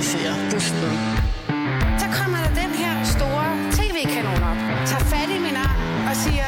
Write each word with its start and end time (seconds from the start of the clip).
legalisere 0.00 0.50
busten. 0.50 0.92
Så 1.98 2.06
kommer 2.18 2.38
der 2.38 2.54
den 2.62 2.72
her 2.74 3.04
store 3.04 3.46
tv-kanon 3.72 4.42
op, 4.42 4.56
tager 4.86 5.04
fat 5.04 5.30
i 5.36 5.38
min 5.38 5.56
arm 5.56 6.08
og 6.08 6.16
siger... 6.16 6.44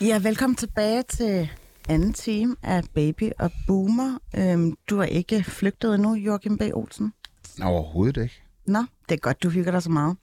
Ja, 0.00 0.18
velkommen 0.18 0.56
tilbage 0.56 1.02
til 1.02 1.50
anden 1.88 2.12
time 2.12 2.56
af 2.62 2.82
Baby 2.94 3.30
og 3.38 3.50
Boomer. 3.66 4.18
Øhm, 4.36 4.76
du 4.90 4.98
er 4.98 5.04
ikke 5.04 5.44
flygtet 5.44 5.94
endnu, 5.94 6.14
Joachim 6.14 6.58
B. 6.58 6.62
Olsen. 6.74 7.12
Overhovedet 7.62 8.22
ikke. 8.22 8.42
Nå, 8.66 8.84
det 9.08 9.14
er 9.14 9.18
godt, 9.18 9.42
du 9.42 9.48
hygger 9.48 9.72
dig 9.72 9.82
så 9.82 9.90
meget. 9.90 10.16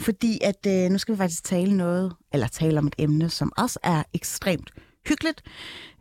Fordi 0.00 0.38
at 0.44 0.66
øh, 0.66 0.90
nu 0.90 0.98
skal 0.98 1.14
vi 1.14 1.16
faktisk 1.16 1.44
tale 1.44 1.76
noget, 1.76 2.12
eller 2.32 2.46
tale 2.46 2.78
om 2.78 2.86
et 2.86 2.94
emne, 2.98 3.28
som 3.30 3.52
også 3.56 3.78
er 3.82 4.02
ekstremt 4.14 4.70
hyggeligt. 5.08 5.42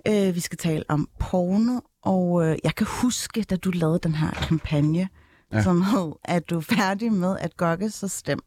Øh, 0.08 0.36
vi 0.36 0.40
skal 0.40 0.58
tale 0.58 0.84
om 0.90 1.10
porno, 1.20 1.80
og 2.02 2.48
øh, 2.48 2.58
jeg 2.64 2.76
kan 2.76 2.88
huske, 2.90 3.44
da 3.44 3.56
du 3.56 3.72
lavede 3.72 4.00
den 4.04 4.16
her 4.16 4.32
kampagne, 4.32 5.10
ja. 5.54 5.64
Som 5.64 5.82
hed, 5.82 6.12
at 6.24 6.50
du 6.50 6.58
er 6.58 6.62
færdig 6.62 7.14
med 7.14 7.38
at 7.40 7.58
gokke 7.58 7.90
så 7.90 8.08
stem 8.08 8.40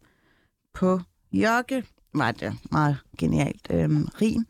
på 0.74 1.00
Jokke, 1.32 1.84
var 2.14 2.32
det 2.32 2.54
meget 2.72 2.96
genialt 3.18 3.66
øh, 3.70 3.90
rim. 4.20 4.46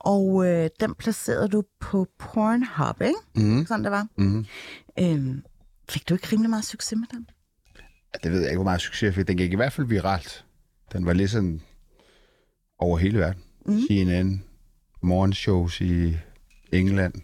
Og 0.00 0.46
øh, 0.46 0.70
den 0.80 0.94
placerede 0.94 1.48
du 1.48 1.64
på 1.80 2.06
Pornhub, 2.18 3.00
ikke? 3.00 3.48
Mm. 3.48 3.66
Sådan 3.66 3.84
det 3.84 3.92
var. 3.92 4.06
Mm. 4.16 4.46
Øh, 4.98 5.42
fik 5.88 6.08
du 6.08 6.14
ikke 6.14 6.28
rimelig 6.32 6.50
meget 6.50 6.64
succes 6.64 6.98
med 6.98 7.06
den? 7.10 7.28
Det 8.22 8.32
ved 8.32 8.40
jeg 8.40 8.48
ikke, 8.50 8.56
hvor 8.56 8.64
meget 8.64 8.80
succes 8.80 9.02
jeg 9.02 9.14
fik. 9.14 9.28
Den 9.28 9.36
gik 9.36 9.52
i 9.52 9.56
hvert 9.56 9.72
fald 9.72 9.86
viralt. 9.86 10.44
Den 10.92 11.06
var 11.06 11.12
lidt 11.12 11.30
sådan 11.30 11.62
over 12.78 12.98
hele 12.98 13.18
verden. 13.18 13.42
Mm. 13.66 13.80
CNN, 13.80 14.44
morgenshows 15.02 15.80
i 15.80 16.16
England, 16.72 17.14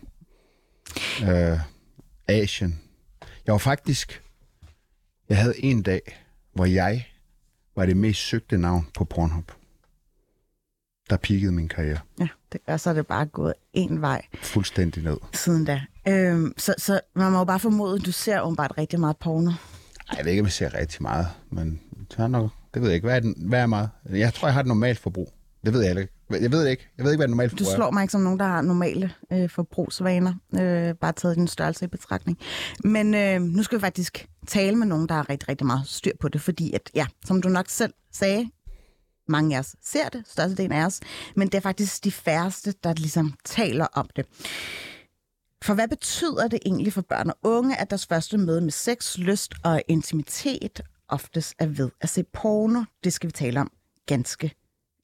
øh, 1.22 1.60
Asien. 2.28 2.80
Jeg 3.46 3.52
var 3.52 3.58
faktisk... 3.58 4.22
Jeg 5.28 5.38
havde 5.38 5.64
en 5.64 5.82
dag, 5.82 6.00
hvor 6.52 6.64
jeg 6.64 7.06
var 7.76 7.86
det 7.86 7.96
mest 7.96 8.20
søgte 8.20 8.58
navn 8.58 8.88
på 8.94 9.04
Pornhub. 9.04 9.52
Der 11.10 11.16
peakede 11.16 11.52
min 11.52 11.68
karriere 11.68 11.98
Ja, 12.20 12.28
det, 12.52 12.60
og 12.66 12.80
så 12.80 12.90
er 12.90 12.94
det 12.94 13.06
bare 13.06 13.26
gået 13.26 13.54
en 13.72 14.00
vej 14.00 14.22
fuldstændig 14.42 15.02
ned. 15.02 15.16
siden 15.34 15.64
da. 15.64 15.80
Øhm, 16.08 16.54
så, 16.56 16.74
så 16.78 17.00
man 17.16 17.32
må 17.32 17.38
jo 17.38 17.44
bare 17.44 17.60
formode, 17.60 17.94
at 18.00 18.06
du 18.06 18.12
ser 18.12 18.40
åbenbart 18.40 18.72
rigtig 18.78 19.00
meget 19.00 19.16
porno. 19.16 19.50
Ej, 19.50 19.54
jeg 20.16 20.24
ved 20.24 20.32
ikke, 20.32 20.40
om 20.40 20.46
jeg 20.46 20.52
ser 20.52 20.74
rigtig 20.74 21.02
meget, 21.02 21.26
men 21.50 21.80
det, 22.10 22.18
er 22.18 22.26
nok, 22.28 22.50
det 22.74 22.82
ved 22.82 22.88
jeg 22.88 22.94
ikke. 22.94 23.06
Hvad 23.06 23.16
er, 23.16 23.20
den, 23.20 23.34
hvad 23.48 23.60
er 23.60 23.66
meget? 23.66 23.90
Jeg 24.10 24.34
tror, 24.34 24.48
jeg 24.48 24.52
har 24.54 24.60
et 24.60 24.66
normalt 24.66 24.98
forbrug. 24.98 25.32
Det 25.64 25.72
ved 25.74 25.82
jeg 25.82 25.98
ikke. 25.98 26.12
Jeg 26.30 26.52
ved 26.52 26.64
det 26.64 26.70
ikke. 26.70 26.88
Jeg 26.98 27.04
ved 27.04 27.12
ikke, 27.12 27.18
hvad 27.20 27.28
normalt 27.28 27.50
Du 27.52 27.56
forbrug 27.56 27.72
er. 27.72 27.76
slår 27.76 27.90
mig 27.90 28.02
ikke 28.02 28.12
som 28.12 28.20
nogen, 28.20 28.38
der 28.38 28.44
har 28.46 28.62
normale 28.62 29.12
øh, 29.32 29.50
forbrugsvaner, 29.50 30.34
øh, 30.54 30.94
bare 30.94 31.12
taget 31.12 31.36
din 31.36 31.48
størrelse 31.48 31.84
i 31.84 31.88
betragtning. 31.88 32.38
Men 32.84 33.14
øh, 33.14 33.40
nu 33.40 33.62
skal 33.62 33.78
vi 33.78 33.80
faktisk 33.80 34.26
tale 34.46 34.76
med 34.76 34.86
nogen, 34.86 35.08
der 35.08 35.14
har 35.14 35.30
rigtig, 35.30 35.48
rigtig 35.48 35.66
meget 35.66 35.82
styr 35.86 36.12
på 36.20 36.28
det, 36.28 36.40
fordi 36.40 36.72
at, 36.72 36.90
ja, 36.94 37.06
som 37.24 37.42
du 37.42 37.48
nok 37.48 37.66
selv 37.68 37.92
sagde, 38.12 38.50
mange 39.28 39.56
af 39.56 39.60
os 39.60 39.76
ser 39.82 40.08
det, 40.08 40.22
størstedelen 40.28 40.72
af 40.72 40.86
os, 40.86 41.00
men 41.36 41.48
det 41.48 41.54
er 41.54 41.60
faktisk 41.60 42.04
de 42.04 42.12
færreste, 42.12 42.74
der 42.84 42.94
ligesom 42.94 43.34
taler 43.44 43.86
om 43.92 44.08
det. 44.16 44.26
For 45.64 45.74
hvad 45.74 45.88
betyder 45.88 46.48
det 46.48 46.58
egentlig 46.66 46.92
for 46.92 47.02
børn 47.02 47.30
og 47.30 47.36
unge, 47.42 47.80
at 47.80 47.90
deres 47.90 48.06
første 48.06 48.38
møde 48.38 48.60
med 48.60 48.70
sex, 48.70 49.18
lyst 49.18 49.54
og 49.64 49.82
intimitet 49.88 50.80
oftest 51.08 51.54
er 51.58 51.66
ved 51.66 51.90
at 52.00 52.08
se 52.08 52.22
porno? 52.22 52.82
Det 53.04 53.12
skal 53.12 53.26
vi 53.26 53.32
tale 53.32 53.60
om 53.60 53.70
ganske 54.06 54.54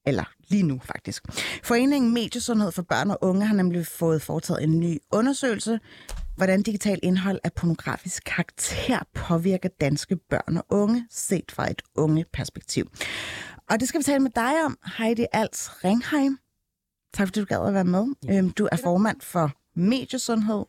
eller 0.07 0.25
lige 0.49 0.63
nu 0.63 0.81
faktisk. 0.85 1.23
Foreningen 1.65 2.15
Mediesundhed 2.15 2.73
for 2.73 2.83
Børn 2.83 3.11
og 3.11 3.19
Unge 3.21 3.47
har 3.47 3.55
nemlig 3.55 3.87
fået 3.87 4.23
foretaget 4.23 4.63
en 4.63 4.81
ny 4.81 4.99
undersøgelse, 5.13 5.81
hvordan 6.37 6.63
digital 6.63 6.99
indhold 7.03 7.41
af 7.45 7.53
pornografisk 7.53 8.23
karakter 8.27 8.99
påvirker 9.15 9.69
danske 9.81 10.17
børn 10.17 10.57
og 10.57 10.65
unge, 10.71 11.07
set 11.11 11.53
fra 11.53 11.71
et 11.71 11.83
unge 11.95 12.25
perspektiv. 12.33 12.91
Og 13.71 13.81
det 13.81 13.89
skal 13.89 13.99
vi 13.99 14.05
tale 14.05 14.21
med 14.21 14.31
dig 14.31 14.65
om, 14.65 14.79
Heidi 14.99 15.27
Als 15.33 15.85
Ringheim. 15.85 16.39
Tak 17.15 17.27
fordi 17.29 17.41
du 17.41 17.47
gad 17.47 17.67
at 17.67 17.75
være 17.75 17.85
med. 17.85 18.07
Øhm, 18.31 18.51
Du 18.51 18.69
er 18.73 18.77
formand 18.77 19.21
for 19.21 19.53
Mediesundhed 19.77 20.65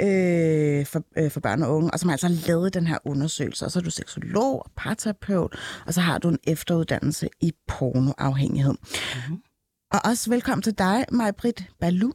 øh, 0.00 0.86
for, 0.86 1.02
øh, 1.16 1.30
for 1.30 1.40
børn 1.40 1.62
og 1.62 1.76
unge, 1.76 1.90
og 1.90 1.98
som 2.00 2.08
har 2.08 2.14
altså 2.14 2.46
lavet 2.46 2.74
den 2.74 2.86
her 2.86 2.98
undersøgelse. 3.04 3.64
Og 3.64 3.70
så 3.70 3.78
er 3.78 3.82
du 3.82 3.90
seksolog 3.90 4.62
og 4.64 4.70
parterapeut, 4.76 5.56
og 5.86 5.94
så 5.94 6.00
har 6.00 6.18
du 6.18 6.28
en 6.28 6.38
efteruddannelse 6.44 7.28
i 7.40 7.52
pornoafhængighed. 7.68 8.72
Mm-hmm. 8.72 9.42
Og 9.92 10.00
også 10.04 10.30
velkommen 10.30 10.62
til 10.62 10.78
dig, 10.78 11.04
Maj-Brit 11.12 11.64
Balu. 11.80 12.12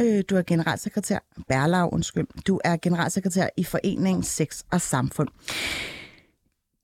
Øh, 0.00 0.24
du 0.30 0.36
er 0.36 0.42
generalsekretær, 0.42 1.18
Berlav, 1.48 1.88
undskyld. 1.92 2.26
Du 2.46 2.60
er 2.64 2.76
generalsekretær 2.76 3.48
i 3.56 3.64
Foreningen 3.64 4.22
Sex 4.22 4.62
og 4.72 4.80
Samfund. 4.80 5.28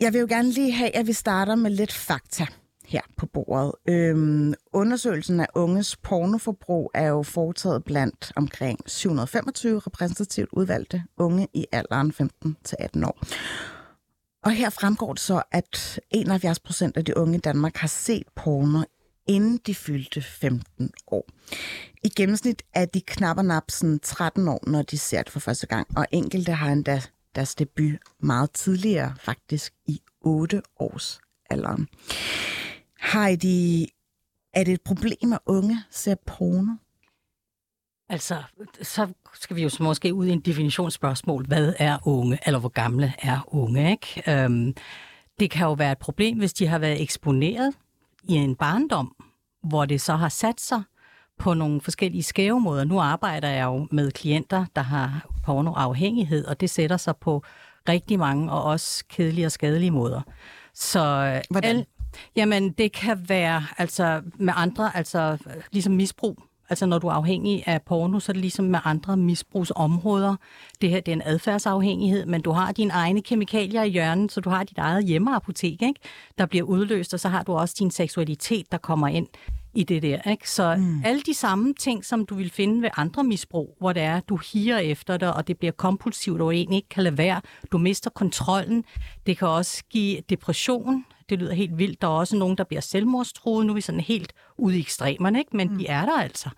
Jeg 0.01 0.13
vil 0.13 0.21
jo 0.21 0.27
gerne 0.29 0.51
lige 0.51 0.73
have, 0.73 0.97
at 0.97 1.07
vi 1.07 1.13
starter 1.13 1.55
med 1.55 1.71
lidt 1.71 1.93
fakta 1.93 2.47
her 2.87 3.01
på 3.17 3.27
bordet. 3.27 3.73
Øhm, 3.89 4.55
undersøgelsen 4.73 5.41
af 5.41 5.47
unges 5.55 5.97
pornoforbrug 5.97 6.91
er 6.95 7.07
jo 7.07 7.23
foretaget 7.23 7.85
blandt 7.85 8.33
omkring 8.37 8.79
725 8.87 9.79
repræsentativt 9.79 10.49
udvalgte 10.53 11.03
unge 11.17 11.49
i 11.55 11.67
alderen 11.73 12.13
15-18 12.21 13.07
år. 13.07 13.19
Og 14.45 14.53
her 14.53 14.71
fremgår 14.71 15.13
det 15.13 15.21
så, 15.21 15.43
at 15.53 16.01
71 16.11 16.59
procent 16.59 16.97
af 16.97 17.05
de 17.05 17.17
unge 17.17 17.35
i 17.37 17.41
Danmark 17.41 17.77
har 17.77 17.89
set 17.89 18.27
porno, 18.37 18.83
inden 19.27 19.61
de 19.67 19.75
fyldte 19.75 20.23
15 20.23 20.91
år. 21.07 21.29
I 22.05 22.09
gennemsnit 22.09 22.63
er 22.75 22.85
de 22.85 23.01
knap 23.01 23.39
og 23.39 23.45
nap 23.45 23.71
sådan 23.71 23.99
13 23.99 24.49
år, 24.49 24.61
når 24.67 24.83
de 24.83 24.99
ser 24.99 25.23
det 25.23 25.33
for 25.33 25.41
første 25.41 25.67
gang, 25.67 25.87
og 25.97 26.07
enkelte 26.13 26.53
har 26.53 26.73
endda 26.73 27.03
deres 27.35 27.55
debut 27.55 27.99
meget 28.21 28.51
tidligere, 28.51 29.15
faktisk 29.21 29.73
i 29.87 30.01
8 30.21 30.63
års 30.79 31.21
alderen. 31.51 31.89
Heidi, 33.13 33.87
er 34.53 34.65
det 34.65 34.75
et 34.75 34.81
problem, 34.81 35.33
at 35.33 35.39
unge 35.47 35.79
ser 35.91 36.15
porno? 36.27 36.73
Altså, 38.09 38.43
så 38.83 39.09
skal 39.35 39.57
vi 39.57 39.63
jo 39.63 39.71
måske 39.81 40.15
ud 40.15 40.27
i 40.27 40.31
en 40.31 40.41
definitionsspørgsmål. 40.41 41.47
Hvad 41.47 41.75
er 41.79 41.99
unge, 42.09 42.39
eller 42.47 42.61
hvor 42.61 42.69
gamle 42.69 43.15
er 43.19 43.55
unge, 43.55 43.91
ikke? 43.91 44.23
Øhm, 44.45 44.75
det 45.41 45.51
kan 45.51 45.67
jo 45.67 45.73
være 45.73 45.93
et 45.93 45.99
problem, 45.99 46.39
hvis 46.39 46.53
de 46.53 46.67
har 46.67 46.79
været 46.79 47.03
eksponeret 47.03 47.75
i 48.23 48.35
en 48.35 48.57
barndom, 48.57 49.17
hvor 49.63 49.85
det 49.85 50.01
så 50.01 50.17
har 50.17 50.29
sat 50.29 50.61
sig 50.61 50.83
på 51.39 51.55
nogle 51.55 51.81
forskellige 51.81 52.23
skæve 52.23 52.61
måder. 52.61 52.85
Nu 52.85 53.01
arbejder 53.01 53.49
jeg 53.49 53.65
jo 53.65 53.89
med 53.91 54.11
klienter, 54.11 54.67
der 54.77 54.83
har 54.83 55.27
pornoafhængighed, 55.45 56.45
og 56.45 56.61
det 56.61 56.71
sætter 56.71 56.97
sig 56.97 57.17
på 57.17 57.43
rigtig 57.89 58.19
mange 58.19 58.53
og 58.53 58.63
også 58.63 59.05
kedelige 59.09 59.47
og 59.47 59.53
skadelige 59.53 59.91
måder. 59.91 60.21
Så 60.75 61.01
Hvordan? 61.51 61.77
Al, 61.77 61.87
jamen, 62.37 62.73
det 62.73 62.93
kan 62.93 63.25
være 63.29 63.63
altså 63.79 64.23
med 64.39 64.53
andre, 64.57 64.97
altså 64.97 65.39
ligesom 65.73 65.93
misbrug. 65.93 66.39
Altså 66.71 66.87
når 66.87 66.99
du 66.99 67.07
er 67.07 67.13
afhængig 67.13 67.63
af 67.67 67.83
porno, 67.83 68.21
så 68.21 68.33
er 68.33 68.35
det 68.35 68.41
ligesom 68.41 68.65
med 68.65 68.79
andre 68.85 69.17
misbrugsområder. 69.17 70.37
Det 70.81 70.91
her 70.91 71.01
det 71.01 71.13
er 71.13 71.17
en 71.17 71.23
adfærdsafhængighed, 71.25 72.27
men 72.27 72.41
du 72.41 72.51
har 72.51 72.73
dine 72.73 72.93
egne 72.93 73.23
kemikalier 73.23 73.83
i 73.83 73.89
hjørnet, 73.89 74.33
så 74.33 74.41
du 74.41 74.51
har 74.51 74.65
dit 74.65 74.79
eget 74.79 75.05
hjemmeapotek, 75.05 75.83
ikke? 75.83 76.01
der 76.39 76.47
bliver 76.47 76.65
udløst, 76.65 77.15
og 77.15 77.21
så 77.21 77.29
har 77.29 77.43
du 77.43 77.53
også 77.53 77.75
din 77.79 77.91
seksualitet, 77.91 78.73
der 78.73 78.79
kommer 78.79 79.09
ind 79.09 79.27
i 79.75 79.85
det 79.85 80.03
der. 80.03 80.31
Ikke? 80.31 80.51
Så 80.51 80.77
mm. 80.77 81.03
alle 81.05 81.21
de 81.21 81.35
samme 81.35 81.75
ting, 81.75 82.05
som 82.05 82.27
du 82.27 82.35
vil 82.35 82.51
finde 82.51 82.83
ved 82.83 82.91
andre 82.97 83.25
misbrug, 83.25 83.77
hvor 83.81 83.93
det 83.93 84.03
er, 84.03 84.21
du 84.21 84.39
higer 84.53 84.79
efter 84.79 85.17
det, 85.17 85.33
og 85.33 85.49
det 85.49 85.59
bliver 85.59 85.73
kompulsivt, 85.73 86.41
og 86.41 86.55
egentlig 86.55 86.77
ikke 86.77 86.89
kan 86.89 87.03
lade 87.03 87.19
være. 87.19 87.41
Du 87.73 87.79
mister 87.79 88.11
kontrollen. 88.11 88.85
Det 89.27 89.39
kan 89.39 89.49
også 89.49 89.83
give 89.91 90.21
depression. 90.31 91.05
Det 91.29 91.39
lyder 91.39 91.55
helt 91.55 91.79
vildt. 91.79 92.03
Der 92.03 92.09
er 92.09 92.13
også 92.13 92.37
nogen, 92.37 92.59
der 92.59 92.65
bliver 92.65 92.81
selvmordstruet. 92.81 93.67
Nu 93.67 93.73
er 93.73 93.75
vi 93.75 93.81
sådan 93.81 94.01
helt 94.01 94.33
ude 94.59 94.77
i 94.77 94.81
ekstremerne, 94.81 95.39
ikke? 95.39 95.57
men 95.57 95.69
mm. 95.69 95.79
de 95.79 95.87
er 95.87 96.05
der 96.05 96.21
altså. 96.21 96.49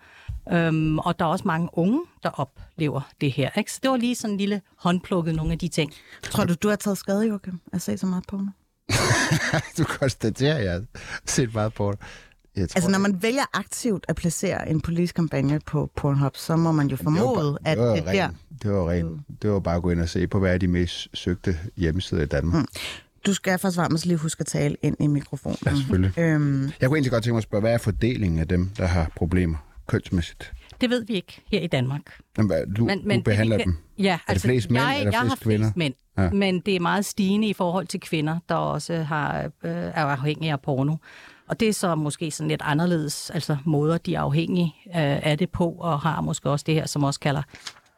Øhm, 0.51 0.99
og 0.99 1.19
der 1.19 1.25
er 1.25 1.29
også 1.29 1.47
mange 1.47 1.69
unge, 1.73 2.01
der 2.23 2.29
oplever 2.29 3.01
det 3.21 3.31
her. 3.31 3.49
Ikke? 3.57 3.71
Så 3.71 3.79
det 3.83 3.91
var 3.91 3.97
lige 3.97 4.15
sådan 4.15 4.33
en 4.33 4.37
lille 4.37 4.61
håndplukket 4.75 5.35
nogle 5.35 5.51
af 5.51 5.59
de 5.59 5.67
ting. 5.67 5.93
Tror 6.23 6.43
du, 6.43 6.53
du 6.53 6.69
har 6.69 6.75
taget 6.75 6.97
skade, 6.97 7.27
Joachim, 7.27 7.59
at 7.73 7.81
se 7.81 7.97
så 7.97 8.05
meget 8.05 8.23
porno? 8.27 8.51
du 9.77 9.83
konstaterer, 9.83 10.57
at 10.57 10.63
jeg 10.63 10.73
har 10.73 10.83
set 11.25 11.53
meget. 11.53 11.73
Jeg 12.57 12.69
tror, 12.69 12.77
Altså, 12.77 12.91
når 12.91 12.99
man 12.99 13.21
vælger 13.21 13.43
aktivt 13.53 14.05
at 14.07 14.15
placere 14.15 14.69
en 14.69 14.81
politisk 14.81 15.15
kampagne 15.15 15.59
på 15.65 15.91
Pornhub, 15.95 16.35
så 16.35 16.55
må 16.55 16.71
man 16.71 16.87
jo 16.87 16.95
formode, 16.95 17.57
at 17.65 17.77
det 17.77 17.85
var, 17.85 17.95
det 17.95 18.05
der... 18.05 18.23
ren, 18.23 18.37
det 18.63 18.71
var 18.71 18.89
rent. 18.89 19.21
Det 19.41 19.49
var 19.49 19.59
bare 19.59 19.75
at 19.75 19.81
gå 19.81 19.89
ind 19.89 20.01
og 20.01 20.09
se 20.09 20.27
på, 20.27 20.39
hvad 20.39 20.53
er 20.53 20.57
de 20.57 20.67
mest 20.67 21.07
søgte 21.13 21.57
hjemmesider 21.75 22.21
i 22.21 22.25
Danmark. 22.25 22.61
Mm. 22.61 22.67
Du 23.27 23.33
skal 23.33 23.59
først 23.59 23.77
varmt 23.77 24.05
lige 24.05 24.17
huske 24.17 24.41
at 24.41 24.45
tale 24.47 24.75
ind 24.81 24.95
i 24.99 25.07
mikrofonen. 25.07 25.57
Ja, 25.65 25.75
selvfølgelig. 25.75 26.19
Øhm, 26.19 26.63
Jeg 26.81 26.89
kunne 26.89 26.97
egentlig 26.97 27.11
godt 27.11 27.23
tænke 27.23 27.33
mig 27.33 27.37
at 27.37 27.43
spørge, 27.43 27.61
hvad 27.61 27.73
er 27.73 27.77
fordelingen 27.77 28.39
af 28.39 28.47
dem, 28.47 28.69
der 28.77 28.85
har 28.85 29.11
problemer 29.15 29.57
kønsmæssigt? 29.87 30.53
Det 30.81 30.89
ved 30.89 31.05
vi 31.05 31.13
ikke 31.13 31.41
her 31.51 31.59
i 31.59 31.67
Danmark. 31.67 32.01
Jamen, 32.37 32.47
hvad, 32.49 32.63
du, 32.77 32.85
men, 32.85 33.01
men 33.07 33.19
du 33.19 33.23
behandler 33.23 33.57
det, 33.57 33.65
dem. 33.65 33.77
Ja, 33.99 34.19
er 34.27 34.33
det 34.33 34.41
flest 34.41 34.71
mænd, 34.71 34.83
jeg, 34.83 34.99
eller 34.99 35.11
jeg 35.11 35.21
flest 35.21 35.29
har 35.29 35.43
kvinder? 35.43 35.65
flest 35.67 35.77
mænd, 35.77 35.93
Ja. 36.17 36.29
men 36.29 36.59
det 36.59 36.75
er 36.75 36.79
meget 36.79 37.05
stigende 37.05 37.47
i 37.47 37.53
forhold 37.53 37.87
til 37.87 37.99
kvinder, 37.99 38.39
der 38.49 38.55
også 38.55 38.95
har, 39.03 39.43
øh, 39.43 39.71
er 39.71 39.93
afhængige 40.05 40.51
af 40.51 40.61
porno. 40.61 40.95
Og 41.47 41.59
det 41.59 41.69
er 41.69 41.73
så 41.73 41.95
måske 41.95 42.31
sådan 42.31 42.47
lidt 42.47 42.61
anderledes, 42.65 43.29
altså 43.29 43.57
måder, 43.65 43.97
de 43.97 44.15
er 44.15 44.21
afhængige 44.21 44.73
øh, 44.87 44.93
af 45.27 45.37
det 45.37 45.49
på, 45.49 45.69
og 45.69 45.99
har 45.99 46.21
måske 46.21 46.49
også 46.49 46.63
det 46.67 46.73
her, 46.75 46.85
som 46.85 47.03
også 47.03 47.19
kalder 47.19 47.41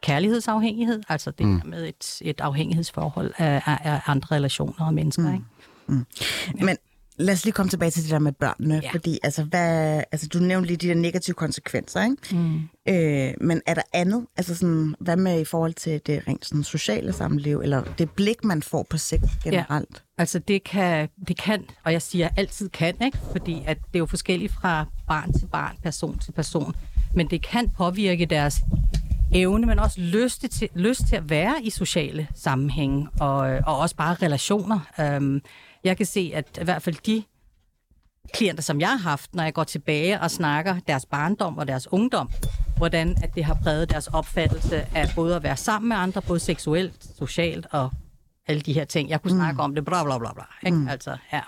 kærlighedsafhængighed, 0.02 1.02
altså 1.08 1.30
det 1.30 1.46
mm. 1.46 1.62
med 1.64 1.88
et, 1.88 2.18
et 2.20 2.40
afhængighedsforhold 2.40 3.32
af, 3.38 3.62
af, 3.66 3.78
af 3.84 4.00
andre 4.06 4.36
relationer 4.36 4.86
og 4.86 4.94
mennesker. 4.94 5.38
Mm. 5.86 6.06
Ikke? 6.54 6.64
Men 6.64 6.76
lad 7.20 7.34
os 7.34 7.44
lige 7.44 7.52
komme 7.52 7.70
tilbage 7.70 7.90
til 7.90 8.02
det 8.02 8.10
der 8.10 8.18
med 8.18 8.32
børnene, 8.32 8.74
ja. 8.74 8.80
Ja. 8.80 8.90
fordi 8.92 9.18
altså, 9.22 9.44
hvad, 9.44 10.02
altså, 10.12 10.28
du 10.28 10.38
nævnte 10.38 10.66
lige 10.66 10.76
de 10.76 10.88
der 10.88 10.94
negative 10.94 11.34
konsekvenser, 11.34 12.02
ikke? 12.02 12.36
Mm. 12.36 12.60
Øh, 12.88 13.34
men 13.40 13.60
er 13.66 13.74
der 13.74 13.82
andet? 13.92 14.26
Altså 14.36 14.54
sådan, 14.54 14.94
hvad 15.00 15.16
med 15.16 15.40
i 15.40 15.44
forhold 15.44 15.74
til 15.74 16.00
det 16.06 16.22
rent 16.28 16.46
sådan, 16.46 16.64
sociale 16.64 17.12
samliv, 17.12 17.60
eller 17.60 17.84
det 17.98 18.10
blik, 18.10 18.44
man 18.44 18.62
får 18.62 18.86
på 18.90 18.98
sex 18.98 19.20
generelt? 19.44 20.02
Altså 20.18 20.38
det 20.38 20.64
kan, 20.64 21.08
det 21.28 21.38
kan, 21.38 21.64
og 21.84 21.92
jeg 21.92 22.02
siger 22.02 22.28
altid 22.36 22.68
kan, 22.68 22.94
ikke? 23.04 23.18
fordi 23.32 23.62
at 23.66 23.76
det 23.76 23.94
er 23.94 23.98
jo 23.98 24.06
forskelligt 24.06 24.52
fra 24.52 24.86
barn 25.08 25.32
til 25.32 25.46
barn, 25.46 25.76
person 25.82 26.18
til 26.18 26.32
person, 26.32 26.74
men 27.14 27.30
det 27.30 27.42
kan 27.42 27.70
påvirke 27.76 28.26
deres 28.26 28.56
evne, 29.34 29.66
men 29.66 29.78
også 29.78 30.00
lyst 30.00 30.40
til, 30.50 30.68
lyst 30.74 31.02
til 31.08 31.16
at 31.16 31.30
være 31.30 31.54
i 31.62 31.70
sociale 31.70 32.28
sammenhænge, 32.34 33.08
og, 33.20 33.36
og 33.66 33.78
også 33.78 33.96
bare 33.96 34.14
relationer. 34.14 34.80
Øhm, 35.00 35.40
jeg 35.84 35.96
kan 35.96 36.06
se, 36.06 36.32
at 36.34 36.58
i 36.60 36.64
hvert 36.64 36.82
fald 36.82 36.96
de 37.06 37.22
klienter, 38.32 38.62
som 38.62 38.80
jeg 38.80 38.88
har 38.88 38.96
haft, 38.96 39.34
når 39.34 39.42
jeg 39.42 39.54
går 39.54 39.64
tilbage 39.64 40.20
og 40.20 40.30
snakker 40.30 40.76
deres 40.86 41.06
barndom 41.06 41.58
og 41.58 41.68
deres 41.68 41.92
ungdom, 41.92 42.30
hvordan 42.76 43.16
at 43.22 43.34
det 43.34 43.44
har 43.44 43.58
præget 43.62 43.90
deres 43.90 44.06
opfattelse 44.06 44.86
af 44.94 45.08
både 45.14 45.36
at 45.36 45.42
være 45.42 45.56
sammen 45.56 45.88
med 45.88 45.96
andre, 45.96 46.22
både 46.22 46.40
seksuelt, 46.40 47.06
socialt 47.18 47.66
og 47.70 47.90
alle 48.46 48.60
de 48.60 48.72
her 48.72 48.84
ting. 48.84 49.10
Jeg 49.10 49.22
kunne 49.22 49.30
snakke 49.30 49.54
mm. 49.54 49.60
om 49.60 49.74
det, 49.74 49.84
bla 49.84 50.04
bla 50.04 50.18
bla 50.18 50.32
bla. 50.32 50.44
Ikke? 50.66 50.78
Mm. 50.78 50.88
Altså, 50.88 51.16
ja. 51.32 51.40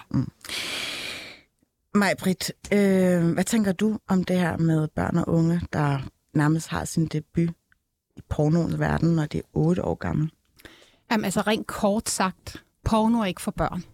Maj 1.94 2.14
Britt, 2.18 2.52
øh, 2.72 3.32
hvad 3.32 3.44
tænker 3.44 3.72
du 3.72 3.98
om 4.08 4.24
det 4.24 4.38
her 4.38 4.56
med 4.56 4.88
børn 4.88 5.16
og 5.16 5.28
unge, 5.28 5.60
der 5.72 5.98
nærmest 6.34 6.68
har 6.68 6.84
sin 6.84 7.06
debut 7.06 7.54
i 8.16 8.20
pornoens 8.28 8.78
verden, 8.78 9.16
når 9.16 9.26
de 9.26 9.38
er 9.38 9.42
8 9.52 9.84
år 9.84 9.94
gamle? 9.94 10.30
Jamen, 11.10 11.24
altså 11.24 11.40
rent 11.40 11.66
kort 11.66 12.08
sagt, 12.08 12.64
porno 12.84 13.20
er 13.20 13.24
ikke 13.24 13.42
for 13.42 13.50
børn. 13.50 13.84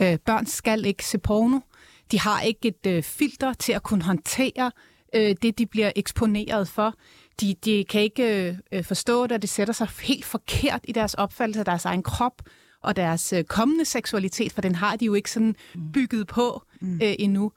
Øh, 0.00 0.18
børn 0.18 0.46
skal 0.46 0.84
ikke 0.84 1.06
se 1.06 1.18
porno. 1.18 1.60
De 2.10 2.20
har 2.20 2.40
ikke 2.40 2.68
et 2.68 2.86
øh, 2.86 3.02
filter 3.02 3.52
til 3.52 3.72
at 3.72 3.82
kunne 3.82 4.02
håndtere 4.02 4.72
øh, 5.14 5.36
det, 5.42 5.58
de 5.58 5.66
bliver 5.66 5.92
eksponeret 5.96 6.68
for. 6.68 6.94
De, 7.40 7.54
de 7.64 7.84
kan 7.84 8.00
ikke 8.00 8.58
øh, 8.72 8.84
forstå 8.84 9.22
det, 9.22 9.32
og 9.32 9.42
det 9.42 9.50
sætter 9.50 9.74
sig 9.74 9.88
helt 10.02 10.24
forkert 10.24 10.80
i 10.84 10.92
deres 10.92 11.14
opfattelse 11.14 11.60
af 11.60 11.64
deres 11.64 11.84
egen 11.84 12.02
krop 12.02 12.42
og 12.82 12.96
deres 12.96 13.32
øh, 13.32 13.44
kommende 13.44 13.84
seksualitet, 13.84 14.52
for 14.52 14.60
den 14.60 14.74
har 14.74 14.96
de 14.96 15.04
jo 15.04 15.14
ikke 15.14 15.30
sådan 15.30 15.54
bygget 15.92 16.26
på 16.26 16.62
øh, 16.82 17.14
endnu. 17.18 17.52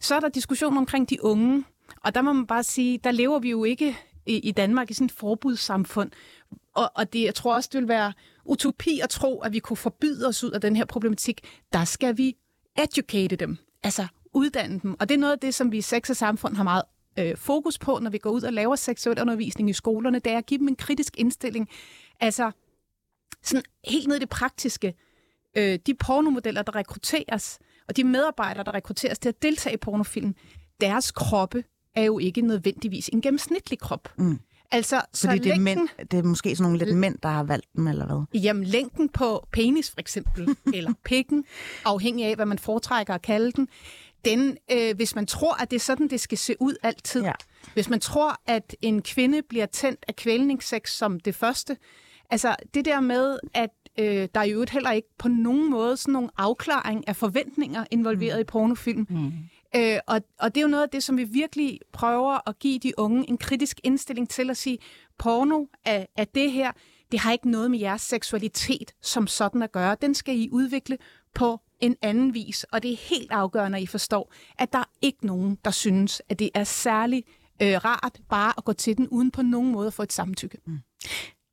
Så 0.00 0.14
er 0.14 0.20
der 0.20 0.28
diskussion 0.28 0.76
omkring 0.76 1.10
de 1.10 1.24
unge, 1.24 1.64
og 2.04 2.14
der 2.14 2.22
må 2.22 2.32
man 2.32 2.46
bare 2.46 2.62
sige, 2.62 2.98
der 3.04 3.10
lever 3.10 3.38
vi 3.38 3.50
jo 3.50 3.64
ikke 3.64 3.96
i, 4.26 4.36
i 4.36 4.52
Danmark 4.52 4.90
i 4.90 4.94
sådan 4.94 5.04
et 5.04 5.12
forbudssamfund. 5.12 6.10
Og, 6.74 6.90
og 6.94 7.12
det, 7.12 7.24
jeg 7.24 7.34
tror 7.34 7.54
også, 7.54 7.68
det 7.72 7.80
vil 7.80 7.88
være 7.88 8.12
utopi 8.44 9.00
at 9.00 9.10
tro, 9.10 9.40
at 9.40 9.52
vi 9.52 9.58
kunne 9.58 9.76
forbyde 9.76 10.26
os 10.26 10.44
ud 10.44 10.50
af 10.50 10.60
den 10.60 10.76
her 10.76 10.84
problematik. 10.84 11.40
Der 11.72 11.84
skal 11.84 12.18
vi 12.18 12.36
educate 12.78 13.36
dem, 13.36 13.58
altså 13.82 14.06
uddanne 14.32 14.80
dem. 14.80 14.96
Og 15.00 15.08
det 15.08 15.14
er 15.14 15.18
noget 15.18 15.32
af 15.32 15.38
det, 15.38 15.54
som 15.54 15.72
vi 15.72 15.78
i 15.78 15.80
Sex 15.80 16.10
og 16.10 16.16
Samfund 16.16 16.56
har 16.56 16.64
meget 16.64 16.82
øh, 17.18 17.36
fokus 17.36 17.78
på, 17.78 17.98
når 18.02 18.10
vi 18.10 18.18
går 18.18 18.30
ud 18.30 18.42
og 18.42 18.52
laver 18.52 18.76
seksuel 18.76 19.20
undervisning 19.20 19.70
i 19.70 19.72
skolerne, 19.72 20.18
det 20.18 20.32
er 20.32 20.38
at 20.38 20.46
give 20.46 20.58
dem 20.58 20.68
en 20.68 20.76
kritisk 20.76 21.18
indstilling. 21.18 21.68
Altså, 22.20 22.50
sådan 23.42 23.64
helt 23.88 24.08
ned 24.08 24.16
i 24.16 24.20
det 24.20 24.28
praktiske. 24.28 24.94
Øh, 25.56 25.78
de 25.86 25.94
pornomodeller, 25.94 26.62
der 26.62 26.74
rekrutteres, 26.74 27.58
og 27.88 27.96
de 27.96 28.04
medarbejdere, 28.04 28.64
der 28.64 28.74
rekrutteres 28.74 29.18
til 29.18 29.28
at 29.28 29.42
deltage 29.42 29.74
i 29.74 29.76
pornofilm, 29.76 30.34
deres 30.80 31.10
kroppe 31.10 31.64
er 31.94 32.02
jo 32.02 32.18
ikke 32.18 32.40
nødvendigvis 32.40 33.10
en 33.12 33.20
gennemsnitlig 33.20 33.78
krop. 33.78 34.08
Mm. 34.18 34.38
Altså, 34.70 35.00
så 35.12 35.26
Fordi 35.26 35.38
det 35.38 35.46
er, 35.46 35.56
længden, 35.56 35.88
mænd, 35.98 36.08
det 36.08 36.18
er 36.18 36.22
måske 36.22 36.56
sådan 36.56 36.72
nogle 36.72 36.84
lidt 36.84 36.96
mænd, 36.96 37.18
der 37.22 37.28
har 37.28 37.42
valgt 37.42 37.66
dem, 37.76 37.86
eller 37.86 38.06
hvad? 38.06 38.40
Jamen, 38.40 38.64
længden 38.64 39.08
på 39.08 39.46
penis 39.52 39.90
for 39.90 40.00
eksempel, 40.00 40.56
eller 40.74 40.92
pikken, 41.04 41.44
afhængig 41.84 42.26
af, 42.26 42.34
hvad 42.34 42.46
man 42.46 42.58
foretrækker 42.58 43.14
at 43.14 43.22
kalde 43.22 43.52
den, 43.52 43.68
den, 44.24 44.56
øh, 44.72 44.96
hvis 44.96 45.14
man 45.14 45.26
tror, 45.26 45.62
at 45.62 45.70
det 45.70 45.76
er 45.76 45.80
sådan, 45.80 46.08
det 46.08 46.20
skal 46.20 46.38
se 46.38 46.56
ud 46.60 46.74
altid. 46.82 47.22
Ja. 47.22 47.32
Hvis 47.74 47.88
man 47.88 48.00
tror, 48.00 48.40
at 48.46 48.76
en 48.82 49.02
kvinde 49.02 49.42
bliver 49.48 49.66
tændt 49.66 50.04
af 50.08 50.16
kvælningssex 50.16 50.90
som 50.90 51.20
det 51.20 51.34
første, 51.34 51.76
altså 52.30 52.56
det 52.74 52.84
der 52.84 53.00
med, 53.00 53.38
at 53.54 53.70
øh, 53.98 54.28
der 54.34 54.40
er 54.40 54.44
jo 54.44 54.66
heller 54.72 54.90
ikke 54.90 55.08
på 55.18 55.28
nogen 55.28 55.70
måde 55.70 55.96
sådan 55.96 56.12
nogle 56.12 56.30
afklaring 56.36 57.08
af 57.08 57.16
forventninger 57.16 57.84
involveret 57.90 58.36
mm. 58.36 58.40
i 58.40 58.44
pornofilm. 58.44 59.06
Mm. 59.10 59.32
Øh, 59.76 59.98
og, 60.06 60.20
og 60.38 60.54
det 60.54 60.60
er 60.60 60.62
jo 60.62 60.68
noget 60.68 60.82
af 60.82 60.88
det, 60.90 61.02
som 61.02 61.16
vi 61.16 61.24
virkelig 61.24 61.80
prøver 61.92 62.48
at 62.48 62.58
give 62.58 62.78
de 62.78 62.92
unge 62.98 63.28
en 63.28 63.38
kritisk 63.38 63.80
indstilling 63.84 64.28
til 64.28 64.50
at 64.50 64.56
sige, 64.56 64.78
porno 65.18 65.64
er, 65.84 66.06
er 66.16 66.24
det 66.24 66.52
her, 66.52 66.72
det 67.12 67.20
har 67.20 67.32
ikke 67.32 67.50
noget 67.50 67.70
med 67.70 67.78
jeres 67.78 68.02
seksualitet 68.02 68.94
som 69.02 69.26
sådan 69.26 69.62
at 69.62 69.72
gøre. 69.72 69.96
Den 70.02 70.14
skal 70.14 70.36
I 70.36 70.48
udvikle 70.52 70.98
på 71.34 71.60
en 71.80 71.96
anden 72.02 72.34
vis, 72.34 72.64
og 72.64 72.82
det 72.82 72.92
er 72.92 72.96
helt 72.96 73.32
afgørende, 73.32 73.78
at 73.78 73.82
I 73.82 73.86
forstår, 73.86 74.32
at 74.58 74.72
der 74.72 74.78
er 74.78 74.90
ikke 75.02 75.26
nogen, 75.26 75.58
der 75.64 75.70
synes, 75.70 76.22
at 76.28 76.38
det 76.38 76.50
er 76.54 76.64
særlig 76.64 77.24
øh, 77.62 77.84
rart 77.84 78.20
bare 78.28 78.52
at 78.58 78.64
gå 78.64 78.72
til 78.72 78.96
den, 78.96 79.08
uden 79.08 79.30
på 79.30 79.42
nogen 79.42 79.72
måde 79.72 79.86
at 79.86 79.94
få 79.94 80.02
et 80.02 80.12
samtykke. 80.12 80.58
Mm. 80.66 80.78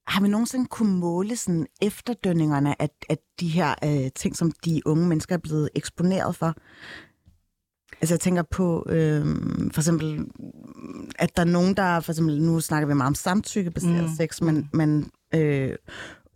Har 0.08 0.22
vi 0.22 0.28
nogensinde 0.28 0.66
kunne 0.66 0.98
måle 0.98 1.36
sådan 1.36 1.68
efterdønningerne 1.82 2.82
af, 2.82 2.90
af 3.10 3.18
de 3.40 3.48
her 3.48 3.76
øh, 3.84 4.12
ting, 4.16 4.36
som 4.36 4.52
de 4.52 4.82
unge 4.86 5.08
mennesker 5.08 5.36
er 5.36 5.40
blevet 5.40 5.70
eksponeret 5.76 6.36
for? 6.36 6.56
Altså 8.02 8.14
jeg 8.14 8.20
tænker 8.20 8.42
på 8.42 8.86
øh, 8.90 9.26
for 9.72 9.82
eksempel, 9.82 10.26
at 11.20 11.36
der 11.36 11.42
er 11.42 11.48
nogen, 11.48 11.74
der 11.74 12.00
for 12.00 12.12
eksempel, 12.12 12.42
nu 12.42 12.60
snakker 12.60 12.88
vi 12.88 12.94
meget 12.94 13.08
om 13.08 13.16
samtykkebaseret 13.16 14.04
mm. 14.04 14.16
sex, 14.18 14.42
men, 14.42 14.70
men 14.74 15.12
øh, 15.36 15.76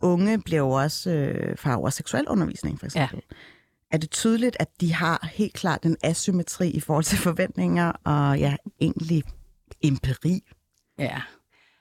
unge 0.02 0.42
bliver 0.42 0.60
jo 0.60 0.70
også 0.70 1.12
øh, 1.12 1.58
fra 1.58 1.78
over 1.78 1.90
seksuel 1.90 2.28
undervisning 2.28 2.80
for 2.80 2.86
eksempel. 2.86 3.22
Ja. 3.32 3.36
Er 3.92 3.98
det 3.98 4.10
tydeligt, 4.10 4.58
at 4.60 4.68
de 4.82 4.94
har 4.94 5.30
helt 5.34 5.54
klart 5.54 5.86
en 5.86 5.98
asymmetri 6.04 6.70
i 6.70 6.80
forhold 6.80 7.04
til 7.04 7.18
forventninger 7.18 7.92
og 8.04 8.40
ja, 8.40 8.56
egentlig 8.82 9.24
empiri? 9.82 10.44
Ja, 11.00 11.22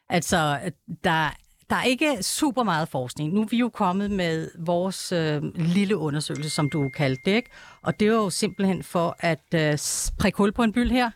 altså 0.08 0.70
der 1.04 1.30
der 1.72 1.78
er 1.78 1.84
ikke 1.84 2.22
super 2.22 2.62
meget 2.62 2.88
forskning. 2.88 3.32
Nu 3.32 3.40
er 3.40 3.46
vi 3.46 3.56
jo 3.56 3.68
kommet 3.68 4.10
med 4.10 4.50
vores 4.58 5.12
øh, 5.12 5.42
lille 5.54 5.96
undersøgelse, 5.96 6.50
som 6.50 6.70
du 6.70 6.88
kaldte 6.88 7.22
det, 7.24 7.36
ikke? 7.36 7.50
Og 7.82 8.00
det 8.00 8.08
er 8.08 8.12
jo 8.12 8.30
simpelthen 8.30 8.82
for 8.82 9.16
at 9.20 9.54
øh, 9.54 9.78
prikke 10.18 10.38
hul 10.38 10.52
på 10.52 10.62
en 10.62 10.72
byld 10.72 10.90
her, 10.90 11.10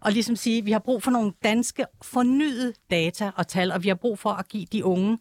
og 0.00 0.12
ligesom 0.12 0.36
sige, 0.36 0.58
at 0.58 0.66
vi 0.66 0.72
har 0.72 0.78
brug 0.78 1.02
for 1.02 1.10
nogle 1.10 1.32
danske 1.44 1.84
fornyede 2.02 2.72
data 2.90 3.30
og 3.36 3.48
tal, 3.48 3.72
og 3.72 3.82
vi 3.82 3.88
har 3.88 3.94
brug 3.94 4.18
for 4.18 4.30
at 4.30 4.48
give 4.48 4.66
de 4.72 4.84
unge 4.84 5.18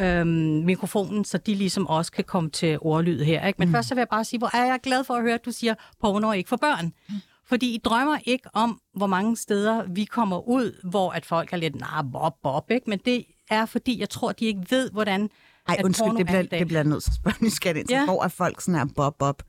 øh, 0.00 0.26
mikrofonen, 0.66 1.24
så 1.24 1.38
de 1.38 1.54
ligesom 1.54 1.86
også 1.86 2.12
kan 2.12 2.24
komme 2.24 2.50
til 2.50 2.78
ordlyd 2.80 3.22
her. 3.22 3.46
Ikke? 3.46 3.56
Men 3.58 3.68
mm. 3.68 3.74
først 3.74 3.88
så 3.88 3.94
vil 3.94 4.00
jeg 4.00 4.08
bare 4.08 4.24
sige, 4.24 4.38
hvor 4.38 4.56
er 4.56 4.64
jeg 4.64 4.78
glad 4.82 5.04
for 5.04 5.14
at 5.14 5.22
høre, 5.22 5.34
at 5.34 5.44
du 5.44 5.52
siger, 5.52 5.74
porno 6.00 6.28
er 6.28 6.32
ikke 6.32 6.48
for 6.48 6.56
børn. 6.56 6.92
Mm. 7.08 7.14
Fordi 7.46 7.74
I 7.74 7.78
drømmer 7.78 8.18
ikke 8.24 8.48
om, 8.52 8.80
hvor 8.94 9.06
mange 9.06 9.36
steder 9.36 9.84
vi 9.88 10.04
kommer 10.04 10.48
ud, 10.48 10.88
hvor 10.90 11.10
at 11.10 11.26
folk 11.26 11.52
er 11.52 11.56
lidt, 11.56 11.74
nah, 11.74 12.04
bob, 12.12 12.32
bob, 12.42 12.70
ikke? 12.70 12.90
Men 12.90 12.98
det 13.04 13.24
er, 13.50 13.66
fordi 13.66 14.00
jeg 14.00 14.10
tror, 14.10 14.32
de 14.32 14.44
ikke 14.44 14.62
ved, 14.70 14.90
hvordan 14.90 15.30
Ej, 15.68 15.80
undskyld, 15.84 16.12
det 16.12 16.20
er 16.20 16.24
bliver, 16.24 16.42
det 16.58 16.66
bliver 16.66 16.82
nødt 16.82 17.02
til 17.02 17.10
at 17.10 17.14
spørge 17.14 17.36
nysgerrigt 17.46 17.88
til. 17.88 17.94
Ja. 17.94 18.04
Hvor 18.04 18.24
er 18.24 18.28
folk 18.28 18.60
sådan 18.60 18.74
her 18.74 18.86
bob, 18.96 19.18
bob? 19.18 19.42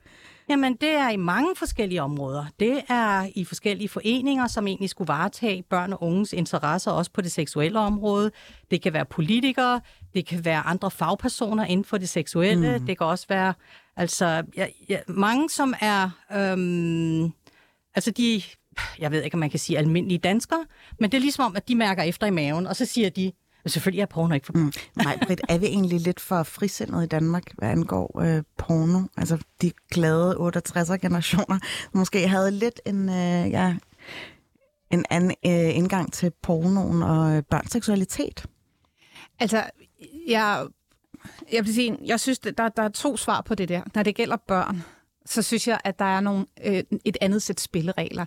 Jamen, 0.50 0.76
det 0.76 0.90
er 0.90 1.10
i 1.10 1.16
mange 1.16 1.56
forskellige 1.56 2.02
områder. 2.02 2.46
Det 2.60 2.82
er 2.90 3.28
i 3.36 3.46
forskellige 3.46 3.90
foreninger, 3.90 4.48
som 4.48 4.68
egentlig 4.68 4.90
skulle 4.90 5.08
varetage 5.08 5.64
børn 5.64 5.94
og 5.94 6.04
unges 6.04 6.34
interesser, 6.34 6.92
også 6.92 7.12
på 7.12 7.22
det 7.22 7.32
seksuelle 7.32 7.80
område. 7.80 8.32
Det 8.72 8.82
kan 8.82 8.94
være 8.94 9.06
politikere, 9.06 9.82
det 10.14 10.28
kan 10.28 10.46
være 10.46 10.60
andre 10.66 10.92
fagpersoner 10.92 11.66
inden 11.66 11.86
for 11.86 11.98
det 11.98 12.10
seksuelle. 12.10 12.78
Mm. 12.80 12.86
Det 12.86 12.98
kan 12.98 13.08
også 13.08 13.26
være 13.30 13.54
altså 13.96 14.44
ja, 14.58 14.68
ja, 14.90 15.00
mange, 15.08 15.50
som 15.50 15.74
er 15.82 16.10
øhm, 16.36 17.32
altså 17.96 18.12
de, 18.12 18.42
jeg 19.00 19.12
ved 19.12 19.24
ikke, 19.24 19.36
om 19.36 19.40
man 19.40 19.50
kan 19.50 19.60
sige 19.60 19.78
almindelige 19.78 20.18
danskere, 20.18 20.66
men 21.00 21.12
det 21.12 21.18
er 21.18 21.22
ligesom 21.22 21.46
om, 21.46 21.56
at 21.56 21.68
de 21.68 21.76
mærker 21.76 22.04
efter 22.04 22.28
i 22.28 22.32
maven, 22.32 22.68
og 22.68 22.76
så 22.76 22.86
siger 22.86 23.10
de, 23.10 23.32
selvfølgelig 23.70 24.02
er 24.02 24.06
porno 24.06 24.36
ikke 24.36 24.46
for 24.46 24.54
Mm. 24.54 24.72
Nej, 24.96 25.20
Britt, 25.26 25.42
er 25.50 25.58
vi 25.58 25.66
egentlig 25.66 26.00
lidt 26.00 26.20
for 26.20 26.44
frisindet 26.44 27.04
i 27.04 27.08
Danmark, 27.08 27.44
hvad 27.58 27.70
angår 27.70 28.22
øh, 28.22 28.44
porno? 28.58 29.02
Altså 29.18 29.38
de 29.62 29.72
glade 29.92 30.36
68'er 30.36 30.96
generationer 30.96 31.60
måske 31.94 32.28
havde 32.28 32.52
lidt 32.52 32.82
en, 32.86 33.10
øh, 33.10 33.52
ja, 33.52 33.76
en 34.92 35.06
anden 35.10 35.32
øh, 35.46 35.78
indgang 35.78 36.14
til 36.14 36.32
pornoen 36.42 37.04
og 37.04 37.36
øh, 37.36 37.44
børns 37.50 37.72
seksualitet. 37.72 38.46
Altså, 39.40 39.64
jeg, 40.28 40.68
jeg 41.52 41.66
vil 41.66 41.74
sige, 41.74 41.98
jeg 42.06 42.20
synes, 42.20 42.40
der, 42.40 42.70
der 42.70 42.84
er 42.84 42.90
to 42.90 43.18
svar 43.18 43.42
på 43.42 43.56
det 43.56 43.70
der. 43.70 43.82
Når 43.96 44.04
det 44.04 44.16
gælder 44.16 44.38
børn, 44.48 44.84
så 45.26 45.42
synes 45.42 45.68
jeg, 45.68 45.80
at 45.84 46.00
der 46.00 46.06
er 46.06 46.22
nogle, 46.22 46.46
øh, 46.66 46.84
et 47.06 47.18
andet 47.22 47.42
sæt 47.42 47.60
spilleregler. 47.60 48.26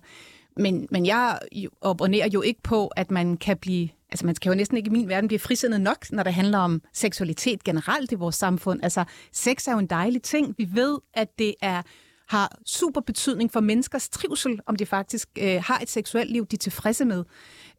Men, 0.56 0.88
men 0.90 1.06
jeg 1.06 1.38
abonnerer 1.82 2.28
jo 2.28 2.42
ikke 2.42 2.62
på, 2.62 2.86
at 2.86 3.10
man 3.10 3.36
kan 3.36 3.56
blive... 3.56 3.88
Altså, 4.14 4.26
man 4.26 4.34
kan 4.34 4.52
jo 4.52 4.56
næsten 4.56 4.76
ikke 4.76 4.88
i 4.88 4.90
min 4.90 5.08
verden 5.08 5.28
blive 5.28 5.38
frisindet 5.38 5.80
nok, 5.80 6.12
når 6.12 6.22
det 6.22 6.34
handler 6.34 6.58
om 6.58 6.82
seksualitet 6.92 7.64
generelt 7.64 8.12
i 8.12 8.14
vores 8.14 8.34
samfund. 8.34 8.80
Altså, 8.82 9.04
sex 9.32 9.68
er 9.68 9.72
jo 9.72 9.78
en 9.78 9.86
dejlig 9.86 10.22
ting. 10.22 10.54
Vi 10.58 10.68
ved, 10.72 10.98
at 11.14 11.38
det 11.38 11.54
er 11.62 11.82
har 12.28 12.58
super 12.66 13.00
betydning 13.00 13.52
for 13.52 13.60
menneskers 13.60 14.08
trivsel, 14.08 14.60
om 14.66 14.76
de 14.76 14.86
faktisk 14.86 15.28
øh, 15.38 15.62
har 15.66 15.78
et 15.78 15.90
seksuelt 15.90 16.30
liv, 16.30 16.46
de 16.46 16.56
er 16.56 16.58
tilfredse 16.58 17.04
med. 17.04 17.24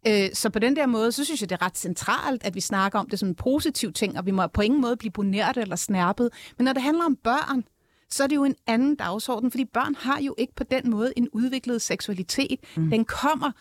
Øh, 0.08 0.30
så 0.34 0.50
på 0.50 0.60
den 0.60 0.75
der 0.75 0.86
måde, 0.86 1.12
så 1.12 1.24
synes 1.25 1.42
jeg, 1.42 1.50
det 1.50 1.56
er 1.56 1.65
ret 1.65 1.77
centralt, 1.77 2.44
at 2.44 2.56
vi 2.56 2.62
snakker 2.62 3.00
om 3.00 3.10
det 3.10 3.20
som 3.20 3.30
en 3.30 3.36
positiv 3.36 3.94
ting, 3.94 4.18
og 4.18 4.25
vi 4.25 4.32
må 4.32 4.48
på 4.48 4.62
ingen 4.62 4.82
måde 4.82 4.98
blive 4.98 5.12
boneret 5.12 5.58
eller 5.58 5.75
snærpet. 5.75 6.30
Men 6.58 6.65
når 6.65 6.74
det 6.74 6.82
handler 6.82 7.06
om 7.06 7.15
børn, 7.24 7.63
så 8.10 8.24
er 8.24 8.27
det 8.27 8.36
jo 8.36 8.44
en 8.44 8.56
anden 8.68 8.96
dagsorden, 8.96 9.51
fordi 9.51 9.65
børn 9.65 9.96
har 9.96 10.22
jo 10.22 10.36
ikke 10.38 10.54
på 10.56 10.63
den 10.63 10.89
måde 10.89 11.13
en 11.15 11.30
udviklet 11.34 11.82
seksualitet. 11.82 12.60
Mm. 12.77 12.89
Den 12.89 13.06
kommer, 13.06 13.51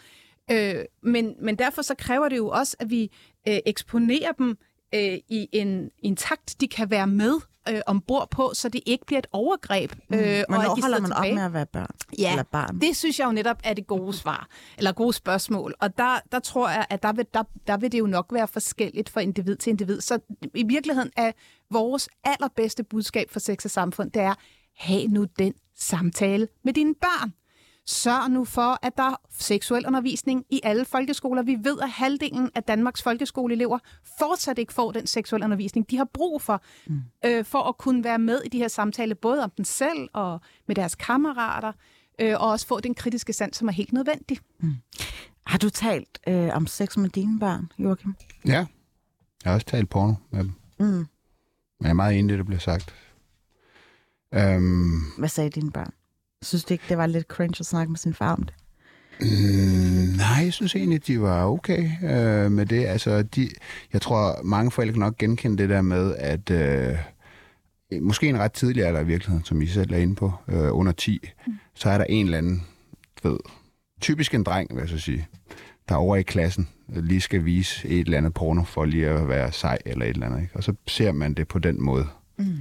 øh, 0.51 0.85
men, 1.03 1.35
men 1.41 1.57
derfor 1.57 1.83
så 1.83 1.95
kræver 1.95 2.29
det 2.29 2.37
jo 2.37 2.49
også, 2.49 2.77
at 2.81 2.91
vi 2.91 3.11
øh, 3.49 3.59
eksponerer 3.67 4.33
dem 4.33 4.59
øh, 4.95 5.19
i, 5.29 5.49
en, 5.53 5.91
en 5.99 6.17
takt, 6.17 6.61
de 6.61 6.69
kan 6.69 6.91
være 6.91 7.07
med 7.07 7.41
øh, 7.69 7.81
ombord 7.87 8.31
på, 8.31 8.51
så 8.55 8.69
det 8.69 8.81
ikke 8.87 9.07
bliver 9.07 9.19
et 9.19 9.27
overgreb. 9.33 9.93
Øh, 9.93 10.19
og 10.19 10.25
at 10.25 10.45
Hvornår 10.49 10.75
de 10.75 10.83
holder 10.83 11.01
man 11.01 11.13
op 11.13 11.17
tilbage. 11.17 11.35
med 11.35 11.43
at 11.43 11.53
være 11.53 11.67
børn? 11.67 11.91
Ja, 12.19 12.31
Eller 12.31 12.43
barn? 12.43 12.81
det 12.81 12.97
synes 12.97 13.19
jeg 13.19 13.27
jo 13.27 13.33
netop 13.33 13.61
er 13.65 13.75
det 13.75 13.87
gode 13.87 14.13
svar, 14.13 14.49
eller 14.79 14.93
gode 14.93 15.13
spørgsmål. 15.13 15.75
Og 15.81 15.99
der, 15.99 16.21
der 16.33 16.39
tror 16.39 16.69
jeg, 16.69 16.87
at 16.91 17.03
der 17.03 17.13
vil, 17.13 17.27
der, 17.35 17.43
der 17.67 17.77
vil 17.77 17.93
det 17.93 17.99
jo 17.99 18.07
nok 18.07 18.27
være 18.33 18.49
forskelligt 18.49 19.09
fra 19.09 19.21
individ 19.21 19.57
til 19.57 19.71
individ. 19.71 20.01
Så 20.01 20.19
i 20.55 20.65
virkeligheden 20.67 21.11
er 21.17 21.33
vores 21.71 22.09
allerbedste 22.25 22.85
budskab 22.85 23.31
for 23.31 23.41
sex 23.41 23.65
og 23.65 23.71
samfund, 23.71 24.11
det 24.11 24.23
er, 24.23 24.35
have 24.77 25.07
nu 25.07 25.27
den 25.39 25.55
samtale 25.77 26.49
med 26.65 26.73
dine 26.73 26.95
børn. 26.95 27.33
Sørg 27.87 28.31
nu 28.31 28.45
for, 28.45 28.79
at 28.83 28.97
der 28.97 29.03
er 29.03 29.17
seksuel 29.31 29.87
undervisning 29.87 30.45
i 30.51 30.61
alle 30.63 30.85
folkeskoler. 30.85 31.43
Vi 31.43 31.59
ved, 31.63 31.81
at 31.81 31.91
halvdelen 31.91 32.51
af 32.55 32.63
Danmarks 32.63 33.03
folkeskoleelever 33.03 33.79
fortsat 34.19 34.59
ikke 34.59 34.73
får 34.73 34.93
den 34.93 35.07
seksuelle 35.07 35.45
undervisning, 35.45 35.91
de 35.91 35.97
har 35.97 36.09
brug 36.15 36.43
for, 36.43 36.63
mm. 36.87 37.03
øh, 37.25 37.45
for 37.45 37.63
at 37.63 37.79
kunne 37.79 38.05
være 38.05 38.19
med 38.19 38.41
i 38.45 38.49
de 38.49 38.59
her 38.59 38.69
samtaler, 38.69 39.15
både 39.15 39.45
om 39.45 39.51
dem 39.57 39.65
selv 39.65 40.09
og 40.13 40.41
med 40.67 40.75
deres 40.77 40.95
kammerater, 40.95 41.73
øh, 42.21 42.35
og 42.41 42.51
også 42.51 42.67
få 42.67 42.81
den 42.81 42.95
kritiske 42.95 43.33
sans, 43.33 43.57
som 43.57 43.69
er 43.69 43.73
helt 43.73 43.93
nødvendig. 43.93 44.39
Har 45.47 45.59
du 45.59 45.71
talt 45.71 46.19
øh, 46.29 46.49
om 46.57 46.67
sex 46.67 46.97
med 46.97 47.09
dine 47.09 47.41
børn, 47.41 47.73
Joachim? 47.79 48.15
Ja. 48.47 48.67
Jeg 49.45 49.51
har 49.51 49.55
også 49.55 49.67
talt 49.67 49.91
porno 49.91 50.15
med 50.31 50.45
dem. 50.45 50.53
Mm. 50.79 50.87
Men 50.87 51.07
jeg 51.81 51.89
er 51.89 51.95
meget 51.95 52.19
enig 52.19 52.29
i 52.29 52.33
det, 52.33 52.39
der 52.39 52.45
bliver 52.45 52.61
sagt. 52.61 52.95
Øhm, 54.35 55.01
Hvad 55.19 55.29
sagde 55.29 55.51
dine 55.51 55.73
børn? 55.73 55.93
Synes 56.45 56.65
du 56.65 56.75
ikke, 56.75 56.85
det 56.89 56.99
var 56.99 57.07
lidt 57.07 57.27
cringe 57.27 57.57
at 57.61 57.67
snakke 57.67 57.91
med 57.91 57.99
sin 57.99 58.15
far 58.15 58.33
om 58.33 58.43
det? 58.43 58.55
Mm, 59.21 60.17
nej, 60.17 60.45
jeg 60.45 60.53
synes 60.53 60.77
egentlig, 60.77 61.07
de 61.07 61.21
var 61.21 61.45
okay 61.45 61.91
øh, 62.03 62.53
med 62.53 62.67
det. 62.67 62.87
Altså, 62.87 63.23
de, 63.23 63.49
jeg 63.93 64.01
tror, 64.01 64.43
mange 64.45 64.71
forældre 64.71 64.93
kan 64.93 65.01
nok 65.01 65.17
genkende 65.19 65.59
det 65.59 65.69
der 65.69 65.83
med, 65.83 66.15
at 66.19 66.51
øh, 66.51 66.99
måske 68.01 68.29
en 68.29 68.39
ret 68.39 68.53
tidlig 68.53 68.85
alder 68.85 69.01
i 69.01 69.07
virkeligheden, 69.07 69.45
som 69.45 69.63
I 69.63 69.67
selv 69.67 69.93
er 69.93 69.99
inde 69.99 70.15
på, 70.15 70.33
øh, 70.49 70.77
under 70.77 70.93
10, 70.93 71.31
mm. 71.47 71.53
så 71.75 71.91
er 71.91 71.99
der 71.99 72.05
en 72.05 72.25
eller 72.25 72.39
anden, 72.39 72.67
ved, 73.23 73.39
typisk 74.01 74.35
en 74.35 74.43
dreng, 74.43 74.75
vil 74.75 74.81
jeg 74.81 74.89
så 74.89 74.99
sige, 74.99 75.29
der 75.89 75.95
over 75.95 76.17
i 76.17 76.23
klassen 76.23 76.69
øh, 76.97 77.05
lige 77.05 77.21
skal 77.21 77.45
vise 77.45 77.89
et 77.89 78.01
eller 78.01 78.19
andet 78.19 78.35
porno 78.35 78.65
for 78.65 78.85
lige 78.85 79.09
at 79.09 79.29
være 79.29 79.53
sej 79.53 79.79
eller 79.87 80.05
et 80.05 80.11
eller 80.11 80.27
andet. 80.27 80.43
Ikke? 80.43 80.57
Og 80.57 80.65
så 80.65 80.75
ser 80.87 81.13
man 81.13 81.35
det 81.35 81.49
på 81.49 81.59
den 81.59 81.83
måde. 81.83 82.07
Mm. 82.39 82.59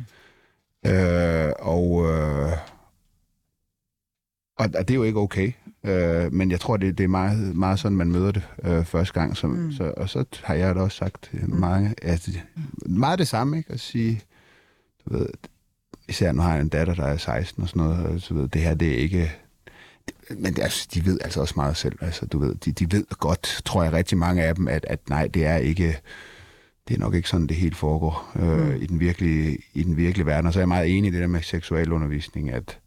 Øh, 0.86 1.52
og, 1.60 2.06
øh, 2.12 2.52
og, 4.64 4.70
og 4.80 4.88
det 4.88 4.94
er 4.94 4.96
jo 4.96 5.04
ikke 5.04 5.20
okay. 5.20 5.52
Øh, 5.86 6.34
men 6.34 6.52
jeg 6.52 6.60
tror, 6.60 6.78
det, 6.78 6.98
det 6.98 7.04
er 7.04 7.08
meget, 7.08 7.56
meget 7.56 7.80
sådan, 7.80 7.98
man 7.98 8.12
møder 8.12 8.32
det 8.32 8.44
øh, 8.64 8.86
første 8.86 9.14
gang. 9.14 9.38
Som, 9.38 9.50
mm. 9.50 9.72
så, 9.72 9.94
og 9.98 10.10
så 10.10 10.26
har 10.44 10.54
jeg 10.54 10.76
da 10.76 10.82
også 10.82 10.98
sagt 10.98 11.30
til 11.32 11.50
mange, 11.50 11.96
altså, 12.02 12.32
meget 12.86 13.20
det 13.20 13.28
samme, 13.28 13.58
ikke? 13.58 13.74
At 13.74 13.80
sige, 13.80 14.22
du 15.06 15.18
ved, 15.18 15.28
især 16.10 16.32
nu 16.32 16.42
har 16.42 16.54
jeg 16.54 16.62
en 16.62 16.70
datter, 16.70 16.94
der 16.94 17.04
er 17.04 17.18
16 17.18 17.64
og 17.64 17.70
sådan 17.70 17.84
noget, 17.84 18.06
og 18.06 18.22
så 18.22 18.34
ved, 18.34 18.48
det 18.48 18.62
her, 18.62 18.74
det 18.74 18.88
er 18.88 18.98
ikke... 18.98 19.32
Men 20.30 20.54
det, 20.54 20.62
altså, 20.62 20.88
de 20.94 21.06
ved 21.06 21.20
altså 21.22 21.42
også 21.42 21.54
meget 21.58 21.78
selv. 21.78 21.98
Altså, 22.02 22.26
du 22.26 22.40
ved, 22.40 22.56
de, 22.56 22.72
de 22.72 22.92
ved 22.92 23.06
godt, 23.20 23.62
tror 23.66 23.84
jeg, 23.84 23.94
rigtig 23.94 24.18
mange 24.18 24.44
af 24.44 24.56
dem, 24.56 24.68
at, 24.68 24.86
at 24.90 25.10
nej, 25.10 25.28
det 25.28 25.46
er 25.46 25.58
ikke... 25.58 25.98
Det 26.88 26.96
er 26.96 27.00
nok 27.00 27.14
ikke 27.14 27.30
sådan, 27.30 27.48
det 27.48 27.58
helt 27.58 27.76
foregår 27.76 28.32
øh, 28.36 28.68
mm. 28.68 28.82
i, 28.82 28.86
den 28.86 29.00
virkelige, 29.00 29.58
i 29.74 29.84
den 29.84 29.98
virkelige 29.98 30.26
verden. 30.26 30.48
Og 30.48 30.54
så 30.54 30.60
er 30.60 30.62
jeg 30.62 30.68
meget 30.68 30.98
enig 30.98 31.08
i 31.08 31.12
det 31.12 31.22
der 31.22 31.28
med 31.28 31.42
seksualundervisning, 31.42 32.52
at 32.52 32.80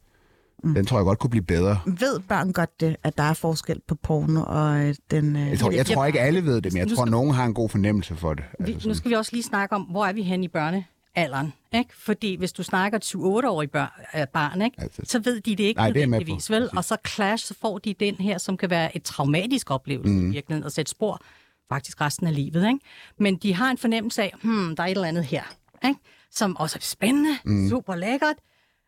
mm. 0.65 0.75
den 0.75 0.87
tror 0.87 0.99
jeg 0.99 1.05
godt 1.05 1.19
kunne 1.19 1.31
blive 1.31 1.43
bedre. 1.45 1.79
Ved 1.87 2.21
børn 2.21 2.53
godt 2.53 2.81
det, 2.81 2.97
at 3.03 3.19
der 3.19 3.23
er 3.25 3.33
forskel 3.35 3.81
på 3.89 3.95
porno 3.95 4.43
og 4.47 4.79
øh, 4.89 4.95
den... 5.11 5.37
Øh, 5.37 5.49
Jeg 5.51 5.59
tror, 5.59 5.71
jeg 5.71 5.87
tror 5.87 6.05
ikke, 6.07 6.21
alle 6.21 6.45
ved 6.45 6.61
det, 6.61 6.73
men 6.73 6.81
jeg 6.81 6.89
tror, 6.89 7.05
skal- 7.05 7.11
nogen 7.11 7.31
har 7.35 7.45
en 7.45 7.55
god 7.55 7.69
fornemmelse 7.69 8.17
for 8.17 8.35
det. 8.35 8.45
Vi, 8.61 8.73
Altså 8.73 8.89
nu 8.89 8.95
skal 8.95 9.11
vi 9.11 9.15
også 9.15 9.31
lige 9.33 9.43
snakke 9.43 9.75
om, 9.75 9.83
hvor 9.83 10.07
er 10.07 10.13
vi 10.13 10.23
hen 10.23 10.45
i 10.45 10.49
børnealderen? 10.49 11.53
Ikke? 11.75 11.91
Fordi 11.99 12.37
hvis 12.37 12.53
du 12.53 12.63
snakker 12.63 12.99
et 12.99 13.05
7-8-årig 13.15 13.71
børn, 13.71 13.89
øh, 14.21 14.27
barn, 14.33 14.63
ikke? 14.63 14.83
Altså- 14.83 15.03
så 15.05 15.19
ved 15.19 15.41
de 15.41 15.51
det 15.57 15.65
ikke 15.65 15.79
Nej, 15.79 15.89
er 15.89 15.93
nødvendigvis, 15.93 16.51
vel? 16.51 16.71
Og 16.77 16.85
så 16.85 16.97
clash, 17.09 17.45
så 17.47 17.55
får 17.61 17.79
de 17.79 17.95
den 18.01 18.15
her, 18.15 18.39
som 18.39 18.57
kan 18.57 18.71
være 18.71 18.97
et 18.97 19.03
traumatisk 19.03 19.71
oplevelse 19.71 20.13
mm. 20.13 20.31
i 20.31 20.33
virkeligheden, 20.33 20.65
og 20.65 20.73
sætte 20.73 20.91
spor 20.91 21.21
faktisk 21.69 22.01
resten 22.01 22.27
af 22.27 22.35
livet. 22.35 22.67
Ikke? 22.69 22.79
Men 23.19 23.37
de 23.37 23.55
har 23.55 23.71
en 23.71 23.79
fornemmelse 23.79 24.23
af, 24.23 24.33
hmm, 24.43 24.77
der 24.77 24.83
er 24.83 24.87
et 24.87 24.91
eller 24.91 25.09
andet 25.09 25.25
her, 25.25 25.43
ikke? 25.85 26.01
som 26.31 26.57
også 26.57 26.77
er 26.79 26.83
spændende, 26.83 27.31
mm. 27.45 27.69
super 27.69 27.95
lækkert, 27.97 28.37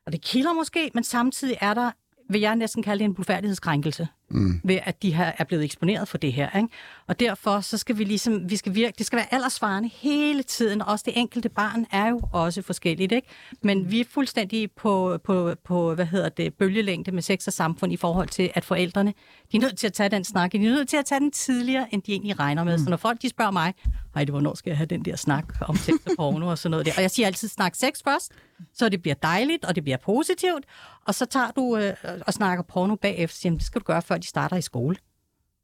og 0.09 0.13
det 0.13 0.21
kilder 0.23 0.53
måske, 0.53 0.91
men 0.95 1.05
samtidig 1.05 1.57
er 1.61 1.75
der, 1.75 1.91
vil 2.31 2.41
jeg 2.41 2.57
næsten 2.57 2.83
kalde 2.83 2.99
det 2.99 3.05
en 3.05 3.15
blufærdighedskrænkelse, 3.15 4.09
mm. 4.31 4.61
ved 4.65 4.79
at 4.83 5.03
de 5.03 5.15
her 5.15 5.33
er 5.39 5.45
blevet 5.45 5.65
eksponeret 5.65 6.09
for 6.09 6.19
det 6.19 6.33
her. 6.33 6.57
Ikke? 6.57 6.69
Og 7.07 7.21
derfor 7.21 7.61
så 7.61 7.79
skal 7.79 7.99
vi 7.99 8.05
ligesom, 8.05 8.51
vi 8.51 8.57
skal 8.57 8.75
virke, 8.75 8.95
det 8.99 9.07
skal 9.07 9.17
være 9.17 9.35
aldersvarende 9.35 9.91
hele 9.95 10.43
tiden, 10.43 10.83
også 10.83 11.03
det 11.07 11.13
enkelte 11.17 11.49
barn 11.49 11.87
er 11.93 12.09
jo 12.09 12.21
også 12.33 12.63
forskelligt, 12.63 13.13
ikke? 13.13 13.29
Men 13.63 13.91
vi 13.91 14.01
er 14.01 14.05
fuldstændig 14.11 14.71
på, 14.71 15.19
på, 15.25 15.55
på 15.65 15.95
hvad 15.95 16.07
hedder 16.07 16.29
det, 16.29 16.55
bølgelængde 16.55 17.13
med 17.13 17.23
sex 17.23 17.47
og 17.47 17.53
samfund 17.53 17.93
i 17.93 17.97
forhold 17.97 18.29
til, 18.29 18.51
at 18.55 18.65
forældrene, 18.65 19.15
de 19.53 19.57
er 19.57 19.61
nødt 19.61 19.79
til 19.79 19.87
at 19.87 19.93
tage 19.93 20.09
den 20.09 20.25
snak, 20.25 20.53
de 20.53 20.57
er 20.57 20.61
nødt 20.61 20.89
til 20.89 20.97
at 20.97 21.05
tage 21.05 21.21
den 21.21 21.31
tidligere, 21.31 21.87
end 21.95 22.03
de 22.03 22.13
egentlig 22.13 22.39
regner 22.39 22.65
med. 22.65 22.79
Mm. 22.79 22.85
Så 22.85 22.91
når 22.91 22.97
folk 22.97 23.23
de 23.23 23.29
spørger 23.29 23.51
mig, 23.51 23.75
hej, 24.15 24.25
det 24.25 24.33
hvornår 24.33 24.55
skal 24.55 24.71
jeg 24.71 24.77
have 24.77 24.87
den 24.87 25.05
der 25.05 25.17
snak 25.17 25.45
om 25.61 25.77
sex 25.77 25.95
og 26.07 26.13
porno 26.17 26.47
og 26.49 26.59
sådan 26.59 26.71
noget 26.71 26.87
der, 26.87 26.93
og 26.97 27.03
jeg 27.03 27.11
siger 27.11 27.27
altid, 27.27 27.49
snak 27.49 27.75
sex 27.75 28.03
først, 28.05 28.33
så 28.75 28.89
det 28.89 29.03
bliver 29.03 29.15
dejligt, 29.15 29.65
og 29.65 29.75
det 29.75 29.83
bliver 29.85 29.97
positivt, 29.97 30.65
og 31.07 31.15
så 31.15 31.27
tager 31.27 31.51
du 31.51 31.77
øh, 31.77 31.93
og 32.27 32.35
snakker 32.35 32.63
porno 32.65 32.95
bagefter, 32.95 33.35
så 33.35 33.41
siger, 33.41 33.51
"Jamen, 33.51 33.59
det 33.59 33.67
skal 33.67 33.81
du 33.81 33.85
gøre, 33.85 34.03
før 34.03 34.18
de 34.19 34.27
starter 34.27 34.57
i 34.57 34.63
skole. 34.63 34.97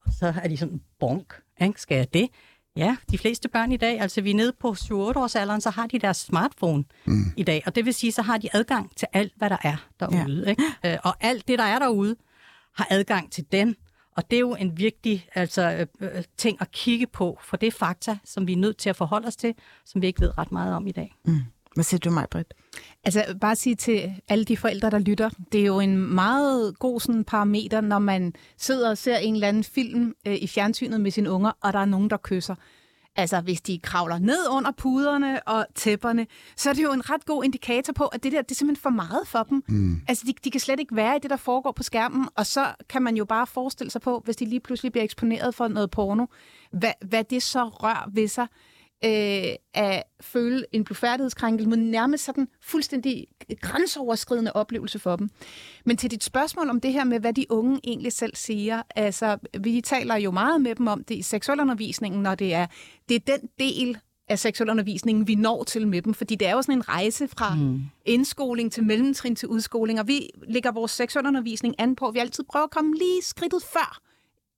Og 0.07 0.13
så 0.13 0.35
er 0.43 0.49
de 0.49 0.57
sådan, 0.57 0.81
bonk, 1.01 1.35
ikke? 1.61 1.81
skal 1.81 1.97
jeg 1.97 2.15
det? 2.15 2.29
Ja, 2.77 2.97
de 3.11 3.19
fleste 3.19 3.49
børn 3.49 3.73
i 3.73 3.77
dag, 3.77 4.01
altså 4.01 4.21
vi 4.21 4.31
er 4.31 4.35
nede 4.35 4.53
på 4.61 4.71
7-8 4.71 4.93
års 4.93 5.37
alderen, 5.37 5.61
så 5.61 5.71
har 5.71 5.87
de 5.87 5.99
deres 5.99 6.17
smartphone 6.17 6.85
mm. 7.05 7.25
i 7.37 7.43
dag. 7.43 7.63
Og 7.67 7.75
det 7.75 7.85
vil 7.85 7.95
sige, 7.95 8.13
så 8.13 8.23
har 8.23 8.39
de 8.39 8.49
adgang 8.53 8.97
til 8.97 9.09
alt, 9.13 9.33
hvad 9.37 9.51
der 9.51 9.57
er 9.63 9.77
derude. 10.01 10.43
Ja. 10.45 10.51
Ikke? 10.51 10.63
Øh, 10.85 10.99
Og 11.05 11.15
alt 11.21 11.49
det, 11.49 11.59
der 11.59 11.65
er 11.65 11.79
derude, 11.79 12.17
har 12.75 12.87
adgang 12.91 13.33
til 13.33 13.45
den. 13.53 13.77
Og 14.17 14.31
det 14.31 14.37
er 14.37 14.41
jo 14.41 14.55
en 14.55 14.79
vigtig 14.79 15.29
altså, 15.35 15.87
øh, 16.01 16.11
øh, 16.17 16.25
ting 16.37 16.59
at 16.61 16.71
kigge 16.71 17.07
på, 17.07 17.39
for 17.43 17.57
det 17.57 17.67
er 17.67 17.71
fakta, 17.71 18.19
som 18.25 18.47
vi 18.47 18.53
er 18.53 18.57
nødt 18.57 18.77
til 18.77 18.91
at 18.91 18.97
forholde 18.97 19.27
os 19.27 19.37
til, 19.37 19.55
som 19.85 20.03
vi 20.03 20.07
ikke 20.07 20.21
ved 20.21 20.39
ret 20.39 20.53
meget 20.53 20.75
om 20.75 20.87
i 20.87 20.93
dag. 20.93 21.15
Hvad 21.75 21.85
siger 21.85 21.99
du 21.99 22.11
mig, 22.11 22.27
Britt? 22.31 22.55
Altså 23.05 23.37
bare 23.41 23.57
sige 23.57 23.75
til 23.75 24.13
alle 24.29 24.45
de 24.45 24.57
forældre, 24.57 24.91
der 24.91 24.99
lytter, 24.99 25.31
det 25.53 25.61
er 25.61 25.65
jo 25.67 25.81
en 25.81 25.97
meget 26.15 26.79
god 26.79 27.01
sådan, 27.01 27.25
parameter, 27.25 27.81
når 27.81 27.99
man 27.99 28.33
sidder 28.57 28.91
og 28.91 28.99
ser 28.99 29.17
en 29.17 29.35
eller 29.35 29.49
anden 29.49 29.65
film 29.65 30.15
øh, 30.27 30.35
i 30.35 30.47
fjernsynet 30.47 31.01
med 31.01 31.11
sine 31.11 31.31
unger, 31.31 31.53
og 31.61 31.73
der 31.73 31.79
er 31.79 31.85
nogen, 31.85 32.11
der 32.11 32.17
kysser. 32.17 32.55
Altså 33.17 33.41
hvis 33.41 33.61
de 33.61 33.79
kravler 33.79 34.19
ned 34.19 34.49
under 34.51 34.71
puderne 34.77 35.49
og 35.49 35.67
tæpperne, 35.75 36.27
så 36.57 36.71
er 36.71 36.75
det 36.75 36.83
jo 36.83 36.93
en 36.93 37.11
ret 37.11 37.27
god 37.27 37.45
indikator 37.45 37.93
på, 37.93 38.07
at 38.07 38.23
det 38.23 38.33
der 38.33 38.43
det 38.43 38.51
er 38.51 38.55
simpelthen 38.55 38.83
for 38.83 38.91
meget 38.91 39.29
for 39.29 39.43
dem. 39.43 39.65
Mm. 39.69 40.01
Altså 40.09 40.25
de, 40.27 40.33
de 40.45 40.51
kan 40.51 40.61
slet 40.61 40.81
ikke 40.81 40.97
være 40.97 41.17
i 41.17 41.19
det, 41.19 41.31
der 41.31 41.37
foregår 41.37 41.73
på 41.73 41.83
skærmen, 41.83 42.29
og 42.35 42.47
så 42.47 42.67
kan 42.89 43.03
man 43.03 43.17
jo 43.17 43.25
bare 43.25 43.47
forestille 43.47 43.91
sig 43.91 44.01
på, 44.01 44.23
hvis 44.25 44.37
de 44.37 44.45
lige 44.45 44.61
pludselig 44.61 44.93
bliver 44.93 45.05
eksponeret 45.05 45.55
for 45.55 45.69
noget 45.69 45.91
porno, 45.91 46.27
hvad, 46.73 46.93
hvad 47.01 47.25
det 47.25 47.43
så 47.43 47.65
rør 47.65 48.11
ved 48.13 48.29
sig 48.29 48.47
øh, 49.05 49.55
at 49.75 50.03
føle 50.21 50.65
en 50.73 50.85
blufærdighedskrænkelse, 50.85 51.71
men 51.71 51.91
nærmest 51.91 52.25
sådan 52.25 52.49
fuldstændig 52.63 53.27
grænseoverskridende 53.61 54.53
oplevelse 54.53 54.99
for 54.99 55.17
dem. 55.17 55.31
Men 55.85 55.97
til 55.97 56.11
dit 56.11 56.25
spørgsmål 56.25 56.69
om 56.69 56.81
det 56.81 56.93
her 56.93 57.05
med, 57.05 57.21
hvad 57.21 57.33
de 57.33 57.47
unge 57.51 57.81
egentlig 57.85 58.13
selv 58.13 58.37
siger, 58.37 58.83
altså 58.97 59.39
vi 59.61 59.81
taler 59.81 60.17
jo 60.17 60.31
meget 60.31 60.61
med 60.61 60.75
dem 60.75 60.87
om 60.87 61.05
det 61.05 61.15
i 61.15 61.23
seksualundervisningen, 61.23 62.23
når 62.23 62.35
det 62.35 62.55
er, 62.55 62.67
det 63.09 63.15
er 63.15 63.37
den 63.37 63.49
del 63.59 63.99
af 64.29 64.39
seksualundervisningen, 64.39 65.29
vi 65.29 65.35
når 65.35 65.65
til 65.65 65.89
med 65.89 66.03
dem, 66.03 66.15
fordi 66.15 66.35
det 66.35 66.49
er 66.49 66.53
jo 66.53 66.63
sådan 66.63 66.75
en 66.75 66.89
rejse 66.89 67.29
fra 67.29 67.55
mm. 67.55 67.83
indskoling 68.07 68.73
til 68.73 68.85
mellemtrin 68.85 69.37
til 69.37 69.49
udskoling, 69.49 70.01
og 70.01 70.09
vi 70.09 70.29
lægger 70.49 70.73
vores 70.73 70.93
seksualundervisning 70.93 71.75
an 71.79 71.97
på, 71.97 72.07
at 72.07 72.15
vi 72.15 72.19
altid 72.19 72.45
prøver 72.45 72.65
at 72.65 72.71
komme 72.71 72.95
lige 72.95 73.23
skridtet 73.23 73.63
før, 73.73 74.01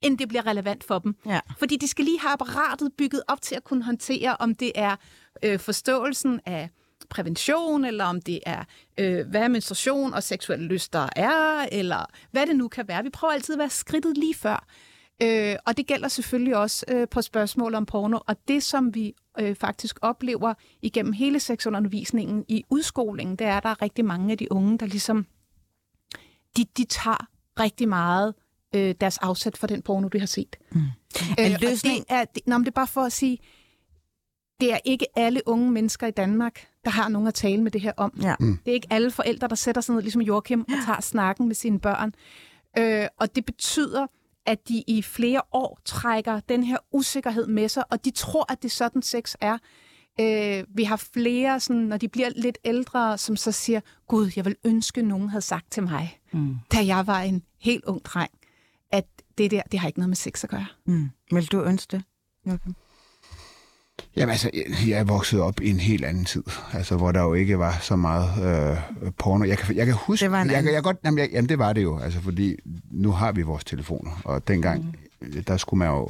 end 0.02 0.18
det 0.18 0.28
bliver 0.28 0.46
relevant 0.46 0.84
for 0.84 0.98
dem. 0.98 1.16
Ja. 1.26 1.40
Fordi 1.58 1.76
de 1.76 1.88
skal 1.88 2.04
lige 2.04 2.20
have 2.20 2.32
apparatet 2.32 2.92
bygget 2.98 3.22
op 3.28 3.42
til 3.42 3.54
at 3.54 3.64
kunne 3.64 3.84
håndtere, 3.84 4.36
om 4.36 4.54
det 4.54 4.72
er 4.74 4.96
øh, 5.42 5.58
forståelsen 5.58 6.40
af 6.46 6.70
prævention, 7.08 7.84
eller 7.84 8.04
om 8.04 8.20
det 8.20 8.40
er, 8.46 8.64
øh, 8.98 9.26
hvad 9.28 9.48
menstruation 9.48 10.14
og 10.14 10.22
seksuelle 10.22 10.66
lyster 10.66 11.08
er, 11.16 11.68
eller 11.72 12.06
hvad 12.30 12.46
det 12.46 12.56
nu 12.56 12.68
kan 12.68 12.88
være. 12.88 13.02
Vi 13.02 13.10
prøver 13.10 13.32
altid 13.32 13.54
at 13.54 13.58
være 13.58 13.70
skridtet 13.70 14.18
lige 14.18 14.34
før. 14.34 14.66
Øh, 15.22 15.56
og 15.66 15.76
det 15.76 15.86
gælder 15.86 16.08
selvfølgelig 16.08 16.56
også 16.56 16.86
øh, 16.88 17.08
på 17.08 17.22
spørgsmål 17.22 17.74
om 17.74 17.86
porno. 17.86 18.18
Og 18.26 18.36
det, 18.48 18.62
som 18.62 18.94
vi 18.94 19.14
øh, 19.38 19.54
faktisk 19.54 19.98
oplever 20.02 20.54
igennem 20.82 21.12
hele 21.12 21.40
seksualundervisningen 21.40 22.44
i 22.48 22.64
udskolingen, 22.70 23.36
det 23.36 23.46
er, 23.46 23.56
at 23.56 23.62
der 23.62 23.68
er 23.68 23.82
rigtig 23.82 24.04
mange 24.04 24.32
af 24.32 24.38
de 24.38 24.52
unge, 24.52 24.78
der 24.78 24.86
ligesom, 24.86 25.26
de, 26.56 26.64
de 26.76 26.84
tager 26.84 27.26
rigtig 27.60 27.88
meget 27.88 28.34
øh, 28.76 28.94
deres 29.00 29.18
afsæt 29.18 29.56
for 29.56 29.66
den 29.66 29.82
porno, 29.82 30.08
de 30.08 30.18
har 30.18 30.26
set. 30.26 30.56
Mm. 30.72 30.80
Øh, 31.38 31.46
En 31.46 31.52
løsning- 31.60 31.98
Det 31.98 32.04
er, 32.08 32.24
det, 32.24 32.42
nå, 32.46 32.58
men 32.58 32.64
det 32.64 32.70
er 32.70 32.74
bare 32.74 32.86
for 32.86 33.00
at 33.02 33.12
sige, 33.12 33.38
det 34.60 34.72
er 34.72 34.78
ikke 34.84 35.06
alle 35.18 35.40
unge 35.46 35.70
mennesker 35.70 36.06
i 36.06 36.10
Danmark, 36.10 36.66
der 36.84 36.90
har 36.90 37.08
nogen 37.08 37.28
at 37.28 37.34
tale 37.34 37.62
med 37.62 37.70
det 37.70 37.80
her 37.80 37.92
om. 37.96 38.18
Ja. 38.22 38.34
Mm. 38.40 38.58
Det 38.64 38.70
er 38.70 38.74
ikke 38.74 38.86
alle 38.90 39.10
forældre, 39.10 39.48
der 39.48 39.54
sætter 39.54 39.80
sig 39.80 39.94
ned, 39.94 40.02
ligesom 40.02 40.22
Joachim, 40.22 40.60
og 40.60 40.66
tager 40.86 41.00
snakken 41.00 41.46
med 41.46 41.54
sine 41.54 41.78
børn. 41.80 42.14
Øh, 42.78 43.06
og 43.20 43.36
det 43.36 43.44
betyder, 43.44 44.06
at 44.46 44.68
de 44.68 44.84
i 44.86 45.02
flere 45.02 45.42
år 45.52 45.78
trækker 45.84 46.40
den 46.40 46.62
her 46.64 46.76
usikkerhed 46.92 47.46
med 47.46 47.68
sig, 47.68 47.84
og 47.92 48.04
de 48.04 48.10
tror, 48.10 48.52
at 48.52 48.62
det 48.62 48.68
er 48.68 48.72
sådan, 48.72 49.02
sex 49.02 49.34
er. 49.40 49.58
Øh, 50.20 50.64
vi 50.76 50.84
har 50.84 50.96
flere, 50.96 51.60
sådan, 51.60 51.82
når 51.82 51.96
de 51.96 52.08
bliver 52.08 52.28
lidt 52.36 52.58
ældre, 52.64 53.18
som 53.18 53.36
så 53.36 53.52
siger, 53.52 53.80
Gud, 54.08 54.30
jeg 54.36 54.44
vil 54.44 54.56
ønske, 54.64 55.02
nogen 55.02 55.28
havde 55.28 55.42
sagt 55.42 55.70
til 55.72 55.82
mig, 55.82 56.20
mm. 56.32 56.56
da 56.72 56.86
jeg 56.86 57.06
var 57.06 57.20
en 57.20 57.42
helt 57.60 57.84
ung 57.84 58.04
dreng, 58.04 58.30
at 58.92 59.04
det 59.38 59.50
der, 59.50 59.62
det 59.72 59.80
har 59.80 59.86
ikke 59.86 59.98
noget 59.98 60.08
med 60.08 60.16
sex 60.16 60.44
at 60.44 60.50
gøre. 60.50 60.66
Mm. 60.86 61.08
Vil 61.32 61.46
du 61.46 61.62
ønske 61.62 61.96
det? 61.96 62.04
Joachim? 62.46 62.74
Jamen 64.16 64.30
altså, 64.30 64.50
jeg- 64.86 64.98
er 64.98 65.04
vokset 65.04 65.40
op 65.40 65.60
i 65.60 65.70
en 65.70 65.80
helt 65.80 66.04
anden 66.04 66.24
tid, 66.24 66.42
altså 66.72 66.96
hvor 66.96 67.12
der 67.12 67.22
jo 67.22 67.34
ikke 67.34 67.58
var 67.58 67.78
så 67.80 67.96
meget 67.96 68.28
øh, 68.72 69.10
porno. 69.18 69.44
Jeg 69.44 69.58
kan, 69.58 69.76
jeg 69.76 69.86
kan 69.86 69.94
huske, 69.94 70.24
Det 70.24 70.32
var 70.32 70.42
en 70.42 70.48
jeg, 70.48 70.56
anden. 70.56 70.68
jeg, 70.68 70.74
jeg 70.74 70.82
godt, 70.82 70.96
jamen, 71.04 71.18
jeg, 71.18 71.28
jamen 71.32 71.48
det 71.48 71.58
var 71.58 71.72
det 71.72 71.82
jo, 71.82 71.98
altså 71.98 72.20
fordi 72.20 72.56
nu 72.90 73.10
har 73.12 73.32
vi 73.32 73.42
vores 73.42 73.64
telefoner, 73.64 74.20
og 74.24 74.48
dengang, 74.48 74.96
mm. 75.20 75.42
der 75.44 75.56
skulle 75.56 75.78
man 75.78 75.88
jo 75.88 76.08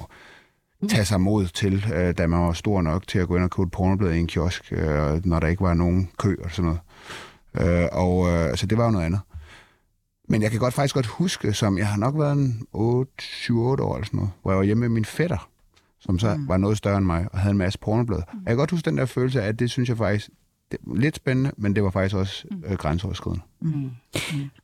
tage 0.88 1.04
sig 1.04 1.21
mod 1.21 1.47
til, 1.47 1.85
øh, 1.95 2.18
da 2.18 2.26
man 2.26 2.40
var 2.40 2.52
stor 2.52 2.83
nok 2.83 3.06
til 3.09 3.18
at 3.18 3.28
gå 3.28 3.37
ind 3.37 3.45
og 3.45 3.50
købe 3.50 3.66
et 3.66 3.71
pornoblad 3.73 4.12
i 4.14 4.18
en 4.18 4.26
kiosk, 4.26 4.73
øh, 4.73 5.26
når 5.26 5.40
der 5.40 5.47
ikke 5.47 5.62
var 5.62 5.75
nogen 5.75 6.11
kø 6.18 6.37
og 6.45 6.50
sådan 6.50 6.64
noget. 6.64 6.80
Øh, 7.83 7.88
og 7.92 8.28
øh, 8.33 8.56
så 8.56 8.66
det 8.66 8.78
var 8.78 8.85
jo 8.85 8.90
noget 8.90 9.06
andet. 9.06 9.21
Men 10.26 10.42
jeg 10.42 10.50
kan 10.50 10.61
godt 10.61 10.75
faktisk 10.75 10.95
godt 10.95 11.06
huske, 11.06 11.52
som 11.52 11.78
jeg 11.78 11.88
har 11.88 11.97
nok 11.97 12.18
været 12.18 12.33
en 12.33 12.66
8, 12.73 13.12
7, 13.18 13.61
8 13.61 13.85
år 13.85 13.95
eller 13.95 14.06
sådan 14.06 14.16
noget, 14.16 14.33
hvor 14.42 14.50
jeg 14.50 14.59
var 14.59 14.64
hjemme 14.64 14.80
med 14.80 14.88
min 14.88 15.04
fætter, 15.04 15.49
som 16.00 16.18
så 16.18 16.35
mm. 16.35 16.49
var 16.49 16.56
noget 16.56 16.78
større 16.78 16.99
end 16.99 17.06
mig, 17.06 17.26
og 17.33 17.38
havde 17.38 17.50
en 17.50 17.59
masse 17.59 17.78
pornoblad. 17.78 18.18
Mm. 18.18 18.38
Jeg 18.38 18.47
kan 18.47 18.56
godt 18.56 18.71
huske 18.71 18.90
den 18.90 18.99
der 18.99 19.06
følelse 19.06 19.42
af, 19.42 19.49
at 19.49 19.59
det 19.59 19.71
synes 19.71 19.88
jeg 19.88 19.97
faktisk, 19.97 20.30
det 20.71 20.78
var 20.87 20.97
lidt 20.97 21.16
spændende, 21.16 21.52
men 21.56 21.75
det 21.75 21.83
var 21.83 21.90
faktisk 21.90 22.16
også 22.16 22.45
øh, 22.64 22.76
grænseoverskridende. 22.76 23.45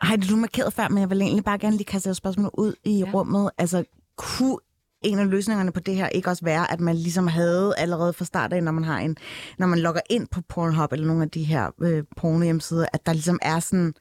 Heidi, 0.02 0.26
du 0.26 0.36
markerede 0.36 0.70
før, 0.70 0.88
men 0.88 0.98
jeg 0.98 1.10
vil 1.10 1.20
egentlig 1.22 1.44
bare 1.44 1.58
gerne 1.58 1.76
lige 1.76 1.84
kaste 1.84 2.10
et 2.10 2.16
spørgsmål 2.16 2.50
ud 2.54 2.74
i 2.84 2.98
ja. 2.98 3.10
rummet. 3.14 3.50
Altså, 3.58 3.84
kunne 4.16 4.58
en 5.02 5.18
af 5.18 5.30
løsningerne 5.30 5.72
på 5.72 5.80
det 5.80 5.94
her 5.94 6.08
ikke 6.08 6.30
også 6.30 6.44
være, 6.44 6.72
at 6.72 6.80
man 6.80 6.96
ligesom 6.96 7.26
havde 7.26 7.74
allerede 7.76 8.12
fra 8.12 8.24
start 8.24 8.52
af, 8.52 8.62
når 8.62 8.72
man 8.72 8.84
har 8.84 8.98
en, 8.98 9.16
når 9.58 9.66
man 9.66 9.78
logger 9.78 10.00
ind 10.10 10.28
på 10.28 10.40
Pornhub 10.48 10.92
eller 10.92 11.06
nogle 11.06 11.22
af 11.22 11.30
de 11.30 11.44
her 11.44 11.70
øh, 11.82 12.04
porno 12.16 12.44
hjemmesider, 12.44 12.86
at 12.92 13.06
der 13.06 13.12
ligesom 13.12 13.38
er 13.42 13.60
sådan 13.60 13.94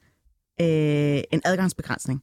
øh, 0.60 1.22
en 1.32 1.42
adgangsbegrænsning? 1.44 2.22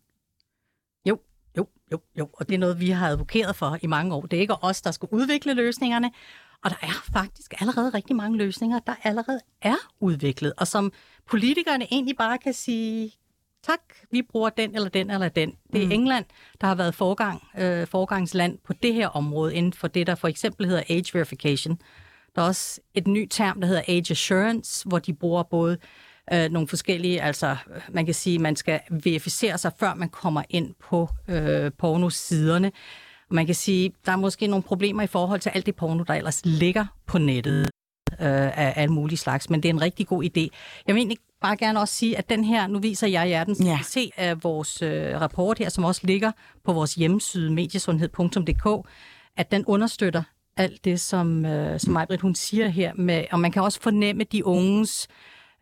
Jo, 1.05 1.19
jo, 1.57 1.67
jo, 1.91 1.99
jo. 2.19 2.29
Og 2.33 2.49
det 2.49 2.55
er 2.55 2.59
noget, 2.59 2.79
vi 2.79 2.89
har 2.89 3.09
advokeret 3.09 3.55
for 3.55 3.77
i 3.81 3.87
mange 3.87 4.15
år. 4.15 4.21
Det 4.21 4.37
er 4.37 4.41
ikke 4.41 4.63
os, 4.63 4.81
der 4.81 4.91
skal 4.91 5.09
udvikle 5.11 5.53
løsningerne. 5.53 6.11
Og 6.63 6.69
der 6.69 6.77
er 6.81 7.03
faktisk 7.13 7.53
allerede 7.61 7.89
rigtig 7.89 8.15
mange 8.15 8.37
løsninger, 8.37 8.79
der 8.79 8.95
allerede 9.03 9.39
er 9.61 9.75
udviklet. 9.99 10.53
Og 10.57 10.67
som 10.67 10.91
politikerne 11.29 11.93
egentlig 11.93 12.17
bare 12.17 12.37
kan 12.37 12.53
sige, 12.53 13.11
tak, 13.63 13.79
vi 14.11 14.21
bruger 14.21 14.49
den 14.49 14.75
eller 14.75 14.89
den 14.89 15.11
eller 15.11 15.29
den. 15.29 15.53
Det 15.73 15.81
er 15.81 15.85
mm. 15.85 15.91
England, 15.91 16.25
der 16.61 16.67
har 16.67 16.75
været 16.75 16.95
forgang, 16.95 17.43
øh, 17.59 17.87
forgangsland 17.87 18.57
på 18.63 18.73
det 18.73 18.93
her 18.93 19.07
område, 19.07 19.55
inden 19.55 19.73
for 19.73 19.87
det, 19.87 20.07
der 20.07 20.15
for 20.15 20.27
eksempel 20.27 20.67
hedder 20.67 20.83
age 20.89 21.13
verification. 21.13 21.79
Der 22.35 22.41
er 22.41 22.45
også 22.45 22.81
et 22.93 23.07
nyt 23.07 23.27
term, 23.31 23.61
der 23.61 23.67
hedder 23.67 23.81
age 23.87 24.11
assurance, 24.11 24.87
hvor 24.87 24.99
de 24.99 25.13
bruger 25.13 25.43
både 25.43 25.77
øh, 26.33 26.49
nogle 26.51 26.67
forskellige, 26.67 27.21
altså 27.21 27.55
man 27.89 28.05
kan 28.05 28.13
sige, 28.13 28.39
man 28.39 28.55
skal 28.55 28.79
verificere 28.89 29.57
sig, 29.57 29.71
før 29.79 29.93
man 29.93 30.09
kommer 30.09 30.43
ind 30.49 30.75
på 30.89 31.09
øh, 31.27 31.71
pornosiderne. 31.77 32.71
Man 33.31 33.45
kan 33.45 33.55
sige, 33.55 33.93
der 34.05 34.11
er 34.11 34.15
måske 34.15 34.47
nogle 34.47 34.63
problemer 34.63 35.03
i 35.03 35.07
forhold 35.07 35.39
til 35.39 35.49
alt 35.49 35.65
det 35.65 35.75
porno, 35.75 36.03
der 36.03 36.13
ellers 36.13 36.41
ligger 36.45 36.85
på 37.07 37.17
nettet 37.17 37.69
øh, 38.11 38.57
af 38.57 38.73
alle 38.75 38.93
mulige 38.93 39.17
slags, 39.17 39.49
men 39.49 39.63
det 39.63 39.69
er 39.69 39.73
en 39.73 39.81
rigtig 39.81 40.07
god 40.07 40.23
idé. 40.23 40.47
Jeg 40.87 40.95
vil 40.95 40.97
egentlig 40.97 41.17
bare 41.41 41.57
gerne 41.57 41.79
også 41.79 41.93
sige, 41.93 42.17
at 42.17 42.29
den 42.29 42.43
her, 42.43 42.67
nu 42.67 42.79
viser 42.79 43.07
jeg 43.07 43.29
jer 43.29 43.43
den, 43.43 43.55
så 43.55 43.63
Ja. 43.63 43.79
se 43.83 44.11
af 44.17 44.43
vores 44.43 44.81
øh, 44.81 45.21
rapport 45.21 45.59
her, 45.59 45.69
som 45.69 45.83
også 45.83 46.01
ligger 46.03 46.31
på 46.65 46.73
vores 46.73 46.95
hjemmeside, 46.95 47.51
mediesundhed.dk, 47.51 48.87
at 49.37 49.51
den 49.51 49.65
understøtter 49.65 50.23
alt 50.57 50.85
det, 50.85 50.99
som, 50.99 51.45
øh, 51.45 51.79
som 51.79 51.93
Majbrit, 51.93 52.21
hun 52.21 52.35
siger 52.35 52.67
her, 52.67 52.93
med, 52.93 53.23
og 53.31 53.39
man 53.39 53.51
kan 53.51 53.61
også 53.61 53.81
fornemme 53.81 54.23
de 54.23 54.45
unges 54.45 55.07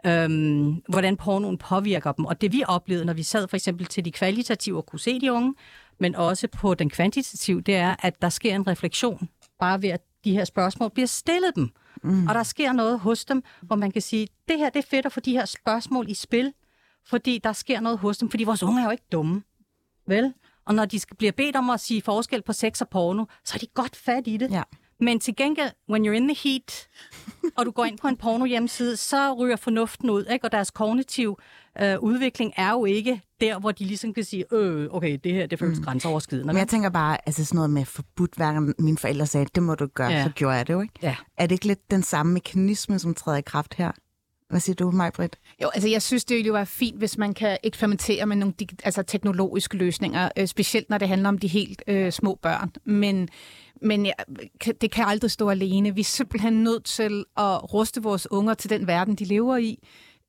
øhm, 0.08 0.84
hvordan 0.89 1.17
pornoen 1.17 1.58
påvirker 1.58 2.12
dem. 2.12 2.26
Og 2.26 2.41
det 2.41 2.54
vi 2.54 2.63
oplevede, 2.67 3.06
når 3.06 3.13
vi 3.13 3.24
sad 3.24 3.48
for 3.48 3.56
eksempel 3.56 3.86
til 3.86 4.06
de 4.06 4.12
kvalitative 4.12 4.78
og 4.78 4.86
kunne 4.86 5.00
se 5.00 5.20
de 5.22 5.32
unge, 5.32 5.56
men 6.00 6.15
også 6.15 6.48
på 6.48 6.74
den 6.74 6.89
kvantitative, 6.89 7.62
det 7.62 7.76
er, 7.76 7.96
at 8.00 8.22
der 8.22 8.30
sker 8.30 8.56
en 8.56 8.67
refleksion, 8.67 9.30
bare 9.60 9.82
ved 9.82 9.89
at 9.89 10.02
de 10.24 10.32
her 10.32 10.46
spørgsmål 10.46 10.89
bliver 10.89 11.08
stillet 11.08 11.56
dem. 11.56 11.70
Mm. 12.04 12.28
Og 12.28 12.36
der 12.36 12.43
sker 12.43 12.72
noget 12.72 13.00
hos 13.00 13.26
dem, 13.26 13.43
hvor 13.62 13.76
man 13.76 13.91
kan 13.91 14.02
sige, 14.02 14.28
det 14.48 14.58
her 14.58 14.70
det 14.70 14.80
er 14.80 14.88
fedt 14.89 15.06
at 15.06 15.12
få 15.12 15.20
de 15.20 15.32
her 15.32 15.46
spørgsmål 15.46 16.10
i 16.10 16.13
spil, 16.13 16.54
fordi 17.06 17.39
der 17.43 17.54
sker 17.54 17.80
noget 17.80 18.00
hos 18.00 18.17
dem, 18.17 18.30
fordi 18.30 18.43
vores 18.43 18.63
unge 18.63 18.82
er 18.82 18.86
jo 18.86 18.91
ikke 18.91 19.08
dumme. 19.12 19.43
Vel? 20.08 20.34
Og 20.65 20.76
når 20.76 20.86
de 20.86 21.00
bliver 21.17 21.32
bedt 21.32 21.56
om 21.56 21.70
at 21.70 21.80
sige 21.80 22.02
forskel 22.02 22.41
på 22.41 22.54
sex 22.54 22.82
og 22.82 22.89
porno, 22.89 23.26
så 23.46 23.52
er 23.56 23.60
de 23.60 23.67
godt 23.74 23.96
fat 23.96 24.28
i 24.28 24.38
det. 24.38 24.52
Ja. 24.52 24.63
Men 24.99 25.19
til 25.19 25.36
gengæld, 25.36 25.71
when 25.89 26.05
you're 26.05 26.12
in 26.12 26.27
the 26.27 26.38
heat, 26.43 26.88
og 27.57 27.65
du 27.65 27.71
går 27.71 27.86
ind 27.86 27.97
på 27.97 28.07
en 28.07 28.17
porno 28.17 28.45
hjemmeside, 28.45 28.97
så 28.97 29.33
ryger 29.33 29.55
fornuften 29.55 30.10
ud, 30.10 30.25
ikke? 30.31 30.45
og 30.45 30.51
deres 30.51 30.71
kognitiv 30.71 31.39
øh, 31.81 31.99
udvikling 31.99 32.53
er 32.57 32.71
jo 32.71 32.86
ikke 32.86 33.21
der, 33.41 33.60
hvor 33.60 33.71
de 33.71 33.86
ligesom 33.86 34.13
kan 34.13 34.23
sige, 34.23 34.45
øh, 34.53 34.88
okay, 34.91 35.19
det 35.23 35.33
her 35.33 35.45
det 35.45 35.60
føles 35.60 35.79
mm. 35.79 35.86
grænseoverskridende. 35.86 36.53
Men 36.53 36.57
jeg 36.57 36.67
tænker 36.67 36.89
bare, 36.89 37.17
altså 37.25 37.45
sådan 37.45 37.55
noget 37.55 37.69
med 37.69 37.86
forbudt, 37.86 38.36
hver 38.36 38.53
gang 38.53 38.73
mine 38.79 38.97
forældre 38.97 39.25
sagde, 39.25 39.47
det 39.55 39.63
må 39.63 39.75
du 39.75 39.88
gøre. 39.88 40.12
Ja. 40.12 40.23
så 40.23 40.29
gjorde 40.29 40.55
jeg 40.55 40.67
det 40.67 40.73
jo 40.73 40.81
ikke. 40.81 40.93
Ja. 41.01 41.15
Er 41.38 41.45
det 41.45 41.55
ikke 41.55 41.67
lidt 41.67 41.91
den 41.91 42.03
samme 42.03 42.33
mekanisme, 42.33 42.99
som 42.99 43.13
træder 43.13 43.38
i 43.38 43.41
kraft 43.41 43.73
her? 43.73 43.91
Hvad 44.49 44.60
siger 44.60 44.75
du, 44.75 44.91
Majbrit? 44.91 45.36
Jo, 45.63 45.69
altså 45.73 45.89
jeg 45.89 46.01
synes, 46.01 46.25
det 46.25 46.36
ville 46.36 46.47
jo 46.47 46.53
være 46.53 46.65
fint, 46.65 46.97
hvis 46.97 47.17
man 47.17 47.33
kan 47.33 47.57
eksperimentere 47.63 48.25
med 48.25 48.36
nogle 48.36 48.53
altså, 48.83 49.03
teknologiske 49.03 49.77
løsninger, 49.77 50.29
øh, 50.38 50.47
specielt 50.47 50.89
når 50.89 50.97
det 50.97 51.07
handler 51.07 51.29
om 51.29 51.38
de 51.38 51.47
helt 51.47 51.83
øh, 51.88 52.12
små 52.12 52.39
børn. 52.41 52.71
Men, 52.86 53.29
men 53.81 54.05
ja, 54.05 54.12
det 54.81 54.91
kan 54.91 55.05
aldrig 55.07 55.31
stå 55.31 55.49
alene. 55.49 55.95
Vi 55.95 56.01
er 56.01 56.05
simpelthen 56.05 56.63
nødt 56.63 56.83
til 56.83 57.25
at 57.38 57.73
ruste 57.73 58.03
vores 58.03 58.31
unger 58.31 58.53
til 58.53 58.69
den 58.69 58.88
verden, 58.88 59.15
de 59.15 59.25
lever 59.25 59.57
i. 59.57 59.79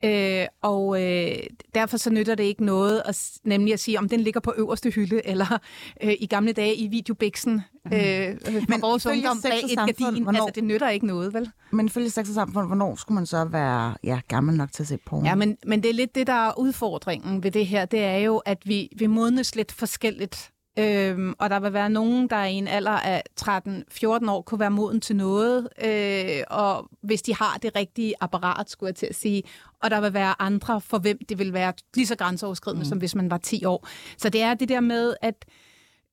Øh, 0.04 0.46
og 0.62 1.02
øh, 1.02 1.34
derfor 1.74 1.96
så 1.96 2.10
nytter 2.10 2.34
det 2.34 2.44
ikke 2.44 2.64
noget, 2.64 3.02
at, 3.04 3.30
nemlig 3.44 3.72
at 3.72 3.80
sige, 3.80 3.98
om 3.98 4.08
den 4.08 4.20
ligger 4.20 4.40
på 4.40 4.54
øverste 4.56 4.90
hylde, 4.90 5.26
eller 5.26 5.58
øh, 6.02 6.12
i 6.20 6.26
gamle 6.26 6.52
dage 6.52 6.74
i 6.76 6.86
videobiksen, 6.88 7.60
øh, 7.86 7.92
Men 7.92 8.64
Men 8.68 8.82
vores 8.82 9.06
ungdom 9.06 9.40
bag 9.42 9.58
et 9.70 9.76
gardin. 9.76 10.22
hvornår- 10.22 10.28
Altså, 10.46 10.52
det 10.54 10.64
nytter 10.64 10.88
ikke 10.88 11.06
noget, 11.06 11.34
vel? 11.34 11.50
Men 11.70 11.86
ifølge 11.86 12.10
sex 12.10 12.28
og 12.28 12.34
samfund, 12.34 12.66
hvornår 12.66 12.94
skulle 12.96 13.14
man 13.14 13.26
så 13.26 13.44
være 13.44 13.94
ja, 14.04 14.20
gammel 14.28 14.56
nok 14.56 14.72
til 14.72 14.82
at 14.82 14.86
se 14.88 14.98
porno? 15.06 15.24
Ja, 15.24 15.34
men, 15.34 15.56
men 15.66 15.82
det 15.82 15.88
er 15.88 15.94
lidt 15.94 16.14
det, 16.14 16.26
der 16.26 16.32
er 16.48 16.58
udfordringen 16.58 17.42
ved 17.42 17.50
det 17.50 17.66
her. 17.66 17.84
Det 17.84 18.00
er 18.04 18.16
jo, 18.18 18.36
at 18.36 18.58
vi, 18.64 18.88
vi 18.96 19.06
modnes 19.06 19.56
lidt 19.56 19.72
forskelligt. 19.72 20.50
Øhm, 20.78 21.34
og 21.38 21.50
der 21.50 21.60
vil 21.60 21.72
være 21.72 21.90
nogen, 21.90 22.30
der 22.30 22.44
i 22.44 22.52
en 22.52 22.68
alder 22.68 22.90
af 22.90 23.22
13-14 23.40 24.30
år 24.30 24.42
kunne 24.42 24.60
være 24.60 24.70
moden 24.70 25.00
til 25.00 25.16
noget, 25.16 25.68
øh, 25.84 26.42
og 26.50 26.88
hvis 27.02 27.22
de 27.22 27.34
har 27.34 27.58
det 27.62 27.76
rigtige 27.76 28.14
apparat, 28.20 28.70
skulle 28.70 28.88
jeg 28.88 28.96
til 28.96 29.06
at 29.06 29.14
sige. 29.14 29.42
Og 29.82 29.90
der 29.90 30.00
vil 30.00 30.14
være 30.14 30.34
andre, 30.38 30.80
for 30.80 30.98
hvem 30.98 31.18
det 31.28 31.38
vil 31.38 31.52
være 31.52 31.72
lige 31.94 32.06
så 32.06 32.16
grænseoverskridende, 32.16 32.80
mm. 32.80 32.88
som 32.88 32.98
hvis 32.98 33.14
man 33.14 33.30
var 33.30 33.38
10 33.38 33.64
år. 33.64 33.88
Så 34.18 34.28
det 34.28 34.42
er 34.42 34.54
det 34.54 34.68
der 34.68 34.80
med, 34.80 35.14
at 35.22 35.44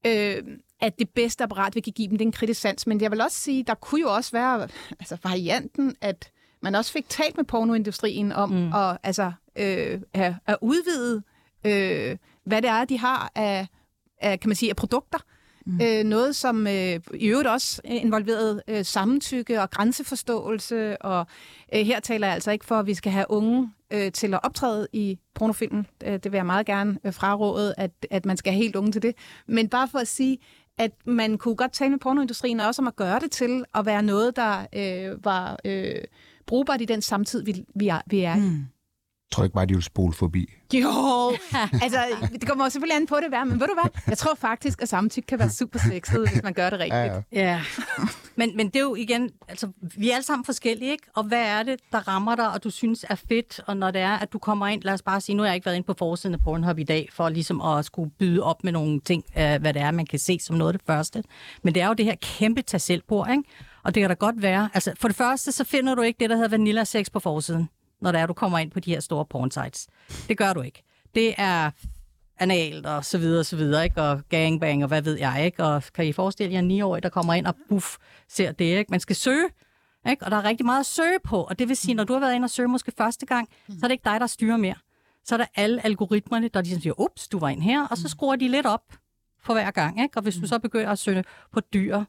øh, 0.06 0.44
at 0.82 1.00
det 1.00 1.10
bedste 1.10 1.44
apparat, 1.44 1.76
vi 1.76 1.80
kan 1.80 1.94
give 1.94 2.08
dem, 2.08 2.18
det 2.18 2.26
er 2.26 2.28
en 2.28 2.32
kritisk 2.32 2.62
sans. 2.62 2.88
Men 2.88 3.02
jeg 3.02 3.12
vil 3.12 3.22
også 3.22 3.40
sige, 3.40 3.64
der 3.64 3.74
kunne 3.74 4.02
jo 4.02 4.14
også 4.14 4.32
være 4.32 4.68
altså 5.02 5.18
varianten, 5.24 5.96
at 6.02 6.32
man 6.62 6.76
også 6.76 6.92
fik 6.92 7.10
talt 7.10 7.38
med 7.38 7.46
pornoindustrien 7.46 8.32
om 8.32 8.50
mm. 8.50 8.74
at, 8.74 8.98
altså, 9.04 9.32
øh, 9.56 10.02
at, 10.14 10.34
at 10.46 10.58
udvide, 10.62 11.24
øh, 11.66 12.18
hvad 12.46 12.62
det 12.62 12.70
er, 12.70 12.86
de 12.86 13.00
har 13.00 13.32
af, 13.36 13.68
af 14.22 14.40
kan 14.40 14.50
man 14.50 14.56
sige, 14.56 14.70
af 14.70 14.76
produkter. 14.76 15.20
Mm. 15.66 15.80
Øh, 15.82 16.04
noget, 16.04 16.36
som 16.36 16.68
øh, 16.68 17.00
i 17.14 17.28
øvrigt 17.28 17.48
også 17.48 17.82
involverede 17.86 18.62
øh, 18.68 18.86
samtykke 18.86 19.62
og 19.62 19.70
grænseforståelse. 19.72 21.02
Og 21.02 21.28
øh, 21.76 21.86
her 21.86 22.00
taler 22.00 22.28
jeg 22.28 22.34
altså 22.34 22.52
ikke 22.52 22.66
for, 22.66 22.76
at 22.76 22.86
vi 22.86 22.94
skal 22.94 23.12
have 23.12 23.26
unge 23.30 23.72
øh, 23.94 24.12
til 24.12 24.34
at 24.34 24.40
optræde 24.44 24.88
i 24.94 25.20
pornofilmen. 25.34 25.88
Øh, 26.06 26.14
det 26.14 26.32
vil 26.32 26.38
jeg 26.38 26.46
meget 26.46 26.66
gerne 26.66 26.98
øh, 27.04 27.14
fraråde, 27.14 27.74
at, 27.78 27.92
at 28.12 28.26
man 28.26 28.38
skal 28.38 28.54
have 28.54 28.64
helt 28.64 28.76
unge 28.76 28.92
til 28.92 29.02
det. 29.02 29.16
Men 29.48 29.70
bare 29.70 29.88
for 29.88 30.00
at 30.00 30.08
sige, 30.08 30.38
at 30.78 30.92
man 31.06 31.38
kunne 31.38 31.56
godt 31.56 31.74
tale 31.74 31.92
med 31.92 32.00
pornoindustrien 32.00 32.60
også 32.60 32.82
om 32.82 32.88
at 32.88 32.96
gøre 32.96 33.20
det 33.20 33.32
til 33.32 33.64
at 33.76 33.86
være 33.86 34.04
noget, 34.04 34.36
der 34.36 34.66
øh, 34.76 35.26
var 35.26 35.60
øh, 35.66 35.96
brugbart 36.46 36.82
i 36.82 36.86
den 36.86 37.02
samtid, 37.02 37.44
vi, 37.44 37.66
vi, 37.76 37.88
er, 37.88 38.02
vi 38.06 38.20
er 38.20 38.36
i. 38.36 38.40
Mm. 38.40 38.66
Jeg 39.32 39.38
tror 39.38 39.44
ikke 39.44 39.54
bare, 39.54 39.66
de 39.66 39.74
vil 39.74 39.84
spole 39.84 40.14
forbi. 40.14 40.54
Jo, 40.74 40.90
altså, 41.84 42.00
det 42.34 42.48
kommer 42.48 42.66
jo 42.66 42.70
selvfølgelig 42.70 42.96
an 42.96 43.08
på 43.08 43.16
det 43.16 43.32
værd, 43.32 43.48
men 43.48 43.60
ved 43.60 43.68
du 43.68 43.74
hvad? 43.74 44.02
Jeg 44.08 44.18
tror 44.18 44.36
faktisk, 44.36 44.82
at 44.82 44.90
samtykke 44.90 45.28
kan 45.28 45.40
være 45.40 45.50
super 45.50 45.80
sexet, 45.80 46.30
hvis 46.30 46.44
man 46.44 46.54
gør 46.54 46.70
det 46.70 46.80
rigtigt. 46.80 46.96
Ja, 46.96 47.14
ja. 47.14 47.22
Ja, 47.32 47.62
men, 48.36 48.58
men 48.58 48.68
det 48.68 48.76
er 48.76 48.80
jo 48.80 48.96
igen, 48.96 49.30
altså, 49.48 49.68
vi 49.98 50.10
er 50.10 50.16
alle 50.16 50.26
sammen 50.26 50.46
forskellige, 50.46 50.92
ikke? 50.92 51.08
Og 51.16 51.24
hvad 51.24 51.42
er 51.42 51.64
det, 51.64 51.80
der 51.92 52.08
rammer 52.08 52.36
dig, 52.36 52.52
og 52.52 52.64
du 52.64 52.70
synes 52.70 53.06
er 53.10 53.16
fedt? 53.16 53.62
Og 53.68 53.78
når 53.78 53.92
det 53.92 54.02
er, 54.02 54.14
at 54.14 54.34
du 54.34 54.40
kommer 54.40 54.68
ind, 54.68 54.82
lad 54.84 54.94
os 54.94 55.02
bare 55.02 55.22
sige, 55.22 55.36
nu 55.36 55.44
har 55.44 55.48
jeg 55.48 55.56
ikke 55.56 55.66
været 55.66 55.76
inde 55.76 55.86
på 55.86 55.96
forsiden 55.98 56.34
af 56.34 56.40
Pornhub 56.44 56.80
i 56.80 56.84
dag, 56.84 57.10
for 57.14 57.30
ligesom 57.30 57.62
at 57.62 57.86
skulle 57.86 58.12
byde 58.20 58.44
op 58.44 58.64
med 58.64 58.72
nogle 58.72 59.00
ting, 59.00 59.24
hvad 59.34 59.74
det 59.74 59.82
er, 59.82 59.92
man 59.92 60.06
kan 60.06 60.20
se 60.20 60.40
som 60.42 60.56
noget 60.56 60.74
af 60.74 60.80
det 60.80 60.88
første. 60.88 61.24
Men 61.64 61.76
det 61.76 61.82
er 61.82 61.88
jo 61.88 61.94
det 61.94 62.06
her 62.06 62.16
kæmpe 62.22 62.62
tag 62.62 62.82
selv 62.82 63.04
ikke? 63.32 63.44
Og 63.84 63.96
det 63.96 64.02
kan 64.02 64.10
da 64.10 64.14
godt 64.14 64.42
være, 64.42 64.70
altså 64.74 64.94
for 65.00 65.08
det 65.08 65.18
første, 65.18 65.52
så 65.52 65.64
finder 65.64 65.96
du 65.96 66.02
ikke 66.02 66.20
det, 66.20 66.30
der 66.30 66.36
hedder 66.36 66.50
vanilla 66.50 66.84
sex 66.84 67.12
på 67.14 67.20
forsiden, 67.20 67.70
når 68.02 68.12
det 68.12 68.22
er, 68.22 68.26
du 68.26 68.34
kommer 68.34 68.58
ind 68.58 68.72
på 68.72 68.80
de 68.80 68.92
her 68.92 69.00
store 69.00 69.26
porn 69.26 69.52
sites. 69.52 69.88
Det 70.28 70.38
gør 70.38 70.54
du 70.54 70.62
ikke. 70.62 70.84
Det 71.16 71.34
er 71.38 71.72
analt 72.40 72.86
og 72.86 73.06
så 73.06 73.18
videre 73.18 73.40
og 73.40 73.46
så 73.46 73.56
videre, 73.56 73.84
ikke? 73.84 74.02
og 74.02 74.22
gangbang 74.30 74.84
og 74.84 74.88
hvad 74.88 75.02
ved 75.02 75.18
jeg, 75.18 75.46
ikke? 75.46 75.64
og 75.64 75.84
kan 75.94 76.06
I 76.06 76.14
forestille 76.14 76.54
jer 76.54 76.60
en 76.60 76.82
9-årig, 76.82 77.04
der 77.04 77.10
kommer 77.10 77.34
ind 77.34 77.48
og 77.48 77.56
buff, 77.70 77.98
ser 78.28 78.52
det, 78.52 78.66
ikke? 78.66 78.92
man 78.92 79.00
skal 79.00 79.16
søge, 79.16 79.50
ikke? 80.10 80.26
og 80.26 80.32
der 80.32 80.38
er 80.38 80.44
rigtig 80.44 80.66
meget 80.66 80.80
at 80.80 80.86
søge 80.86 81.20
på, 81.24 81.44
og 81.44 81.60
det 81.60 81.68
vil 81.68 81.78
sige, 81.78 81.94
når 81.94 82.04
du 82.04 82.14
har 82.14 82.20
været 82.20 82.36
inde 82.36 82.46
og 82.46 82.50
søge 82.50 82.68
måske 82.68 82.92
første 82.98 83.26
gang, 83.26 83.50
så 83.68 83.80
er 83.84 83.88
det 83.88 83.92
ikke 83.92 84.10
dig, 84.10 84.20
der 84.20 84.28
styrer 84.28 84.58
mere. 84.58 84.76
Så 85.24 85.36
er 85.36 85.38
der 85.38 85.46
alle 85.56 85.86
algoritmerne, 85.86 86.48
der 86.48 86.62
ligesom 86.62 86.82
siger, 86.82 87.02
ups, 87.02 87.28
du 87.28 87.40
var 87.40 87.50
ind 87.50 87.62
her, 87.62 87.88
og 87.88 87.98
så 87.98 88.10
skruer 88.10 88.36
de 88.36 88.48
lidt 88.48 88.66
op 88.66 88.94
for 89.40 89.54
hver 89.54 89.72
gang, 89.72 90.02
ikke? 90.02 90.18
og 90.18 90.24
hvis 90.24 90.36
du 90.36 90.48
så 90.48 90.60
begynder 90.60 90.90
at 90.90 91.00
søge 91.00 91.24
på 91.52 91.60
dyr, 91.60 92.04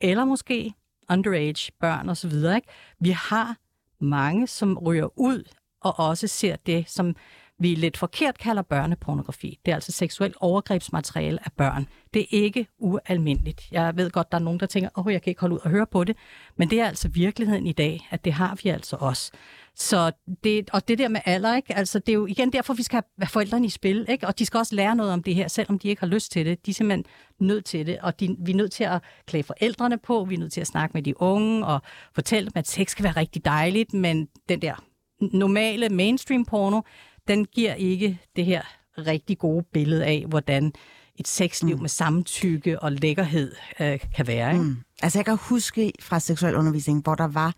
eller 0.00 0.24
måske 0.24 0.74
underage, 1.10 1.72
børn 1.80 2.08
og 2.08 2.16
så 2.16 2.28
videre, 2.28 2.56
ikke? 2.56 2.68
vi 3.00 3.10
har 3.10 3.56
mange, 4.00 4.46
som 4.46 4.78
ryger 4.78 5.18
ud 5.18 5.42
og 5.80 5.98
også 5.98 6.26
ser 6.26 6.56
det, 6.66 6.90
som 6.90 7.16
vi 7.58 7.74
lidt 7.74 7.96
forkert 7.96 8.38
kalder 8.38 8.62
børnepornografi. 8.62 9.58
Det 9.64 9.70
er 9.70 9.74
altså 9.74 9.92
seksuelt 9.92 10.36
overgrebsmateriale 10.40 11.38
af 11.44 11.52
børn. 11.52 11.86
Det 12.14 12.22
er 12.22 12.26
ikke 12.30 12.66
ualmindeligt. 12.78 13.68
Jeg 13.72 13.96
ved 13.96 14.10
godt, 14.10 14.32
der 14.32 14.38
er 14.38 14.42
nogen, 14.42 14.60
der 14.60 14.66
tænker, 14.66 14.90
åh, 14.96 15.06
oh, 15.06 15.12
jeg 15.12 15.22
kan 15.22 15.30
ikke 15.30 15.40
holde 15.40 15.54
ud 15.54 15.60
og 15.60 15.70
høre 15.70 15.86
på 15.86 16.04
det. 16.04 16.16
Men 16.56 16.70
det 16.70 16.80
er 16.80 16.86
altså 16.86 17.08
virkeligheden 17.08 17.66
i 17.66 17.72
dag, 17.72 18.08
at 18.10 18.24
det 18.24 18.32
har 18.32 18.58
vi 18.62 18.68
altså 18.68 18.96
også. 19.00 19.32
Så 19.80 20.12
det, 20.44 20.70
og 20.72 20.88
det 20.88 20.98
der 20.98 21.08
med 21.08 21.20
alder, 21.24 21.56
ikke? 21.56 21.76
Altså, 21.76 21.98
det 21.98 22.08
er 22.08 22.14
jo 22.14 22.26
igen 22.26 22.52
derfor, 22.52 22.74
vi 22.74 22.82
skal 22.82 23.02
have 23.18 23.28
forældrene 23.28 23.66
i 23.66 23.70
spil, 23.70 24.06
ikke? 24.08 24.26
og 24.26 24.38
de 24.38 24.46
skal 24.46 24.58
også 24.58 24.74
lære 24.74 24.96
noget 24.96 25.12
om 25.12 25.22
det 25.22 25.34
her, 25.34 25.48
selvom 25.48 25.78
de 25.78 25.88
ikke 25.88 26.00
har 26.00 26.06
lyst 26.06 26.32
til 26.32 26.46
det. 26.46 26.66
De 26.66 26.70
er 26.70 26.74
simpelthen 26.74 27.04
nødt 27.38 27.64
til 27.64 27.86
det, 27.86 27.98
og 28.02 28.20
de, 28.20 28.36
vi 28.44 28.52
er 28.52 28.56
nødt 28.56 28.72
til 28.72 28.84
at 28.84 29.02
klæde 29.26 29.42
forældrene 29.42 29.98
på, 29.98 30.24
vi 30.28 30.34
er 30.34 30.38
nødt 30.38 30.52
til 30.52 30.60
at 30.60 30.66
snakke 30.66 30.92
med 30.94 31.02
de 31.02 31.20
unge, 31.20 31.66
og 31.66 31.82
fortælle 32.14 32.44
dem, 32.46 32.52
at 32.54 32.68
sex 32.68 32.90
skal 32.90 33.02
være 33.02 33.16
rigtig 33.16 33.44
dejligt, 33.44 33.94
men 33.94 34.28
den 34.48 34.62
der 34.62 34.84
normale 35.20 35.88
mainstream 35.88 36.44
porno, 36.44 36.80
den 37.28 37.44
giver 37.44 37.74
ikke 37.74 38.18
det 38.36 38.44
her 38.44 38.62
rigtig 38.98 39.38
gode 39.38 39.64
billede 39.72 40.04
af, 40.04 40.24
hvordan 40.28 40.72
et 41.16 41.28
sexliv 41.28 41.76
mm. 41.76 41.80
med 41.80 41.88
samtykke 41.88 42.82
og 42.82 42.92
lækkerhed 42.92 43.54
øh, 43.80 43.98
kan 44.16 44.26
være. 44.26 44.52
Ikke? 44.52 44.64
Mm. 44.64 44.76
Altså 45.02 45.18
jeg 45.18 45.24
kan 45.24 45.36
huske 45.36 45.92
fra 46.00 46.18
seksuel 46.18 46.56
undervisning, 46.56 47.02
hvor 47.02 47.14
der 47.14 47.28
var, 47.28 47.54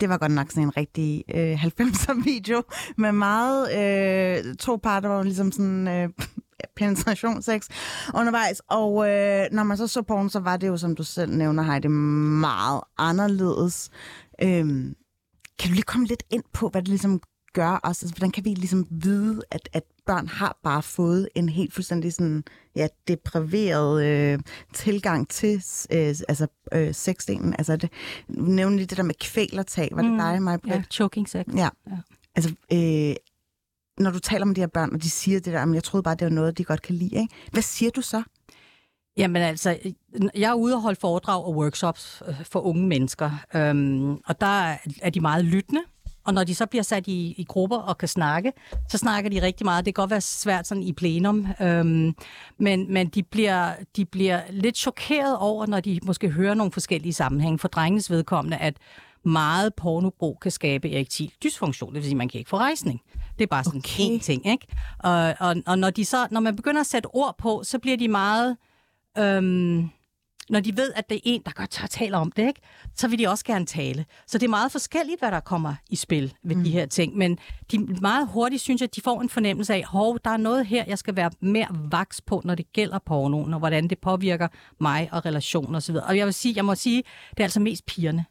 det 0.00 0.08
var 0.08 0.18
godt 0.18 0.32
nok 0.32 0.50
sådan 0.50 0.62
en 0.62 0.76
rigtig 0.76 1.24
øh, 1.34 1.64
90'er 1.64 2.24
video, 2.24 2.62
med 2.96 3.12
meget 3.12 3.62
øh, 3.78 4.54
to 4.54 4.76
parter, 4.76 5.08
hvor 5.08 5.22
ligesom 5.22 5.52
sådan 5.52 5.88
øh, 5.88 6.08
penetrationssex 6.76 7.68
undervejs. 8.14 8.60
Og 8.68 9.08
øh, 9.08 9.46
når 9.52 9.62
man 9.62 9.76
så 9.76 9.86
så 9.86 10.02
porn, 10.02 10.30
så 10.30 10.40
var 10.40 10.56
det 10.56 10.68
jo, 10.68 10.76
som 10.76 10.94
du 10.94 11.04
selv 11.04 11.36
nævner, 11.36 11.62
Heidi, 11.62 11.88
meget 11.88 12.80
anderledes. 12.98 13.90
Øhm, 14.42 14.94
kan 15.58 15.68
du 15.68 15.74
lige 15.74 15.82
komme 15.82 16.06
lidt 16.06 16.22
ind 16.30 16.42
på, 16.52 16.68
hvad 16.68 16.82
det 16.82 16.88
ligesom 16.88 17.20
gør 17.52 17.80
os? 17.82 18.02
Altså, 18.02 18.14
hvordan 18.16 18.30
kan 18.30 18.44
vi 18.44 18.54
ligesom 18.54 18.86
vide, 18.90 19.42
at, 19.50 19.68
at 19.72 19.82
børn 20.06 20.28
har 20.28 20.58
bare 20.62 20.82
fået 20.82 21.28
en 21.34 21.48
helt 21.48 21.72
fuldstændig 21.74 22.12
sådan, 22.12 22.44
ja, 22.76 22.88
depriveret 23.08 24.04
øh, 24.04 24.38
tilgang 24.74 25.28
til 25.28 25.62
øh, 25.92 26.14
altså, 26.28 26.46
øh, 26.72 26.94
sexdelen? 26.94 27.54
Altså, 27.58 27.76
det, 27.76 27.90
nævnte 28.28 28.76
lige 28.76 28.86
det 28.86 28.96
der 28.96 29.02
med 29.04 29.14
kvælertag. 29.20 29.88
Var 29.92 30.02
det 30.02 30.10
Mm, 30.10 30.18
dig, 30.18 30.42
mig? 30.42 30.58
Ja, 30.66 30.82
choking 30.90 31.28
sex. 31.28 31.44
Ja. 31.56 31.68
Ja. 31.90 31.96
Altså, 32.36 32.54
øh, 32.72 33.14
når 33.98 34.10
du 34.10 34.18
taler 34.18 34.44
med 34.44 34.54
de 34.54 34.60
her 34.60 34.66
børn, 34.68 34.94
og 34.94 35.02
de 35.02 35.10
siger 35.10 35.40
det 35.40 35.52
der, 35.52 35.64
men 35.64 35.74
jeg 35.74 35.84
troede 35.84 36.02
bare, 36.02 36.14
det 36.14 36.24
var 36.24 36.30
noget, 36.30 36.58
de 36.58 36.64
godt 36.64 36.82
kan 36.82 36.94
lide, 36.94 37.16
ikke? 37.16 37.34
Hvad 37.52 37.62
siger 37.62 37.90
du 37.90 38.00
så? 38.00 38.22
Jamen 39.16 39.42
altså, 39.42 39.78
jeg 40.34 40.50
er 40.50 40.54
ude 40.54 40.74
og 40.74 40.82
holde 40.82 41.00
foredrag 41.00 41.44
og 41.44 41.56
workshops 41.56 42.22
øh, 42.28 42.44
for 42.44 42.60
unge 42.60 42.86
mennesker, 42.86 43.30
øhm, 43.54 44.12
og 44.14 44.40
der 44.40 44.76
er 45.02 45.10
de 45.14 45.20
meget 45.20 45.44
lyttende. 45.44 45.80
Og 46.26 46.34
når 46.34 46.44
de 46.44 46.54
så 46.54 46.66
bliver 46.66 46.82
sat 46.82 47.06
i, 47.06 47.34
i 47.38 47.44
grupper 47.48 47.76
og 47.76 47.98
kan 47.98 48.08
snakke, 48.08 48.52
så 48.88 48.98
snakker 48.98 49.30
de 49.30 49.42
rigtig 49.42 49.64
meget. 49.64 49.84
Det 49.84 49.94
kan 49.94 50.02
godt 50.02 50.10
være 50.10 50.20
svært 50.20 50.66
sådan 50.66 50.82
i 50.82 50.92
plenum, 50.92 51.46
øhm, 51.60 52.14
men, 52.58 52.92
men 52.92 53.08
de, 53.08 53.22
bliver, 53.22 53.72
de 53.96 54.04
bliver 54.04 54.40
lidt 54.50 54.76
chokeret 54.76 55.38
over, 55.38 55.66
når 55.66 55.80
de 55.80 56.00
måske 56.02 56.28
hører 56.28 56.54
nogle 56.54 56.72
forskellige 56.72 57.12
sammenhænge 57.12 57.58
for 57.58 57.68
drengenes 57.68 58.10
vedkommende, 58.10 58.56
at 58.56 58.76
meget 59.24 59.74
pornobrug 59.74 60.38
kan 60.40 60.50
skabe 60.50 60.92
erektil 60.92 61.32
dysfunktion. 61.44 61.88
Det 61.88 61.94
vil 61.94 62.02
sige, 62.02 62.12
at 62.12 62.16
man 62.16 62.28
kan 62.28 62.38
ikke 62.38 62.50
få 62.50 62.56
rejsning. 62.56 63.00
Det 63.38 63.42
er 63.42 63.46
bare 63.46 63.64
sådan 63.64 63.78
Okay. 63.78 64.04
en 64.04 64.20
ting, 64.20 64.46
ikke? 64.46 64.66
Og, 64.98 65.34
og, 65.40 65.56
og 65.66 65.78
når, 65.78 65.90
de 65.90 66.04
så, 66.04 66.26
når 66.30 66.40
man 66.40 66.56
begynder 66.56 66.80
at 66.80 66.86
sætte 66.86 67.06
ord 67.06 67.34
på, 67.38 67.62
så 67.64 67.78
bliver 67.78 67.96
de 67.96 68.08
meget... 68.08 68.56
Øhm, 69.18 69.90
når 70.50 70.60
de 70.60 70.76
ved, 70.76 70.92
at 70.96 71.10
det 71.10 71.16
er 71.16 71.20
en, 71.24 71.42
der 71.44 71.50
godt 71.50 71.70
tør 71.70 71.86
tale 71.86 72.16
om 72.16 72.32
det, 72.32 72.46
ikke? 72.48 72.60
så 72.94 73.08
vil 73.08 73.18
de 73.18 73.28
også 73.28 73.44
gerne 73.44 73.66
tale. 73.66 74.06
Så 74.26 74.38
det 74.38 74.46
er 74.46 74.50
meget 74.50 74.72
forskelligt, 74.72 75.20
hvad 75.20 75.30
der 75.30 75.40
kommer 75.40 75.74
i 75.90 75.96
spil 75.96 76.34
ved 76.44 76.56
mm. 76.56 76.64
de 76.64 76.70
her 76.70 76.86
ting. 76.86 77.16
Men 77.16 77.38
de 77.72 77.78
meget 77.78 78.28
hurtigt 78.28 78.62
synes, 78.62 78.82
at 78.82 78.96
de 78.96 79.00
får 79.00 79.20
en 79.20 79.28
fornemmelse 79.28 79.74
af, 79.74 79.84
hov, 79.84 80.18
der 80.24 80.30
er 80.30 80.36
noget 80.36 80.66
her, 80.66 80.84
jeg 80.86 80.98
skal 80.98 81.16
være 81.16 81.30
mere 81.40 81.68
vaks 81.90 82.20
på, 82.20 82.42
når 82.44 82.54
det 82.54 82.72
gælder 82.72 82.98
pornoen, 82.98 83.52
og 83.52 83.58
hvordan 83.58 83.88
det 83.88 83.98
påvirker 83.98 84.48
mig 84.80 85.08
og 85.12 85.26
relationer 85.26 85.76
osv. 85.76 85.94
Og 85.94 86.16
jeg 86.16 86.26
vil 86.26 86.34
sige, 86.34 86.52
jeg 86.56 86.64
må 86.64 86.74
sige, 86.74 87.02
det 87.30 87.40
er 87.40 87.44
altså 87.44 87.60
mest 87.60 87.86
pigerne. 87.86 88.24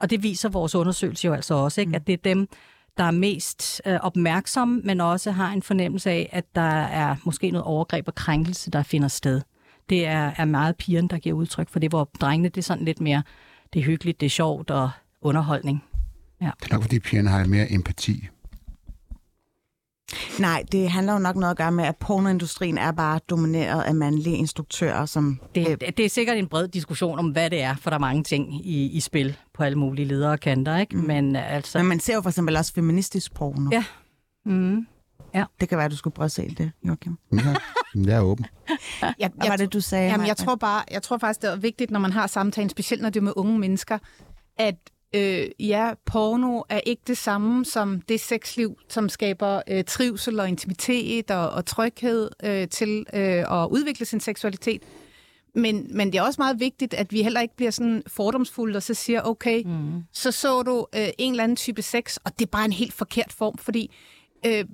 Og 0.00 0.10
det 0.10 0.22
viser 0.22 0.48
vores 0.48 0.74
undersøgelse 0.74 1.26
jo 1.26 1.32
altså 1.32 1.54
også, 1.54 1.80
ikke? 1.80 1.96
at 1.96 2.06
det 2.06 2.12
er 2.12 2.16
dem, 2.16 2.48
der 2.96 3.04
er 3.04 3.10
mest 3.10 3.82
øh, 3.86 3.98
opmærksomme, 4.02 4.80
men 4.84 5.00
også 5.00 5.30
har 5.30 5.52
en 5.52 5.62
fornemmelse 5.62 6.10
af, 6.10 6.28
at 6.32 6.44
der 6.54 6.60
er 6.82 7.16
måske 7.24 7.50
noget 7.50 7.64
overgreb 7.64 8.08
og 8.08 8.14
krænkelse, 8.14 8.70
der 8.70 8.82
finder 8.82 9.08
sted. 9.08 9.40
Det 9.88 10.06
er, 10.06 10.32
er 10.36 10.44
meget 10.44 10.76
pigerne, 10.76 11.08
der 11.08 11.18
giver 11.18 11.36
udtryk 11.36 11.68
for 11.68 11.78
det, 11.78 11.90
hvor 11.90 12.10
drengene 12.20 12.48
det 12.48 12.56
er 12.58 12.62
sådan 12.62 12.84
lidt 12.84 13.00
mere, 13.00 13.22
det 13.72 13.80
er 13.80 13.84
hyggeligt, 13.84 14.20
det 14.20 14.26
er 14.26 14.30
sjovt 14.30 14.70
og 14.70 14.90
underholdning. 15.20 15.84
Det 16.40 16.46
er 16.46 16.72
nok, 16.72 16.82
fordi 16.82 16.98
pigerne 16.98 17.30
har 17.30 17.44
mere 17.44 17.72
empati. 17.72 18.28
Nej, 20.40 20.64
det 20.72 20.90
handler 20.90 21.12
jo 21.12 21.18
nok 21.18 21.36
noget 21.36 21.50
at 21.50 21.56
gøre 21.56 21.72
med, 21.72 21.84
at 21.84 21.96
pornoindustrien 21.96 22.78
er 22.78 22.92
bare 22.92 23.20
domineret 23.28 23.82
af 23.82 23.94
mandlige 23.94 24.36
instruktører, 24.36 25.06
som... 25.06 25.40
Det, 25.54 25.80
det, 25.80 25.96
det 25.96 26.04
er 26.04 26.08
sikkert 26.08 26.38
en 26.38 26.48
bred 26.48 26.68
diskussion 26.68 27.18
om, 27.18 27.30
hvad 27.30 27.50
det 27.50 27.62
er, 27.62 27.74
for 27.76 27.90
der 27.90 27.94
er 27.94 28.00
mange 28.00 28.22
ting 28.22 28.66
i, 28.66 28.90
i 28.90 29.00
spil 29.00 29.36
på 29.54 29.62
alle 29.62 29.78
mulige 29.78 30.08
ledere 30.08 30.32
og 30.32 30.40
kanter, 30.40 30.76
ikke? 30.76 30.96
Mm. 30.96 31.02
Men 31.02 31.36
altså... 31.36 31.78
men 31.78 31.86
man 31.86 32.00
ser 32.00 32.14
jo 32.14 32.20
for 32.20 32.28
eksempel 32.28 32.56
også 32.56 32.72
feministisk 32.72 33.34
porno. 33.34 33.70
Ja. 33.72 33.84
Mm. 34.46 34.86
Det 35.60 35.68
kan 35.68 35.78
være, 35.78 35.88
du 35.88 35.96
skulle 35.96 36.14
prøve 36.14 36.24
at 36.24 36.32
se 36.32 36.54
det, 36.54 36.72
Joachim. 36.84 37.18
Ja, 37.32 37.54
jeg 37.94 38.16
er 38.16 38.20
åben. 38.20 38.46
Jeg, 39.18 39.30
Hvad 39.34 39.48
var 39.48 39.56
det, 39.56 39.72
du 39.72 39.80
sagde? 39.80 40.10
Jamen, 40.10 40.26
jeg 40.26 40.36
tror 40.36 40.54
bare, 40.54 40.84
jeg 40.90 41.02
tror 41.02 41.18
faktisk, 41.18 41.42
det 41.42 41.50
er 41.50 41.56
vigtigt, 41.56 41.90
når 41.90 42.00
man 42.00 42.12
har 42.12 42.26
samtalen, 42.26 42.70
specielt 42.70 43.02
når 43.02 43.10
det 43.10 43.20
er 43.20 43.24
med 43.24 43.32
unge 43.36 43.58
mennesker, 43.58 43.98
at 44.56 44.76
øh, 45.14 45.48
ja, 45.58 45.92
porno 46.06 46.62
er 46.68 46.80
ikke 46.86 47.02
det 47.06 47.18
samme 47.18 47.64
som 47.64 48.00
det 48.00 48.20
sexliv, 48.20 48.78
som 48.88 49.08
skaber 49.08 49.62
øh, 49.68 49.84
trivsel 49.84 50.40
og 50.40 50.48
intimitet 50.48 51.30
og, 51.30 51.50
og 51.50 51.66
tryghed 51.66 52.30
øh, 52.44 52.68
til 52.68 53.06
øh, 53.14 53.62
at 53.62 53.68
udvikle 53.70 54.06
sin 54.06 54.20
seksualitet. 54.20 54.82
Men, 55.54 55.86
men 55.90 56.12
det 56.12 56.18
er 56.18 56.22
også 56.22 56.40
meget 56.40 56.60
vigtigt, 56.60 56.94
at 56.94 57.12
vi 57.12 57.22
heller 57.22 57.40
ikke 57.40 57.56
bliver 57.56 57.70
sådan 57.70 58.02
fordomsfulde 58.06 58.76
og 58.76 58.82
så 58.82 58.94
siger, 58.94 59.22
okay, 59.22 59.62
mm. 59.64 60.02
så 60.12 60.32
så 60.32 60.62
du 60.62 60.86
øh, 60.96 61.08
en 61.18 61.32
eller 61.32 61.44
anden 61.44 61.56
type 61.56 61.82
sex, 61.82 62.16
og 62.24 62.38
det 62.38 62.46
er 62.46 62.50
bare 62.50 62.64
en 62.64 62.72
helt 62.72 62.92
forkert 62.92 63.32
form, 63.32 63.58
fordi 63.58 63.94
øh, 64.46 64.64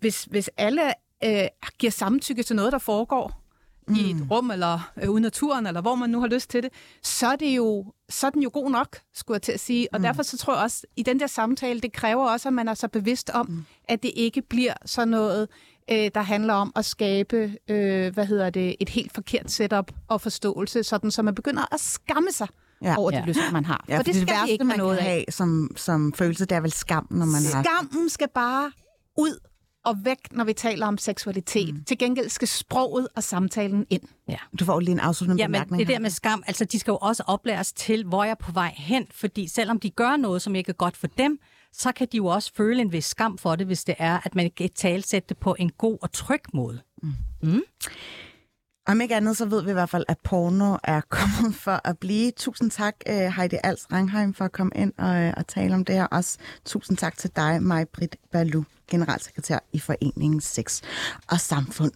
hvis, 0.00 0.24
hvis 0.24 0.50
alle 0.56 0.82
øh, 1.24 1.40
giver 1.78 1.90
samtykke 1.90 2.42
til 2.42 2.56
noget, 2.56 2.72
der 2.72 2.78
foregår 2.78 3.42
mm. 3.88 3.94
i 3.94 4.10
et 4.10 4.26
rum 4.30 4.50
eller 4.50 4.92
øh, 5.02 5.10
ude 5.10 5.20
naturen, 5.20 5.66
eller 5.66 5.80
hvor 5.80 5.94
man 5.94 6.10
nu 6.10 6.20
har 6.20 6.26
lyst 6.26 6.50
til 6.50 6.62
det, 6.62 6.70
så 7.02 7.26
er, 7.26 7.36
det 7.36 7.56
jo, 7.56 7.92
så 8.08 8.26
er 8.26 8.30
den 8.30 8.42
jo 8.42 8.50
god 8.52 8.70
nok, 8.70 8.98
skulle 9.14 9.36
jeg 9.36 9.42
til 9.42 9.52
at 9.52 9.60
sige. 9.60 9.88
Og 9.92 9.98
mm. 10.00 10.02
derfor 10.02 10.22
så 10.22 10.38
tror 10.38 10.54
jeg 10.54 10.62
også, 10.62 10.86
i 10.96 11.02
den 11.02 11.20
der 11.20 11.26
samtale, 11.26 11.80
det 11.80 11.92
kræver 11.92 12.30
også, 12.30 12.48
at 12.48 12.52
man 12.52 12.68
er 12.68 12.74
så 12.74 12.88
bevidst 12.88 13.30
om, 13.30 13.46
mm. 13.48 13.64
at 13.84 14.02
det 14.02 14.10
ikke 14.16 14.42
bliver 14.42 14.74
sådan 14.84 15.08
noget, 15.08 15.48
øh, 15.90 16.10
der 16.14 16.22
handler 16.22 16.54
om 16.54 16.72
at 16.76 16.84
skabe, 16.84 17.52
øh, 17.68 18.14
hvad 18.14 18.26
hedder 18.26 18.50
det, 18.50 18.76
et 18.80 18.88
helt 18.88 19.12
forkert 19.12 19.50
setup 19.50 19.92
og 20.08 20.20
forståelse, 20.20 20.82
sådan 20.82 21.10
så 21.10 21.22
man 21.22 21.34
begynder 21.34 21.74
at 21.74 21.80
skamme 21.80 22.32
sig 22.32 22.48
Ja. 22.82 22.94
over 22.98 23.10
de 23.10 23.16
Ja. 23.16 23.24
lyster, 23.26 23.50
man 23.52 23.64
har. 23.64 23.84
Ja, 23.88 23.98
for 23.98 24.02
det 24.02 24.14
skal 24.14 24.20
det 24.26 24.32
vi 24.32 24.32
værste, 24.38 24.52
ikke 24.52 24.64
man 24.64 24.78
noget 24.78 24.98
kan 24.98 25.06
have 25.06 25.24
som, 25.30 25.70
som 25.76 26.12
følelse, 26.12 26.44
det 26.46 26.56
er 26.56 26.60
vel 26.60 26.72
skam, 26.72 27.06
når 27.10 27.26
man 27.26 27.42
har... 27.54 27.62
Skammen 27.62 28.08
skal 28.08 28.28
bare 28.34 28.72
ud, 29.18 29.38
og 29.86 29.96
væk, 30.04 30.18
når 30.32 30.44
vi 30.44 30.52
taler 30.52 30.86
om 30.86 30.98
seksualitet. 30.98 31.74
Mm. 31.74 31.84
Til 31.84 31.98
gengæld 31.98 32.28
skal 32.28 32.48
sproget 32.48 33.08
og 33.16 33.22
samtalen 33.22 33.86
ind. 33.90 34.02
Ja. 34.28 34.36
Du 34.60 34.64
får 34.64 34.80
lige 34.80 34.92
en 34.92 35.00
afsluttende 35.00 35.42
Ja, 35.42 35.48
men 35.48 35.52
bemærkning. 35.52 35.78
det 35.78 35.86
her. 35.88 35.94
der 35.94 36.00
med 36.02 36.10
skam, 36.10 36.42
altså 36.46 36.64
de 36.64 36.78
skal 36.78 36.90
jo 36.90 36.96
også 36.96 37.22
oplæres 37.26 37.72
til, 37.72 38.04
hvor 38.04 38.24
jeg 38.24 38.30
er 38.30 38.34
på 38.34 38.52
vej 38.52 38.74
hen, 38.76 39.06
fordi 39.10 39.48
selvom 39.48 39.80
de 39.80 39.90
gør 39.90 40.16
noget, 40.16 40.42
som 40.42 40.54
ikke 40.54 40.68
er 40.68 40.72
godt 40.74 40.96
for 40.96 41.06
dem, 41.06 41.38
så 41.72 41.92
kan 41.92 42.08
de 42.12 42.16
jo 42.16 42.26
også 42.26 42.52
føle 42.56 42.80
en 42.80 42.92
vis 42.92 43.04
skam 43.04 43.38
for 43.38 43.56
det, 43.56 43.66
hvis 43.66 43.84
det 43.84 43.94
er, 43.98 44.18
at 44.24 44.34
man 44.34 44.50
kan 44.56 44.70
talsætte 44.74 45.28
det 45.28 45.36
på 45.38 45.56
en 45.58 45.70
god 45.78 45.98
og 46.02 46.12
tryg 46.12 46.40
måde. 46.54 46.80
Om 48.88 49.00
ikke 49.00 49.16
andet, 49.16 49.36
så 49.36 49.46
ved 49.46 49.62
vi 49.62 49.70
i 49.70 49.72
hvert 49.72 49.90
fald, 49.90 50.04
at 50.08 50.18
porno 50.18 50.76
er 50.84 51.00
kommet 51.18 51.54
for 51.54 51.80
at 51.84 51.98
blive. 51.98 52.30
Tusind 52.30 52.70
tak, 52.70 52.94
øh, 53.08 53.14
Heidi 53.14 53.56
Als 53.64 53.92
Rangheim, 53.92 54.34
for 54.34 54.44
at 54.44 54.52
komme 54.52 54.72
ind 54.74 54.92
og, 54.98 55.16
øh, 55.16 55.34
og 55.36 55.46
tale 55.46 55.74
om 55.74 55.84
det 55.84 55.94
her. 55.94 56.06
Også 56.06 56.38
tusind 56.64 56.96
tak 56.96 57.18
til 57.18 57.30
dig, 57.36 57.62
Maj-Brit 57.62 58.16
Balu, 58.32 58.62
generalsekretær 58.90 59.58
i 59.72 59.78
Foreningen 59.78 60.40
Sex 60.40 60.82
og 61.30 61.40
Samfund. 61.40 61.92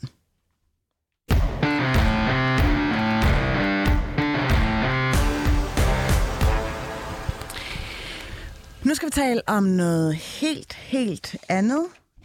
Nu 8.85 8.95
skal 8.95 9.07
vi 9.07 9.11
tale 9.11 9.43
om 9.47 9.63
noget 9.63 10.15
helt, 10.15 10.73
helt 10.73 11.37
andet. 11.49 11.85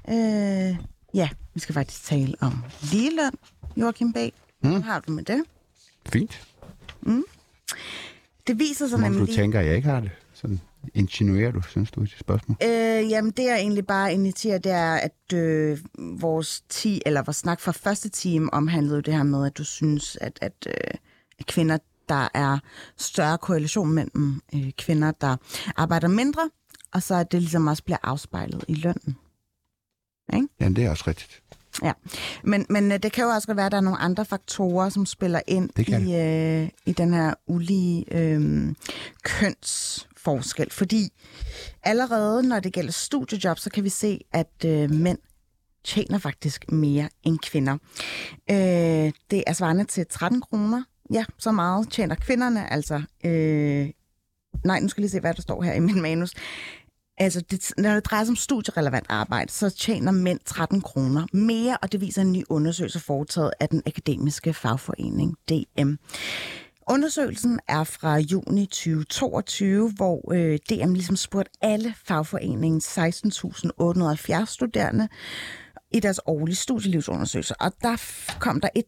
Øh, 0.10 0.78
ja, 1.14 1.30
vi 1.54 1.60
skal 1.60 1.74
faktisk 1.74 2.04
tale 2.04 2.36
om 2.42 2.64
ligeløn, 2.92 3.32
Joachim 3.78 4.14
B. 4.14 4.18
Mm. 4.74 4.82
Har 4.82 5.00
du 5.00 5.12
med 5.12 5.24
det? 5.24 5.44
Fint. 6.10 6.42
Det 8.48 8.60
viser 8.60 8.88
sig 8.88 8.90
Som 8.90 9.04
om 9.04 9.12
du 9.12 9.18
nemlig... 9.18 9.36
tænker, 9.36 9.60
at 9.60 9.66
jeg 9.66 9.76
ikke 9.76 9.88
har 9.90 10.00
det. 10.00 10.12
Sådan 10.34 10.60
insinuerer 10.94 11.52
du, 11.52 11.62
synes 11.62 11.92
du, 11.92 12.02
i 12.02 12.06
dit 12.06 12.20
spørgsmål? 12.20 12.58
Øh, 12.64 13.10
jamen, 13.10 13.32
det 13.32 13.44
jeg 13.44 13.58
egentlig 13.60 13.88
bare 13.88 14.14
initierer, 14.14 14.58
det 14.58 14.72
er, 14.72 14.94
at 14.94 15.34
øh, 15.34 15.78
vores, 15.98 16.64
ti, 16.70 17.02
eller 17.06 17.22
vores 17.22 17.38
snak 17.38 17.60
fra 17.60 17.72
første 17.72 18.10
time 18.10 18.54
omhandlede 18.54 19.02
det 19.02 19.14
her 19.14 19.24
med, 19.24 19.46
at 19.46 19.58
du 19.58 19.64
synes, 19.64 20.18
at, 20.22 20.40
at, 20.42 20.68
øh, 20.68 20.98
kvinder, 21.44 21.78
der 22.10 22.28
er 22.34 22.60
større 22.98 23.38
korrelation 23.38 23.94
mellem 23.94 24.42
øh, 24.56 24.72
kvinder, 24.78 25.12
der 25.12 25.36
arbejder 25.76 26.08
mindre, 26.08 26.50
og 26.94 27.04
så 27.04 27.16
at 27.16 27.32
det 27.32 27.42
ligesom 27.42 27.68
også 27.68 27.84
bliver 27.84 27.98
afspejlet 28.04 28.66
i 28.68 28.74
lønnen. 28.74 29.18
Ja, 30.60 30.70
det 30.70 30.78
er 30.86 30.90
også 30.90 31.04
rigtigt. 31.08 31.42
Ja, 31.84 31.94
men, 32.44 32.66
men 32.70 32.92
øh, 32.92 33.00
det 33.04 33.12
kan 33.12 33.24
jo 33.24 33.30
også 33.30 33.48
godt 33.48 33.58
være, 33.58 33.66
at 33.66 33.72
der 33.72 33.78
er 33.78 33.82
nogle 33.82 34.00
andre 34.00 34.26
faktorer, 34.26 34.90
som 34.90 35.06
spiller 35.06 35.42
ind 35.48 35.70
i, 35.80 36.16
øh, 36.16 36.70
i 36.86 36.92
den 36.92 37.14
her 37.14 37.34
ulige 37.48 38.06
øh, 38.12 38.74
kønsforskel. 39.24 40.72
Fordi 40.72 41.10
allerede 41.84 42.48
når 42.48 42.60
det 42.60 42.74
gælder 42.74 42.92
studiejob, 42.92 43.60
så 43.60 43.70
kan 43.70 43.84
vi 43.84 43.90
se, 43.90 44.20
at 44.34 44.66
øh, 44.66 44.92
mænd 44.92 45.18
tjener 45.84 46.18
faktisk 46.18 46.72
mere 46.72 47.10
end 47.24 47.40
kvinder. 47.40 47.78
Øh, 48.52 49.12
det 49.32 49.44
er 49.48 49.54
svarende 49.54 49.84
til 49.84 50.06
13 50.10 50.42
kroner. 50.42 50.84
Ja, 51.14 51.26
så 51.38 51.52
meget 51.52 51.92
tjener 51.92 52.16
kvinderne. 52.16 52.74
Altså, 52.74 53.02
øh, 53.26 53.90
nej, 54.66 54.80
nu 54.80 54.88
skal 54.88 55.02
jeg 55.02 55.04
lige 55.04 55.12
se, 55.12 55.20
hvad 55.20 55.34
der 55.34 55.42
står 55.42 55.62
her 55.62 55.74
i 55.74 55.80
min 55.80 56.02
manus. 56.02 56.34
Altså, 57.18 57.42
det, 57.42 57.72
når 57.78 57.94
det 57.94 58.06
drejer 58.06 58.24
sig 58.24 58.32
om 58.32 58.36
studierelevant 58.36 59.06
arbejde, 59.10 59.52
så 59.52 59.70
tjener 59.70 60.12
mænd 60.12 60.40
13 60.46 60.82
kroner 60.82 61.26
mere, 61.34 61.78
og 61.82 61.92
det 61.92 62.02
viser 62.02 62.22
en 62.22 62.32
ny 62.32 62.44
undersøgelse 62.50 63.00
foretaget 63.00 63.52
af 63.60 63.70
den 63.70 63.82
akademiske 63.86 64.54
fagforening 64.54 65.36
DM. 65.50 65.94
Undersøgelsen 66.90 67.60
er 67.68 67.84
fra 67.84 68.18
juni 68.18 68.66
2022, 68.66 69.92
hvor 69.92 70.34
øh, 70.34 70.60
DM 70.70 70.94
ligesom 70.94 71.16
spurgte 71.16 71.52
alle 71.62 71.96
fagforeningens 72.06 72.98
16.870 72.98 74.46
studerende 74.46 75.08
i 75.92 76.00
deres 76.00 76.20
årlige 76.26 76.56
studielivsundersøgelse, 76.56 77.56
og 77.62 77.72
der 77.82 78.04
kom 78.40 78.62
der 78.62 78.70
1.126 78.78 78.84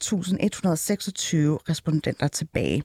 respondenter 1.69 2.27
tilbage. 2.27 2.83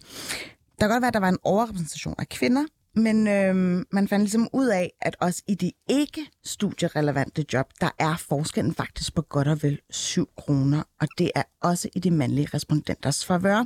Der 0.80 0.86
kan 0.86 0.90
godt 0.90 1.02
være, 1.02 1.08
at 1.08 1.14
der 1.14 1.20
var 1.20 1.28
en 1.28 1.38
overrepræsentation 1.44 2.14
af 2.18 2.28
kvinder, 2.28 2.64
men 2.94 3.26
øh, 3.26 3.84
man 3.92 4.08
fandt 4.08 4.22
ligesom 4.22 4.48
ud 4.52 4.66
af, 4.66 4.90
at 5.00 5.16
også 5.20 5.42
i 5.48 5.54
de 5.54 5.72
ikke 5.90 6.26
studierelevante 6.44 7.44
job, 7.52 7.66
der 7.80 7.90
er 7.98 8.16
forskellen 8.16 8.74
faktisk 8.74 9.14
på 9.14 9.22
godt 9.22 9.48
og 9.48 9.62
vel 9.62 9.80
7 9.90 10.28
kroner, 10.36 10.82
og 11.00 11.08
det 11.18 11.30
er 11.34 11.42
også 11.62 11.88
i 11.94 11.98
de 11.98 12.10
mandlige 12.10 12.48
respondenters 12.54 13.26
favør. 13.26 13.64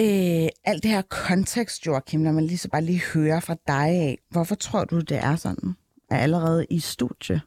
Øh, 0.00 0.48
alt 0.64 0.82
det 0.82 0.90
her 0.90 1.02
kontekst, 1.02 1.86
Joachim, 1.86 2.20
når 2.20 2.32
man 2.32 2.44
lige 2.46 2.58
så 2.58 2.68
bare 2.68 2.82
lige 2.84 3.02
hører 3.14 3.40
fra 3.40 3.56
dig 3.66 3.88
af, 3.88 4.18
hvorfor 4.30 4.54
tror 4.54 4.84
du, 4.84 5.00
det 5.00 5.16
er 5.16 5.36
sådan, 5.36 5.74
at 6.10 6.20
allerede 6.20 6.66
i 6.70 6.80
studie? 6.80 7.40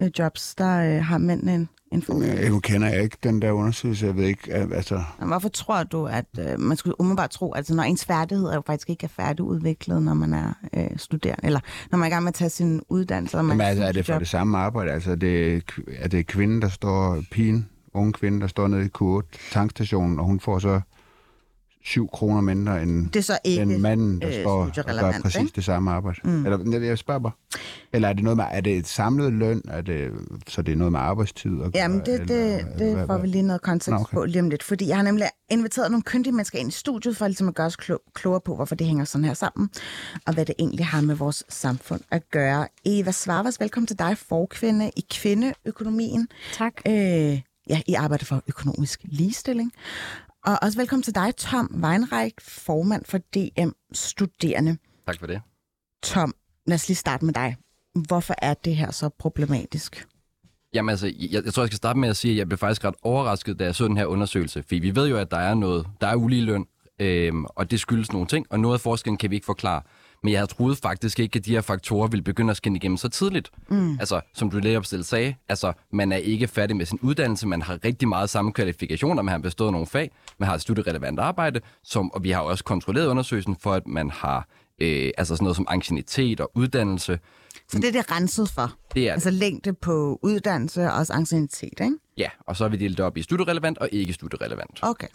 Studiejobs, 0.00 0.54
der 0.54 0.96
øh, 0.96 1.04
har 1.04 1.18
mændene 1.18 1.54
en, 1.54 1.68
en 1.92 2.02
fordel? 2.02 2.38
Øh, 2.38 2.50
Nu 2.50 2.60
kender 2.60 2.88
jeg 2.88 3.02
ikke 3.02 3.16
den 3.22 3.42
der 3.42 3.52
undersøgelse. 3.52 4.06
Jeg 4.06 4.16
ved 4.16 4.24
ikke, 4.24 4.58
øh, 4.58 4.68
altså... 4.74 5.02
Men 5.18 5.28
Hvorfor 5.28 5.48
tror 5.48 5.82
du, 5.82 6.06
at 6.06 6.24
øh, 6.38 6.60
man 6.60 6.76
skulle 6.76 7.00
umiddelbart 7.00 7.30
tro, 7.30 7.52
at 7.52 7.70
når 7.70 7.82
ens 7.82 8.04
færdigheder 8.04 8.54
jo 8.54 8.62
faktisk 8.66 8.90
ikke 8.90 9.04
er 9.04 9.08
færdigudviklet, 9.08 10.02
når 10.02 10.14
man 10.14 10.34
er 10.34 10.52
øh, 10.74 10.86
studerende, 10.96 11.46
eller 11.46 11.60
når 11.90 11.98
man 11.98 12.04
er 12.06 12.10
i 12.10 12.12
gang 12.12 12.22
med 12.24 12.28
at 12.28 12.34
tage 12.34 12.50
sin 12.50 12.82
uddannelse? 12.88 13.38
og 13.38 13.44
man 13.44 13.56
Jamen, 13.56 13.66
altså, 13.66 13.84
er 13.84 13.92
det 13.92 13.96
for 13.96 14.02
studiejob? 14.02 14.20
det 14.20 14.28
samme 14.28 14.58
arbejde? 14.58 14.92
Altså, 14.92 15.10
er 15.10 15.14
det, 15.16 15.62
er 15.98 16.08
det 16.08 16.26
kvinden, 16.26 16.62
der 16.62 16.68
står, 16.68 17.22
pigen, 17.30 17.68
unge 17.94 18.12
kvinde, 18.12 18.40
der 18.40 18.46
står 18.46 18.68
nede 18.68 18.84
i 18.84 18.88
Q8 18.98 19.52
tankstationen, 19.52 20.18
og 20.18 20.24
hun 20.24 20.40
får 20.40 20.58
så 20.58 20.80
7 21.84 22.08
kroner 22.12 22.40
mindre 22.40 22.82
end 22.82 23.10
Det 23.10 23.16
er 23.16 23.22
så 23.22 23.38
ikke 23.44 23.60
den 23.64 23.80
manden, 23.82 24.20
der 24.20 24.28
øh, 24.28 24.34
står 24.34 24.50
og 24.64 24.72
gør 24.74 25.12
præcis 25.22 25.40
ikke? 25.40 25.52
det 25.56 25.64
samme 25.64 25.90
arbejde. 25.90 26.20
Mm. 26.24 26.46
Eller, 26.46 26.58
jeg- 26.72 26.82
jeg 26.88 26.98
spørger 26.98 27.20
bare. 27.20 27.32
Eller 27.92 28.08
er 28.08 28.12
det 28.12 28.22
noget 28.24 28.36
med, 28.36 28.44
er 28.50 28.60
det 28.60 28.76
et 28.76 28.86
samlet 28.86 29.32
løn? 29.32 29.62
Er 29.68 29.80
det, 29.80 30.10
så 30.48 30.62
det 30.62 30.72
er 30.72 30.76
noget 30.76 30.92
med 30.92 31.00
arbejdstid? 31.00 31.50
At 31.52 31.58
gøre, 31.58 31.70
Jamen, 31.74 31.98
det, 31.98 32.06
det, 32.28 32.54
eller, 32.58 32.76
det 32.76 32.94
hvad- 32.94 33.06
får 33.06 33.18
vi 33.18 33.26
lige 33.26 33.42
noget 33.42 33.62
kontekst 33.62 33.88
Nå, 33.90 33.96
okay. 33.96 34.14
på 34.14 34.24
lige 34.24 34.40
om 34.42 34.50
lidt. 34.50 34.62
Fordi 34.62 34.88
jeg 34.88 34.96
har 34.96 35.02
nemlig 35.02 35.28
inviteret 35.50 35.90
nogle 35.90 36.02
kyndige 36.02 36.32
mennesker 36.32 36.58
ind 36.58 36.68
i 36.68 36.72
studiet, 36.72 37.16
for 37.16 37.26
ligesom 37.26 37.48
at 37.48 37.54
gøre 37.54 37.66
os 37.66 37.76
klo- 37.82 38.10
klogere 38.14 38.40
på, 38.44 38.54
hvorfor 38.54 38.74
det 38.74 38.86
hænger 38.86 39.04
sådan 39.04 39.24
her 39.24 39.34
sammen, 39.34 39.70
og 40.26 40.34
hvad 40.34 40.46
det 40.46 40.54
egentlig 40.58 40.86
har 40.86 41.00
med 41.00 41.14
vores 41.14 41.44
samfund 41.48 42.00
at 42.10 42.22
gøre. 42.30 42.68
Eva 42.84 43.10
Svarvas, 43.12 43.60
velkommen 43.60 43.86
til 43.86 43.98
dig, 43.98 44.18
forkvinde 44.18 44.90
i 44.96 45.04
kvindeøkonomien. 45.10 46.28
Tak. 46.52 46.72
Øh, 46.86 46.92
ja, 47.68 47.80
I 47.86 47.94
arbejder 47.94 48.24
for 48.24 48.42
økonomisk 48.48 49.00
ligestilling. 49.04 49.72
Og 50.44 50.58
også 50.62 50.78
velkommen 50.78 51.02
til 51.02 51.14
dig, 51.14 51.36
Tom 51.36 51.80
Weinreich, 51.84 52.34
formand 52.40 53.04
for 53.04 53.18
DM 53.18 53.68
Studerende. 53.92 54.76
Tak 55.06 55.18
for 55.20 55.26
det. 55.26 55.40
Tom, 56.02 56.34
lad 56.66 56.74
os 56.74 56.88
lige 56.88 56.96
starte 56.96 57.24
med 57.24 57.34
dig. 57.34 57.56
Hvorfor 58.08 58.34
er 58.38 58.54
det 58.54 58.76
her 58.76 58.90
så 58.90 59.08
problematisk? 59.08 60.06
Jamen 60.74 60.90
altså, 60.90 61.06
jeg, 61.06 61.44
jeg 61.44 61.54
tror, 61.54 61.62
jeg 61.62 61.68
skal 61.68 61.76
starte 61.76 61.98
med 61.98 62.08
at 62.08 62.16
sige, 62.16 62.32
at 62.32 62.38
jeg 62.38 62.48
blev 62.48 62.58
faktisk 62.58 62.84
ret 62.84 62.94
overrasket, 63.02 63.58
da 63.58 63.64
jeg 63.64 63.74
så 63.74 63.84
den 63.84 63.96
her 63.96 64.06
undersøgelse. 64.06 64.62
For 64.62 64.80
vi 64.80 64.94
ved 64.94 65.08
jo, 65.08 65.16
at 65.16 65.30
der 65.30 65.36
er 65.36 65.54
noget, 65.54 65.86
der 66.00 66.06
er 66.06 66.14
ulige 66.16 66.42
løn, 66.42 66.66
øhm, 66.98 67.44
og 67.44 67.70
det 67.70 67.80
skyldes 67.80 68.12
nogle 68.12 68.26
ting, 68.26 68.46
og 68.50 68.60
noget 68.60 68.74
af 68.74 68.80
forskellen 68.80 69.18
kan 69.18 69.30
vi 69.30 69.34
ikke 69.34 69.46
forklare. 69.46 69.82
Men 70.22 70.32
jeg 70.32 70.40
havde 70.40 70.50
troet 70.52 70.78
faktisk 70.78 71.20
ikke, 71.20 71.38
at 71.38 71.44
de 71.46 71.50
her 71.50 71.60
faktorer 71.60 72.08
ville 72.08 72.22
begynde 72.22 72.50
at 72.50 72.56
skinne 72.56 72.76
igennem 72.76 72.96
så 72.96 73.08
tidligt. 73.08 73.50
Mm. 73.68 73.92
Altså, 74.00 74.20
som 74.34 74.50
du 74.50 74.58
lige 74.58 74.76
opstillet 74.76 75.06
sagde, 75.06 75.34
altså, 75.48 75.72
man 75.92 76.12
er 76.12 76.16
ikke 76.16 76.48
færdig 76.48 76.76
med 76.76 76.86
sin 76.86 76.98
uddannelse, 77.02 77.46
man 77.46 77.62
har 77.62 77.78
rigtig 77.84 78.08
meget 78.08 78.30
samme 78.30 78.52
kvalifikationer, 78.52 79.22
man 79.22 79.32
har 79.32 79.38
bestået 79.38 79.72
nogle 79.72 79.86
fag, 79.86 80.10
man 80.38 80.48
har 80.48 80.54
et 80.54 80.60
studierelevant 80.60 81.20
arbejde, 81.20 81.60
som, 81.82 82.12
og 82.12 82.24
vi 82.24 82.30
har 82.30 82.40
også 82.40 82.64
kontrolleret 82.64 83.06
undersøgelsen 83.06 83.56
for, 83.60 83.72
at 83.72 83.86
man 83.86 84.10
har 84.10 84.48
øh, 84.80 85.10
altså 85.18 85.36
sådan 85.36 85.44
noget 85.44 85.56
som 85.56 85.66
ancienitet 85.68 86.40
og 86.40 86.50
uddannelse. 86.54 87.18
Så 87.68 87.78
det 87.78 87.88
er 87.88 87.92
det 87.92 88.10
renset 88.10 88.48
for? 88.48 88.72
Det 88.94 89.08
er 89.08 89.12
Altså 89.12 89.30
længde 89.30 89.72
på 89.72 90.18
uddannelse 90.22 90.86
og 90.86 90.92
også 90.92 91.12
anciennitet, 91.12 91.80
ikke? 91.80 91.94
Ja, 92.16 92.28
og 92.46 92.56
så 92.56 92.64
har 92.64 92.68
vi 92.68 92.76
delt 92.76 92.98
det 92.98 93.06
op 93.06 93.16
i 93.16 93.22
studierelevant 93.22 93.78
og 93.78 93.88
ikke 93.92 94.12
studierelevant. 94.12 94.78
Okay. 94.82 95.08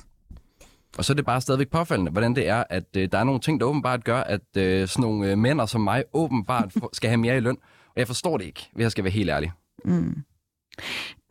Og 0.98 1.06
så 1.06 1.14
er 1.14 1.16
det 1.16 1.26
bare 1.26 1.42
stadigvæk 1.42 1.70
påfaldende, 1.70 2.12
hvordan 2.12 2.36
det 2.36 2.48
er, 2.48 2.64
at 2.70 2.98
øh, 2.98 3.12
der 3.12 3.18
er 3.18 3.24
nogle 3.24 3.40
ting, 3.40 3.60
der 3.60 3.66
åbenbart 3.66 4.04
gør, 4.04 4.20
at 4.20 4.58
øh, 4.58 4.88
sådan 4.88 5.02
nogle 5.02 5.32
øh, 5.32 5.38
mænd 5.38 5.68
som 5.68 5.82
mig 5.82 6.04
åbenbart 6.14 6.74
skal 6.94 7.10
have 7.10 7.18
mere 7.18 7.38
i 7.38 7.40
løn. 7.40 7.58
Og 7.88 8.00
jeg 8.00 8.08
forstår 8.08 8.38
det 8.38 8.46
ikke, 8.46 8.70
hvis 8.74 8.84
jeg 8.84 8.92
skal 8.92 9.04
være 9.04 9.12
helt 9.12 9.30
ærlig. 9.30 9.52
Mm. 9.86 10.24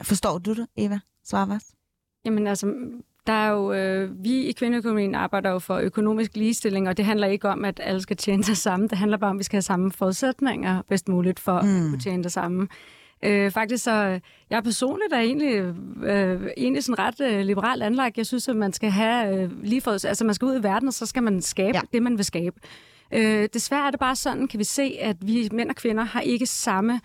Forstår 0.03 0.39
du 0.39 0.55
det, 0.55 0.67
Eva 0.77 1.01
Svarvas? 1.25 1.65
Jamen 2.25 2.47
altså, 2.47 2.75
der 3.27 3.33
er 3.33 3.51
jo, 3.51 3.73
øh, 3.73 4.25
vi 4.25 4.43
i 4.43 4.53
kvindeøkonomien 4.53 5.15
arbejder 5.15 5.51
jo 5.51 5.59
for 5.59 5.77
økonomisk 5.77 6.37
ligestilling, 6.37 6.89
og 6.89 6.97
det 6.97 7.05
handler 7.05 7.27
ikke 7.27 7.49
om, 7.49 7.65
at 7.65 7.81
alle 7.83 8.01
skal 8.01 8.17
tjene 8.17 8.43
det 8.43 8.57
samme. 8.57 8.89
Det 8.89 8.99
handler 8.99 9.17
bare 9.17 9.31
om, 9.31 9.37
at 9.37 9.39
vi 9.39 9.45
skal 9.45 9.57
have 9.57 9.63
samme 9.63 9.93
forudsætninger 9.93 10.83
bedst 10.89 11.09
muligt 11.09 11.41
for 11.41 11.61
mm. 11.61 11.69
at 11.69 11.91
kunne 11.91 12.01
tjene 12.01 12.23
det 12.23 12.33
samme. 12.33 12.69
Øh, 13.23 13.51
faktisk 13.51 13.85
så, 13.85 14.21
jeg 14.51 14.65
personligt 14.65 15.13
er 15.13 15.19
egentlig, 15.19 15.55
øh, 16.05 16.49
egentlig 16.57 16.85
sådan 16.85 16.99
ret 16.99 17.21
øh, 17.21 17.41
liberalt 17.41 17.83
anlagt. 17.83 18.19
Jeg 18.19 18.27
synes, 18.27 18.49
at 18.49 18.57
man 18.57 18.73
skal 18.73 18.91
have 18.91 19.43
øh, 19.43 19.63
lige 19.63 19.81
for, 19.81 19.91
altså 19.91 20.25
man 20.25 20.35
skal 20.35 20.47
ud 20.47 20.61
i 20.61 20.63
verden, 20.63 20.89
og 20.89 20.95
så 20.95 21.07
skal 21.07 21.23
man 21.23 21.43
skabe 21.43 21.77
ja. 21.77 21.81
det, 21.93 22.03
man 22.03 22.17
vil 22.17 22.25
skabe. 22.25 22.57
Øh, 23.13 23.49
desværre 23.53 23.87
er 23.87 23.91
det 23.91 24.01
bare 24.01 24.17
sådan, 24.17 24.49
kan 24.49 24.59
vi 24.59 24.65
se, 24.65 24.97
at 25.01 25.17
vi 25.21 25.49
mænd 25.53 25.71
og 25.71 25.77
kvinder 25.77 26.05
har 26.05 26.21
ikke 26.21 26.47
samme 26.47 27.01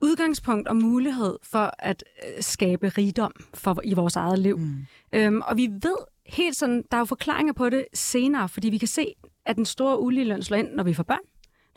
udgangspunkt 0.00 0.68
og 0.68 0.76
mulighed 0.76 1.38
for 1.42 1.70
at 1.78 2.04
øh, 2.26 2.42
skabe 2.42 2.88
rigdom 2.88 3.32
for, 3.54 3.80
i 3.84 3.94
vores 3.94 4.16
eget 4.16 4.38
liv. 4.38 4.58
Mm. 4.58 4.86
Øhm, 5.12 5.42
og 5.46 5.56
vi 5.56 5.68
ved 5.82 5.96
helt 6.26 6.56
sådan, 6.56 6.84
der 6.90 6.96
er 6.96 7.00
jo 7.00 7.04
forklaringer 7.04 7.52
på 7.52 7.70
det 7.70 7.84
senere, 7.94 8.48
fordi 8.48 8.68
vi 8.68 8.78
kan 8.78 8.88
se, 8.88 9.14
at 9.46 9.56
den 9.56 9.64
store 9.64 10.00
uligeløn 10.00 10.42
slår 10.42 10.56
ind, 10.56 10.68
når 10.72 10.84
vi 10.84 10.94
får 10.94 11.02
børn, 11.02 11.18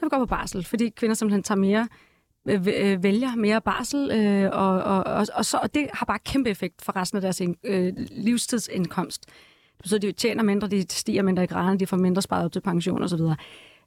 når 0.02 0.06
vi 0.06 0.10
går 0.10 0.18
på 0.18 0.26
barsel, 0.26 0.64
fordi 0.64 0.90
kvinder 0.90 1.16
simpelthen 1.16 1.44
tager 1.44 1.60
mere 1.60 1.88
Øh, 2.50 2.68
øh, 2.78 3.04
vælger 3.04 3.36
mere 3.36 3.62
barsel, 3.62 4.12
øh, 4.12 4.50
og, 4.54 4.84
og, 4.84 5.04
og, 5.04 5.28
og, 5.34 5.46
så, 5.46 5.60
og 5.64 5.74
det 5.74 5.88
har 5.94 6.06
bare 6.06 6.20
kæmpe 6.20 6.50
effekt 6.50 6.82
for 6.82 6.96
resten 6.96 7.16
af 7.16 7.22
deres 7.22 7.42
øh, 7.64 7.94
livstidsindkomst. 8.12 9.26
Det 9.26 9.84
betyder, 9.84 9.98
at 9.98 10.02
de 10.02 10.12
tjener 10.12 10.44
mindre, 10.44 10.68
de 10.68 10.86
stiger 10.90 11.24
mindre 11.24 11.44
i 11.44 11.48
graden, 11.48 11.80
de 11.80 11.88
får 11.88 11.98
mindre 11.98 12.22
sparet 12.22 12.46
op 12.46 12.52
til 12.52 12.62
pension 12.62 13.04
osv. 13.04 13.22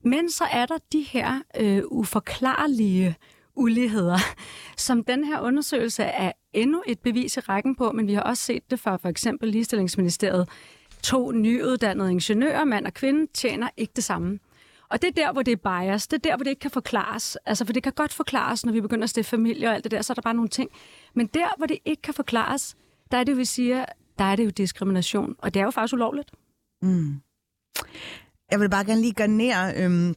Men 0.05 0.31
så 0.31 0.44
er 0.53 0.66
der 0.66 0.79
de 0.92 1.01
her 1.01 1.42
øh, 1.61 1.83
uforklarlige 1.87 3.16
uligheder, 3.57 4.18
som 4.77 5.05
den 5.05 5.25
her 5.25 5.40
undersøgelse 5.40 6.03
er 6.03 6.33
endnu 6.53 6.83
et 6.87 6.99
bevis 6.99 7.37
i 7.37 7.40
rækken 7.40 7.77
på, 7.77 7.92
men 7.92 8.07
vi 8.07 8.14
har 8.14 8.23
også 8.23 8.42
set 8.42 8.70
det 8.70 8.81
fra 8.81 8.96
for 8.96 9.09
eksempel 9.09 9.49
Ligestillingsministeriet. 9.49 10.49
To 11.03 11.33
nyuddannede 11.33 12.11
ingeniører, 12.11 12.64
mand 12.64 12.87
og 12.87 12.94
kvinde, 12.94 13.27
tjener 13.35 13.68
ikke 13.77 13.92
det 13.96 14.05
samme. 14.05 14.38
Og 14.90 15.03
det 15.03 15.09
er 15.09 15.12
der, 15.24 15.33
hvor 15.33 15.42
det 15.42 15.53
er 15.53 15.83
bias. 15.83 16.07
Det 16.07 16.16
er 16.16 16.31
der, 16.31 16.37
hvor 16.37 16.44
det 16.44 16.50
ikke 16.50 16.61
kan 16.61 16.70
forklares. 16.70 17.37
Altså, 17.46 17.64
for 17.64 17.72
det 17.72 17.83
kan 17.83 17.92
godt 17.92 18.12
forklares, 18.12 18.66
når 18.66 18.72
vi 18.72 18.81
begynder 18.81 19.05
at 19.05 19.11
stifte 19.11 19.31
familie 19.31 19.68
og 19.68 19.74
alt 19.74 19.85
det 19.85 19.90
der, 19.92 20.03
så 20.03 20.12
er 20.12 20.14
der 20.14 20.22
bare 20.22 20.35
nogle 20.35 20.48
ting. 20.48 20.70
Men 21.14 21.26
der, 21.26 21.48
hvor 21.57 21.66
det 21.66 21.79
ikke 21.85 22.03
kan 22.03 22.14
forklares, 22.14 22.76
der 23.11 23.16
er 23.18 23.24
det, 23.24 23.37
vi 23.37 23.44
siger, 23.44 23.85
der 24.18 24.24
er 24.24 24.37
det 24.37 24.44
jo 24.44 24.50
diskrimination. 24.50 25.35
Og 25.38 25.55
det 25.55 25.61
er 25.61 25.64
jo 25.64 25.70
faktisk 25.70 25.94
ulovligt. 25.94 26.31
Mm. 26.83 27.14
Jeg 28.50 28.61
vil 28.61 28.70
bare 28.70 28.85
gerne 28.85 29.00
lige 29.00 29.12
garnere, 29.12 29.74
øhm, 29.76 30.14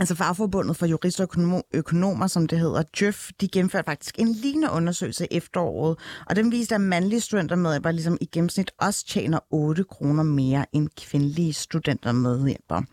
altså 0.00 0.14
fagforbundet 0.14 0.76
for 0.76 0.86
jurister 0.86 1.24
og 1.26 1.30
økonom- 1.32 1.70
økonomer, 1.74 2.26
som 2.26 2.46
det 2.46 2.58
hedder, 2.58 2.82
JØF, 3.00 3.30
de 3.40 3.48
gennemførte 3.48 3.84
faktisk 3.84 4.18
en 4.18 4.32
lignende 4.32 4.70
undersøgelse 4.70 5.26
efteråret, 5.30 5.98
og 6.26 6.36
den 6.36 6.50
viste, 6.52 6.74
at 6.74 6.80
mandlige 6.80 7.20
studentermedhjælpere 7.20 7.92
ligesom 7.92 8.18
i 8.20 8.24
gennemsnit 8.24 8.70
også 8.80 9.06
tjener 9.06 9.38
8 9.50 9.84
kroner 9.84 10.22
mere 10.22 10.66
end 10.72 10.88
kvindelige 10.96 11.52
studentermedhjælpere. 11.52 12.84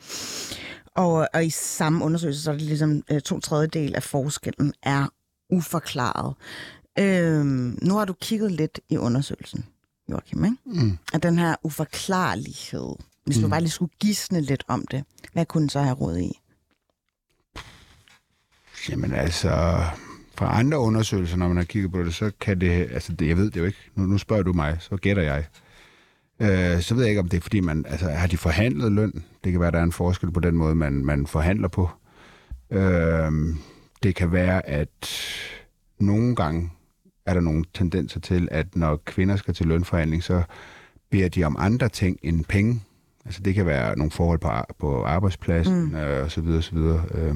Og, 0.96 1.28
og 1.34 1.46
i 1.46 1.50
samme 1.50 2.06
undersøgelse, 2.06 2.42
så 2.42 2.52
er 2.52 2.56
det 2.56 2.62
ligesom 2.62 3.04
øh, 3.12 3.22
to 3.22 3.40
tredjedel 3.40 3.96
af 3.96 4.04
forskellen 4.04 4.74
er 4.84 5.08
uforklaret. 5.50 6.36
Øhm, 7.00 7.80
nu 7.82 7.96
har 7.96 8.06
du 8.06 8.14
kigget 8.14 8.52
lidt 8.52 8.80
i 8.90 8.98
undersøgelsen, 8.98 9.66
Joachim, 10.10 10.46
ikke? 10.46 10.58
Mm. 10.66 10.98
At 11.14 11.24
den 11.24 11.40
her 11.40 11.56
uforklarlighed, 11.64 12.96
hvis 13.26 13.38
du 13.38 13.48
bare 13.50 13.62
lige 13.62 13.72
skulle 13.72 13.92
gisne 14.00 14.42
lidt 14.42 14.64
om 14.68 14.86
det, 14.92 15.04
hvad 15.34 15.46
kunne 15.46 15.62
den 15.62 15.70
så 15.70 15.82
have 15.82 15.96
råd 15.96 16.18
i? 16.18 16.40
Jamen 18.90 19.14
altså, 19.14 19.50
fra 20.36 20.60
andre 20.60 20.80
undersøgelser, 20.80 21.38
når 21.38 21.48
man 21.48 21.58
har 21.58 21.64
kigget 21.64 21.92
på 21.92 22.04
det, 22.04 22.16
så 22.16 22.32
kan 22.40 22.62
det, 22.62 22.72
altså 22.92 23.14
det, 23.14 23.28
jeg 23.28 23.38
ved 23.38 23.52
det 23.52 23.60
jo 23.60 23.66
ikke, 23.66 23.92
nu, 23.96 24.06
nu 24.06 24.18
spørger 24.18 24.44
du 24.44 24.54
mig, 24.54 24.78
så 24.80 24.98
gætter 24.98 25.24
jeg. 25.24 25.46
Øh, 26.44 26.82
så 26.82 26.96
ved 26.96 27.04
jeg 27.04 27.10
ikke, 27.10 27.22
om 27.22 27.30
det 27.30 27.38
er, 27.38 27.42
fordi 27.42 27.60
man, 27.60 27.86
altså 27.88 28.10
har 28.10 28.28
de 28.28 28.38
forhandlet 28.38 28.92
løn? 28.92 29.24
Det 29.44 29.52
kan 29.52 29.62
være, 29.62 29.72
der 29.72 29.80
er 29.80 29.84
en 29.84 29.92
forskel 29.92 30.32
på 30.32 30.40
den 30.40 30.56
måde, 30.56 30.76
man, 30.76 31.06
man 31.06 31.28
forhandler 31.28 31.68
på. 31.68 31.90
Øh, 32.72 33.32
det 34.04 34.16
kan 34.16 34.32
være, 34.32 34.70
at 34.70 35.10
nogle 36.00 36.36
gange 36.36 36.72
er 37.26 37.34
der 37.34 37.42
nogle 37.42 37.64
tendenser 37.74 38.20
til, 38.20 38.48
at 38.52 38.76
når 38.76 38.96
kvinder 39.06 39.36
skal 39.36 39.54
til 39.54 39.66
lønforhandling, 39.66 40.24
så 40.24 40.44
beder 41.12 41.30
de 41.30 41.44
om 41.44 41.56
andre 41.60 41.90
ting 41.90 42.20
end 42.24 42.46
penge. 42.46 42.82
Altså 43.26 43.42
det 43.42 43.56
kan 43.56 43.66
være 43.66 43.98
nogle 43.98 44.12
forhold 44.12 44.40
på, 44.40 44.50
på 44.80 45.04
arbejdspladsen 45.04 45.84
mm. 45.84 45.96
øh, 45.96 46.24
og 46.24 46.32
så 46.32 46.42
videre, 46.42 46.58
og 46.58 46.64
så 46.64 46.76
videre. 46.76 47.06
Øh, 47.16 47.36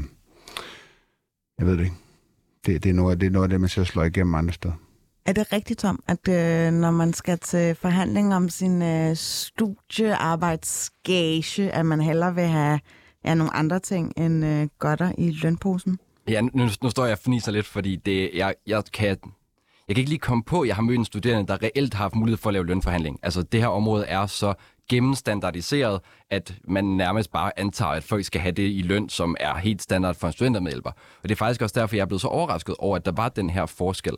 jeg 1.60 1.68
ved 1.68 1.78
det 1.78 1.84
ikke. 1.84 1.96
Det, 2.66 2.84
det, 2.84 2.90
er 2.90 2.94
noget, 2.94 3.22
det 3.22 3.28
er 3.28 3.32
noget 3.32 3.44
af 3.44 3.50
det, 3.50 3.62
man 3.62 3.70
ser 3.70 3.84
slår 3.84 4.04
igennem 4.04 4.36
andre 4.36 4.54
steder. 4.54 4.74
Er 5.28 5.34
det 5.34 5.54
rigtigt, 5.54 5.80
Tom, 5.80 6.04
at 6.08 6.28
øh, 6.28 6.72
når 6.72 6.92
man 6.92 7.14
skal 7.14 7.40
til 7.40 7.76
forhandling 7.76 8.36
om 8.36 8.50
sin 8.50 8.82
øh, 8.82 9.16
studiearbejdsgage, 9.16 11.72
at 11.72 11.86
man 11.86 12.02
hellere 12.02 12.36
vil 12.36 12.44
have 12.44 12.80
ja, 13.26 13.34
nogle 13.34 13.56
andre 13.56 13.80
ting 13.80 14.14
end 14.18 14.46
øh, 14.46 14.68
godter 14.80 15.12
i 15.18 15.32
lønposen? 15.32 16.00
Ja, 16.28 16.42
nu, 16.42 16.70
nu 16.82 16.90
står 16.90 17.06
jeg 17.06 17.14
og 17.14 17.20
fniser 17.20 17.52
lidt, 17.52 17.66
fordi 17.66 17.96
det, 17.96 18.32
jeg, 18.34 18.56
jeg, 18.68 18.84
kan, 18.94 19.18
jeg 19.88 19.88
kan 19.88 19.98
ikke 19.98 20.10
lige 20.10 20.20
komme 20.20 20.44
på, 20.44 20.62
at 20.62 20.68
jeg 20.68 20.76
har 20.76 20.84
mødt 20.84 21.00
en 21.00 21.06
studerende, 21.06 21.48
der 21.48 21.64
reelt 21.64 21.94
har 21.94 22.04
haft 22.04 22.16
mulighed 22.16 22.38
for 22.38 22.50
at 22.50 22.54
lave 22.54 22.66
lønforhandling. 22.66 23.20
Altså, 23.24 23.42
det 23.42 23.60
her 23.60 23.68
område 23.68 24.06
er 24.06 24.26
så 24.26 24.54
gennemstandardiseret, 24.90 26.00
at 26.30 26.56
man 26.68 26.86
nærmest 26.86 27.32
bare 27.32 27.60
antager, 27.60 27.92
at 27.92 28.04
folk 28.04 28.26
skal 28.26 28.42
have 28.42 28.52
det 28.52 28.72
i 28.72 28.82
løn, 28.82 29.10
som 29.10 29.36
er 29.40 29.56
helt 29.56 29.82
standard 29.82 30.16
for 30.16 30.28
en 30.28 30.34
studentermedhjælper. 30.34 30.92
Og 30.92 31.24
det 31.24 31.32
er 31.32 31.36
faktisk 31.36 31.62
også 31.62 31.80
derfor, 31.80 31.96
jeg 31.96 32.02
er 32.02 32.06
blevet 32.06 32.22
så 32.22 32.28
overrasket 32.28 32.76
over, 32.80 32.96
at 32.96 33.06
der 33.06 33.12
var 33.12 33.30
den 33.30 33.50
her 33.50 33.66
forskel. 33.66 34.14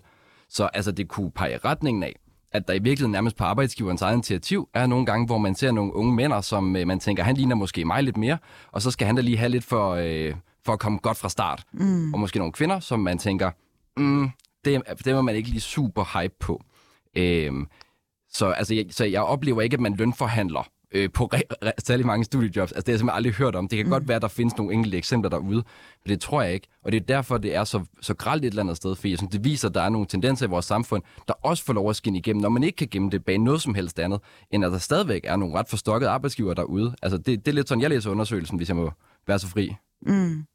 Så 0.49 0.69
altså, 0.73 0.91
det 0.91 1.07
kunne 1.07 1.31
pege 1.31 1.57
retningen 1.57 2.03
af, 2.03 2.15
at 2.51 2.67
der 2.67 2.73
i 2.73 2.79
virkeligheden 2.79 3.11
nærmest 3.11 3.35
på 3.35 3.43
arbejdsgiverens 3.43 4.01
eget 4.01 4.13
initiativ 4.13 4.69
er 4.73 4.87
nogle 4.87 5.05
gange, 5.05 5.25
hvor 5.25 5.37
man 5.37 5.55
ser 5.55 5.71
nogle 5.71 5.93
unge 5.95 6.15
mænd, 6.15 6.43
som 6.43 6.75
øh, 6.75 6.87
man 6.87 6.99
tænker, 6.99 7.23
han 7.23 7.35
ligner 7.35 7.55
måske 7.55 7.85
mig 7.85 8.03
lidt 8.03 8.17
mere, 8.17 8.37
og 8.71 8.81
så 8.81 8.91
skal 8.91 9.07
han 9.07 9.15
da 9.15 9.21
lige 9.21 9.37
have 9.37 9.49
lidt 9.49 9.63
for, 9.63 9.91
øh, 9.91 10.35
for 10.65 10.73
at 10.73 10.79
komme 10.79 10.99
godt 10.99 11.17
fra 11.17 11.29
start. 11.29 11.63
Mm. 11.73 12.13
Og 12.13 12.19
måske 12.19 12.37
nogle 12.39 12.53
kvinder, 12.53 12.79
som 12.79 12.99
man 12.99 13.17
tænker, 13.17 13.51
mm, 13.97 14.29
det, 14.65 14.81
det 15.05 15.15
var 15.15 15.21
man 15.21 15.35
ikke 15.35 15.49
lige 15.49 15.61
super 15.61 16.21
hype 16.21 16.35
på. 16.39 16.63
Øhm, 17.15 17.67
så, 18.31 18.47
altså, 18.47 18.75
jeg, 18.75 18.85
så 18.89 19.05
jeg 19.05 19.21
oplever 19.21 19.61
ikke, 19.61 19.73
at 19.73 19.79
man 19.79 19.95
lønforhandler 19.95 20.69
øh, 20.91 21.09
på 21.13 21.29
re- 21.35 21.65
re- 21.65 21.71
særlig 21.83 22.05
mange 22.05 22.25
studiejobs. 22.25 22.71
Altså, 22.71 22.81
det 22.81 22.87
har 22.87 22.93
jeg 22.93 22.99
simpelthen 22.99 23.17
aldrig 23.17 23.33
hørt 23.33 23.55
om. 23.55 23.67
Det 23.67 23.77
kan 23.77 23.85
mm. 23.85 23.91
godt 23.91 24.07
være, 24.07 24.15
at 24.15 24.21
der 24.21 24.27
findes 24.27 24.57
nogle 24.57 24.73
enkelte 24.73 24.97
eksempler 24.97 25.29
derude, 25.29 25.63
men 26.05 26.09
det 26.09 26.21
tror 26.21 26.41
jeg 26.41 26.53
ikke. 26.53 26.67
Og 26.83 26.91
det 26.91 27.01
er 27.01 27.05
derfor, 27.05 27.37
det 27.37 27.55
er 27.55 27.63
så, 27.63 27.85
så 28.01 28.13
gralt 28.13 28.45
et 28.45 28.49
eller 28.49 28.63
andet 28.63 28.77
sted, 28.77 28.95
for 28.95 29.07
jeg 29.07 29.17
synes, 29.17 29.31
det 29.31 29.43
viser, 29.43 29.67
at 29.67 29.73
der 29.73 29.81
er 29.81 29.89
nogle 29.89 30.07
tendenser 30.07 30.45
i 30.45 30.49
vores 30.49 30.65
samfund, 30.65 31.03
der 31.27 31.33
også 31.33 31.63
får 31.63 31.73
lov 31.73 31.89
at 31.89 31.95
skinne 31.95 32.19
igennem, 32.19 32.41
når 32.41 32.49
man 32.49 32.63
ikke 32.63 32.75
kan 32.75 32.87
gemme 32.91 33.09
det 33.09 33.25
bag 33.25 33.37
noget 33.37 33.61
som 33.61 33.75
helst 33.75 33.99
andet, 33.99 34.19
end 34.51 34.65
at 34.65 34.71
der 34.71 34.77
stadigvæk 34.77 35.21
er 35.23 35.35
nogle 35.35 35.55
ret 35.55 35.69
forstokkede 35.69 36.09
arbejdsgiver 36.09 36.53
derude. 36.53 36.95
Altså, 37.01 37.17
det, 37.17 37.45
det 37.45 37.47
er 37.47 37.55
lidt 37.55 37.69
sådan, 37.69 37.81
jeg 37.81 37.89
læser 37.89 38.11
undersøgelsen, 38.11 38.57
hvis 38.57 38.67
jeg 38.67 38.75
må 38.75 38.91
være 39.27 39.39
så 39.39 39.47
fri. 39.47 39.75
Mm. 40.01 40.45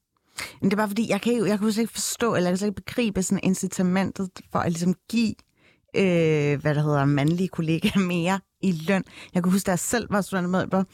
Men 0.61 0.71
det 0.71 0.73
er 0.73 0.77
bare 0.77 0.89
fordi, 0.89 1.11
jeg 1.11 1.21
kan 1.21 1.33
jo 1.33 1.47
jeg 1.47 1.59
kan 1.59 1.73
slet 1.73 1.83
ikke 1.83 1.93
forstå, 1.93 2.35
eller 2.35 2.49
jeg 2.49 2.53
kan 2.53 2.59
slet 2.59 2.69
ikke 2.69 2.83
begribe 2.83 3.23
sådan 3.23 3.41
incitamentet 3.43 4.31
for 4.53 4.59
at 4.59 4.73
ligesom 4.73 4.95
give, 5.11 5.35
øh, 5.97 6.61
hvad 6.61 6.75
der 6.75 6.83
hedder, 6.83 7.05
mandlige 7.05 7.49
kollegaer 7.49 7.99
mere 7.99 8.41
i 8.65 8.73
løn. 8.73 9.05
Jeg 9.35 9.43
kan 9.43 9.53
huske, 9.53 9.67
da 9.67 9.71
jeg 9.71 9.79
selv 9.79 10.07
var 10.11 10.21
studentermedhjælper, 10.21 10.85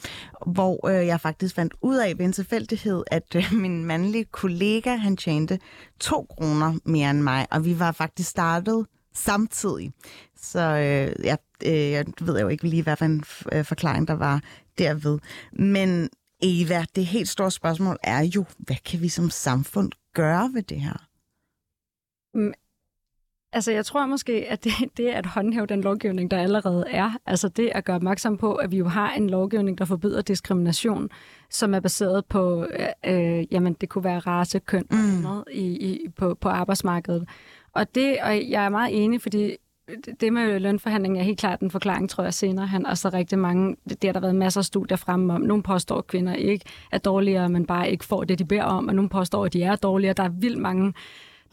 hvor 0.47 0.87
øh, 0.87 1.07
jeg 1.07 1.21
faktisk 1.21 1.55
fandt 1.55 1.73
ud 1.81 1.97
af 1.97 2.17
ved 2.17 2.25
en 2.25 2.33
tilfældighed, 2.33 3.03
at 3.07 3.35
øh, 3.35 3.53
min 3.63 3.85
mandlige 3.85 4.25
kollega, 4.25 4.95
han 4.95 5.17
tjente 5.17 5.59
to 5.99 6.25
kroner 6.29 6.73
mere 6.85 7.09
end 7.09 7.21
mig, 7.21 7.47
og 7.51 7.65
vi 7.65 7.79
var 7.79 7.91
faktisk 7.91 8.29
startet 8.29 8.85
samtidig. 9.13 9.91
Så 10.41 10.59
øh, 10.59 11.25
jeg, 11.25 11.37
øh, 11.65 11.91
jeg 11.91 12.05
ved 12.21 12.39
jo 12.39 12.47
ikke 12.47 12.67
lige, 12.67 12.83
hvad 12.83 12.95
for 12.95 13.05
en 13.05 13.23
øh, 13.51 13.65
forklaring 13.65 14.07
der 14.07 14.13
var 14.13 14.41
derved. 14.77 15.19
Men 15.53 16.09
Eva, 16.41 16.85
det 16.95 17.05
helt 17.05 17.29
store 17.29 17.51
spørgsmål 17.51 17.97
er 18.03 18.21
jo, 18.35 18.45
hvad 18.57 18.75
kan 18.85 19.01
vi 19.01 19.09
som 19.09 19.29
samfund 19.29 19.91
gøre 20.13 20.49
ved 20.53 20.63
det 20.63 20.81
her? 20.81 21.07
Mm, 22.33 22.53
Altså, 23.53 23.71
jeg 23.71 23.85
tror 23.85 24.05
måske, 24.05 24.45
at 24.49 24.63
det, 24.63 24.71
det 24.97 25.07
at 25.07 25.25
håndhæve 25.25 25.65
den 25.65 25.81
lovgivning, 25.81 26.31
der 26.31 26.37
allerede 26.37 26.85
er, 26.87 27.11
altså 27.25 27.47
det 27.49 27.71
at 27.75 27.85
gøre 27.85 27.95
opmærksom 27.95 28.37
på, 28.37 28.53
at 28.55 28.71
vi 28.71 28.77
jo 28.77 28.87
har 28.87 29.13
en 29.13 29.29
lovgivning, 29.29 29.77
der 29.77 29.85
forbyder 29.85 30.21
diskrimination, 30.21 31.09
som 31.49 31.73
er 31.73 31.79
baseret 31.79 32.25
på, 32.25 32.65
øh, 33.05 33.53
jamen 33.53 33.73
det 33.81 33.89
kunne 33.89 34.03
være 34.03 34.19
race, 34.19 34.59
køn 34.59 34.85
og 34.89 34.95
Mm. 34.97 35.21
noget 35.23 35.43
i, 35.51 35.65
i, 35.65 36.09
på, 36.17 36.33
på 36.33 36.49
arbejdsmarkedet. 36.49 37.29
Og 37.73 37.95
det, 37.95 38.17
og 38.23 38.49
jeg 38.49 38.65
er 38.65 38.69
meget 38.69 39.03
enig, 39.03 39.21
fordi 39.21 39.55
det 40.19 40.33
med 40.33 40.59
lønforhandling 40.59 41.17
er 41.19 41.23
helt 41.23 41.39
klart 41.39 41.59
en 41.59 41.71
forklaring, 41.71 42.09
tror 42.09 42.23
jeg, 42.23 42.33
senere 42.33 42.67
hen. 42.67 42.85
Og 42.85 42.97
så 42.97 43.09
rigtig 43.09 43.39
mange, 43.39 43.75
det 43.89 44.03
har 44.03 44.13
der 44.13 44.19
været 44.19 44.35
masser 44.35 44.61
af 44.61 44.65
studier 44.65 44.97
fremme 44.97 45.33
om. 45.33 45.41
Nogle 45.41 45.63
påstår, 45.63 45.97
at 45.97 46.07
kvinder 46.07 46.33
ikke 46.33 46.65
er 46.91 46.97
dårligere, 46.97 47.49
men 47.49 47.65
bare 47.65 47.91
ikke 47.91 48.05
får 48.05 48.23
det, 48.23 48.39
de 48.39 48.45
beder 48.45 48.63
om. 48.63 48.87
Og 48.87 48.95
nogle 48.95 49.09
påstår, 49.09 49.45
at 49.45 49.53
de 49.53 49.63
er 49.63 49.75
dårligere. 49.75 50.13
Der 50.13 50.23
er 50.23 50.29
vildt 50.29 50.57
mange 50.59 50.93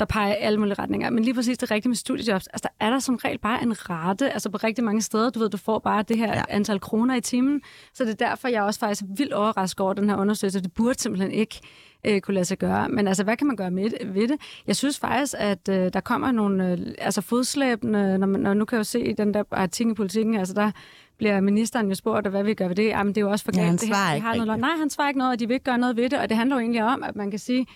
der 0.01 0.07
peger 0.07 0.33
i 0.35 0.37
alle 0.41 0.59
mulige 0.59 0.75
retninger. 0.75 1.11
Men 1.11 1.25
lige 1.25 1.35
præcis 1.35 1.59
det 1.59 1.71
rigtige 1.71 1.89
med 1.91 1.97
studiejobs, 1.97 2.47
altså 2.47 2.69
der 2.79 2.87
er 2.87 2.91
der 2.91 2.99
som 2.99 3.15
regel 3.17 3.39
bare 3.39 3.63
en 3.63 3.91
rate, 3.91 4.31
altså 4.33 4.51
på 4.51 4.57
rigtig 4.57 4.85
mange 4.85 5.03
steder, 5.03 5.31
du 5.31 5.39
ved, 5.39 5.51
du 5.51 5.57
får 5.57 5.79
bare 5.79 6.03
det 6.03 6.19
her 6.19 6.27
Ja. 6.29 6.35
ja. 6.37 6.43
antal 6.49 6.81
kroner 6.81 7.15
i 7.15 7.21
timen. 7.21 7.61
Så 7.95 8.05
det 8.05 8.11
er 8.21 8.27
derfor, 8.29 8.49
jeg 8.49 8.59
er 8.59 8.63
også 8.63 8.81
faktisk 8.81 9.03
vildt 9.17 9.33
overrasket 9.33 9.81
over 9.81 9.93
den 9.93 10.11
her 10.11 10.17
undersøgelse. 10.17 10.61
Det 10.63 10.73
burde 10.73 10.99
simpelthen 11.01 11.31
ikke 11.33 11.61
øh, 12.07 12.21
kunne 12.21 12.35
lade 12.35 12.45
sig 12.45 12.59
gøre. 12.59 12.89
Men 12.89 13.09
altså, 13.09 13.25
hvad 13.25 13.37
kan 13.37 13.47
man 13.47 13.57
gøre 13.57 13.71
med, 13.71 13.91
ved 14.15 14.29
det? 14.29 14.37
Jeg 14.67 14.77
synes 14.77 14.99
faktisk, 14.99 15.35
at 15.39 15.69
øh, 15.69 15.93
der 15.93 16.01
kommer 16.01 16.33
nogle 16.33 16.71
øh, 16.73 16.79
altså 16.99 17.21
fodslæbende, 17.21 18.19
når, 18.19 18.27
man, 18.27 18.41
når 18.41 18.55
nu 18.55 18.65
kan 18.65 18.77
jeg 18.77 18.81
jo 18.81 18.85
se 18.85 19.01
i 19.01 19.13
den 19.13 19.35
der 19.35 19.43
artikel 19.51 19.93
i 19.93 19.95
politikken, 19.95 20.35
altså 20.35 20.55
der 20.55 20.71
bliver 21.19 21.41
ministeren 21.41 21.89
jo 21.89 21.95
spurgt, 21.95 22.27
hvad 22.27 22.45
vi 22.45 22.55
gør 22.55 22.69
ved 22.69 22.77
det. 22.77 22.85
Jamen, 22.87 23.15
det 23.15 23.21
er 23.21 23.25
jo 23.25 23.31
også 23.31 23.45
for 23.45 23.53
Ja, 23.55 23.61
galt. 23.61 23.67
han 23.69 23.77
det 23.77 23.89
her, 23.89 23.95
svarer 23.95 24.15
ikke 24.15 24.27
har 24.27 24.35
noget. 24.37 24.61
Nej, 24.61 24.71
han 24.79 24.91
svarer 24.91 25.09
ikke 25.09 25.19
noget, 25.19 25.33
og 25.33 25.41
de 25.41 25.47
vil 25.49 25.55
ikke 25.55 25.65
gøre 25.65 25.79
noget 25.79 25.97
ved 25.97 26.09
det. 26.11 26.19
Og 26.19 26.29
det 26.29 26.37
handler 26.37 26.57
jo 26.57 26.61
egentlig 26.61 26.85
om, 26.85 27.03
at 27.03 27.17
man 27.17 27.31
kan 27.31 27.39
sige, 27.39 27.67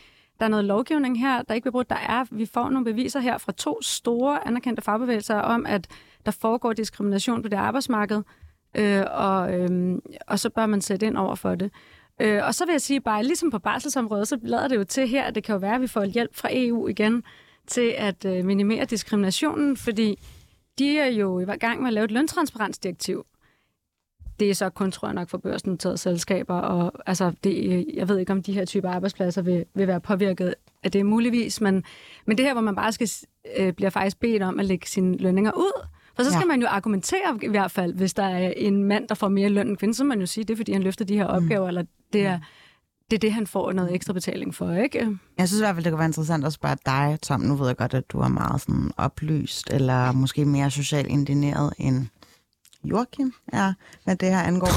der 0.43 0.47
er 0.47 0.51
noget 0.51 0.65
lovgivning 0.65 1.21
her, 1.21 1.43
der 1.43 1.55
ikke 1.55 1.65
bliver 1.65 1.73
brugt. 1.73 1.90
Der 1.90 1.97
er, 1.97 2.25
vi 2.31 2.47
får 2.47 2.69
nogle 2.69 2.85
beviser 2.85 3.21
her 3.21 3.38
fra 3.38 3.53
to 3.53 3.83
store 3.83 4.47
anerkendte 4.47 4.83
fagbevægelser 4.83 5.35
om, 5.35 5.67
at 5.67 5.88
der 6.27 6.33
foregår 6.33 6.73
diskrimination 6.73 7.43
på 7.43 7.49
det 7.49 7.57
arbejdsmarked, 7.57 8.23
øh, 8.77 9.03
og, 9.11 9.55
øh, 9.55 9.99
og 10.27 10.38
så 10.38 10.51
bør 10.51 10.67
man 10.67 10.81
sætte 10.81 11.07
ind 11.07 11.17
over 11.17 11.35
for 11.35 11.55
det. 11.55 11.71
Øh, 12.21 12.47
og 12.47 12.55
så 12.55 12.67
vil 12.67 12.73
jeg 12.73 12.81
sige 12.81 13.01
bare, 13.01 13.25
ligesom 13.25 13.51
på 13.51 13.59
barselsområdet, 13.59 14.29
så 14.29 14.38
lader 14.43 14.69
det 14.69 14.77
jo 14.77 14.85
til 14.85 15.09
her, 15.09 15.23
at 15.23 15.35
det 15.35 15.45
kan 15.45 15.53
jo 15.53 15.59
være, 15.59 15.75
at 15.75 15.81
vi 15.81 15.87
får 15.87 16.05
hjælp 16.05 16.37
fra 16.37 16.49
EU 16.53 16.88
igen 16.88 17.23
til 17.67 17.95
at 17.99 18.25
øh, 18.25 18.45
minimere 18.45 18.85
diskriminationen, 18.85 19.77
fordi 19.77 20.19
de 20.79 20.99
er 20.99 21.11
jo 21.11 21.40
i 21.40 21.45
gang 21.45 21.81
med 21.81 21.88
at 21.88 21.95
lave 21.95 22.05
et 22.05 22.11
løntransparensdirektiv. 22.11 23.27
Det 24.43 24.51
er 24.51 24.55
så 24.55 24.71
kun, 24.71 24.90
tror 24.90 25.09
jeg 25.09 25.15
nok, 25.15 25.29
for 25.29 25.38
børsnoterede 25.38 25.99
selskaber, 25.99 26.55
og 26.55 26.93
altså, 27.07 27.33
det, 27.45 27.85
jeg 27.95 28.09
ved 28.09 28.19
ikke, 28.19 28.33
om 28.33 28.43
de 28.43 28.53
her 28.53 28.65
typer 28.65 28.90
arbejdspladser 28.90 29.43
vil, 29.43 29.65
vil 29.75 29.87
være 29.87 30.01
påvirket 30.01 30.55
at 30.83 30.93
det 30.93 31.07
muligvis, 31.07 31.61
men, 31.61 31.85
men 32.27 32.38
det 32.38 32.47
her, 32.47 32.53
hvor 32.53 32.63
man 32.63 32.75
bare 32.77 32.93
skal, 32.93 33.09
øh, 33.59 33.73
bliver 33.73 33.90
faktisk 33.90 34.21
bedt 34.21 34.43
om 34.43 34.61
at 34.61 34.67
lægge 34.67 34.87
sine 34.87 35.17
lønninger 35.17 35.53
ud, 35.57 35.87
for 36.17 36.23
så 36.23 36.31
skal 36.31 36.40
Ja. 36.40 36.47
man 36.47 36.61
jo 36.61 36.67
argumentere 36.67 37.38
i 37.43 37.49
hvert 37.49 37.71
fald, 37.71 37.95
hvis 37.95 38.15
der 38.15 38.23
er 38.25 38.53
en 38.57 38.85
mand, 38.85 39.09
der 39.09 39.15
får 39.15 39.29
mere 39.29 39.49
løn 39.49 39.69
end 39.69 39.77
kvinde, 39.77 39.95
så 39.95 40.05
man 40.05 40.21
jo 40.21 40.27
sige, 40.27 40.45
det 40.45 40.53
er, 40.53 40.57
fordi 40.57 40.73
han 40.73 40.83
løfter 40.83 41.05
de 41.05 41.17
her 41.17 41.27
opgaver, 41.27 41.69
eller 41.69 41.85
det 42.13 42.27
er, 42.27 42.38
det 43.11 43.17
er 43.17 43.21
det, 43.21 43.33
han 43.33 43.47
får 43.47 43.73
noget 43.73 43.95
ekstra 43.95 44.13
betaling 44.13 44.55
for, 44.55 44.73
ikke? 44.73 45.19
Jeg 45.38 45.49
synes 45.49 45.61
i 45.61 45.65
hvert 45.65 45.75
fald, 45.75 45.85
det 45.85 45.93
kunne 45.93 45.99
være 45.99 46.09
interessant 46.09 46.45
at 46.45 46.53
spørge 46.53 46.77
dig, 46.87 47.19
Tom. 47.23 47.40
Nu 47.40 47.55
ved 47.57 47.67
jeg 47.67 47.77
godt, 47.77 47.95
at 47.95 48.11
du 48.13 48.19
er 48.19 48.29
meget 48.29 48.61
sådan 48.61 48.90
oplyst, 48.97 49.71
eller 49.71 50.13
måske 50.13 50.45
mere 50.45 50.71
socialt 50.71 51.07
indineret 51.09 51.73
end 51.79 52.07
Joachim 52.85 53.33
er, 53.53 53.73
hvad 54.05 54.17
det 54.17 54.29
her 54.29 54.43
angår. 54.43 54.69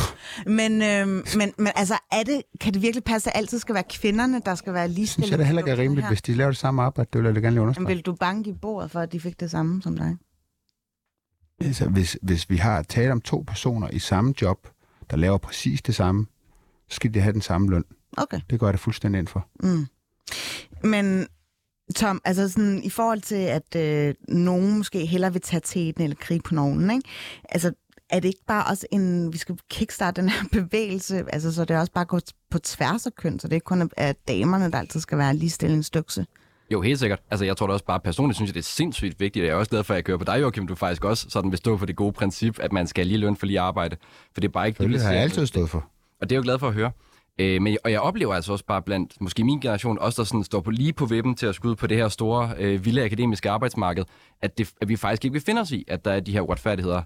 Men, 0.49 0.81
øhm, 0.81 1.25
men, 1.37 1.53
men 1.57 1.71
altså, 1.75 1.97
er 2.11 2.23
det, 2.23 2.41
kan 2.61 2.73
det 2.73 2.81
virkelig 2.81 3.03
passe, 3.03 3.29
at 3.29 3.33
det 3.33 3.39
altid 3.39 3.59
skal 3.59 3.75
være 3.75 3.83
kvinderne, 3.89 4.41
der 4.45 4.55
skal 4.55 4.73
være 4.73 4.87
ligestillet? 4.87 5.25
synes 5.25 5.31
jeg, 5.31 5.39
det 5.39 5.45
heller 5.45 5.61
ikke 5.61 5.71
er 5.71 5.77
rimeligt, 5.77 6.05
her? 6.05 6.09
hvis 6.09 6.21
de 6.21 6.33
laver 6.33 6.51
det 6.51 6.57
samme 6.57 6.83
arbejde. 6.83 7.09
Det 7.13 7.23
vil 7.23 7.33
jeg 7.33 7.33
gerne 7.33 7.49
lige 7.49 7.51
Men 7.51 7.61
understrege. 7.61 7.87
vil 7.87 8.01
du 8.01 8.13
banke 8.13 8.49
i 8.49 8.53
bordet 8.53 8.91
for, 8.91 8.99
at 8.99 9.11
de 9.11 9.19
fik 9.19 9.39
det 9.39 9.51
samme 9.51 9.81
som 9.81 9.97
dig? 9.97 10.17
Altså, 11.61 11.89
hvis, 11.89 12.17
hvis 12.21 12.49
vi 12.49 12.57
har 12.57 12.81
tale 12.83 13.11
om 13.11 13.21
to 13.21 13.43
personer 13.47 13.89
i 13.89 13.99
samme 13.99 14.33
job, 14.41 14.67
der 15.09 15.17
laver 15.17 15.37
præcis 15.37 15.81
det 15.81 15.95
samme, 15.95 16.25
så 16.89 16.95
skal 16.95 17.13
de 17.13 17.19
have 17.19 17.33
den 17.33 17.41
samme 17.41 17.69
løn. 17.69 17.83
Okay. 18.17 18.39
Det 18.49 18.59
går 18.59 18.67
jeg 18.67 18.73
da 18.73 18.77
fuldstændig 18.77 19.19
ind 19.19 19.27
for. 19.27 19.47
Mm. 19.63 19.87
Men 20.83 21.27
Tom, 21.95 22.21
altså 22.25 22.49
sådan, 22.49 22.83
i 22.83 22.89
forhold 22.89 23.21
til, 23.21 23.35
at 23.35 23.75
øh, 23.75 24.15
nogen 24.27 24.77
måske 24.77 25.05
hellere 25.05 25.33
vil 25.33 25.41
tage 25.41 25.61
teten 25.65 26.03
eller 26.03 26.15
krige 26.19 26.41
på 26.41 26.55
nogen, 26.55 26.91
ikke? 26.91 27.09
Altså, 27.49 27.71
er 28.09 28.19
det 28.19 28.27
ikke 28.27 28.45
bare 28.47 28.65
også 28.65 28.87
en, 28.91 29.33
vi 29.33 29.37
skal 29.37 29.57
kickstarte 29.69 30.21
den 30.21 30.29
her 30.29 30.43
bevægelse, 30.61 31.25
altså 31.33 31.53
så 31.53 31.65
det 31.65 31.77
også 31.77 31.91
bare 31.91 32.05
går 32.05 32.21
på 32.51 32.59
tværs 32.59 33.05
af 33.05 33.15
køn, 33.15 33.39
så 33.39 33.47
det 33.47 33.55
ikke 33.55 33.65
kun 33.65 33.81
er 33.81 33.87
at 33.97 34.27
damerne, 34.27 34.71
der 34.71 34.77
altid 34.77 34.99
skal 34.99 35.17
være 35.17 35.35
ligestillingsdykse? 35.35 36.25
Jo, 36.71 36.81
helt 36.81 36.99
sikkert. 36.99 37.19
Altså, 37.31 37.45
jeg 37.45 37.57
tror 37.57 37.67
da 37.67 37.73
også 37.73 37.85
bare 37.85 37.99
personligt, 37.99 38.35
synes 38.35 38.49
jeg, 38.49 38.53
det 38.53 38.61
er 38.61 38.63
sindssygt 38.63 39.19
vigtigt, 39.19 39.43
og 39.43 39.47
jeg 39.47 39.53
er 39.53 39.57
også 39.57 39.69
glad 39.69 39.83
for, 39.83 39.93
at 39.93 39.95
jeg 39.95 40.03
kører 40.03 40.17
på 40.17 40.23
dig, 40.23 40.41
Joachim, 40.41 40.67
du 40.67 40.75
faktisk 40.75 41.05
også 41.05 41.25
sådan 41.29 41.51
vil 41.51 41.57
stå 41.57 41.77
for 41.77 41.85
det 41.85 41.95
gode 41.95 42.13
princip, 42.13 42.59
at 42.59 42.73
man 42.73 42.87
skal 42.87 43.03
have 43.05 43.07
lige 43.07 43.17
løn 43.17 43.35
for 43.35 43.45
lige 43.45 43.59
arbejde. 43.59 43.95
For 44.33 44.41
det 44.41 44.47
er 44.47 44.51
bare 44.51 44.67
ikke 44.67 44.83
Det 44.83 44.89
vi 44.89 44.97
har 44.97 45.11
jeg 45.11 45.21
altid 45.21 45.45
stået 45.45 45.69
for. 45.69 45.85
Og 46.21 46.29
det 46.29 46.35
er 46.35 46.35
jeg 46.35 46.37
jo 46.37 46.43
glad 46.43 46.59
for 46.59 46.67
at 46.67 46.73
høre. 46.73 46.91
Øh, 47.39 47.61
men, 47.61 47.77
og 47.83 47.91
jeg 47.91 47.99
oplever 47.99 48.33
altså 48.33 48.51
også 48.51 48.65
bare 48.65 48.81
blandt 48.81 49.21
måske 49.21 49.43
min 49.43 49.59
generation, 49.59 49.99
også 49.99 50.21
der 50.21 50.25
sådan 50.25 50.43
står 50.43 50.61
på 50.61 50.71
lige 50.71 50.93
på 50.93 51.05
vippen 51.05 51.35
til 51.35 51.45
at 51.45 51.59
ud 51.65 51.75
på 51.75 51.87
det 51.87 51.97
her 51.97 52.09
store, 52.09 52.53
øh, 52.57 52.85
vilde 52.85 53.03
akademiske 53.03 53.49
arbejdsmarked, 53.49 54.03
at, 54.41 54.57
det, 54.57 54.71
at 54.81 54.89
vi 54.89 54.95
faktisk 54.95 55.25
ikke 55.25 55.33
vil 55.33 55.41
finde 55.41 55.61
os 55.61 55.71
i, 55.71 55.85
at 55.87 56.05
der 56.05 56.11
er 56.11 56.19
de 56.19 56.31
her 56.31 56.41
uretfærdigheder. 56.41 57.01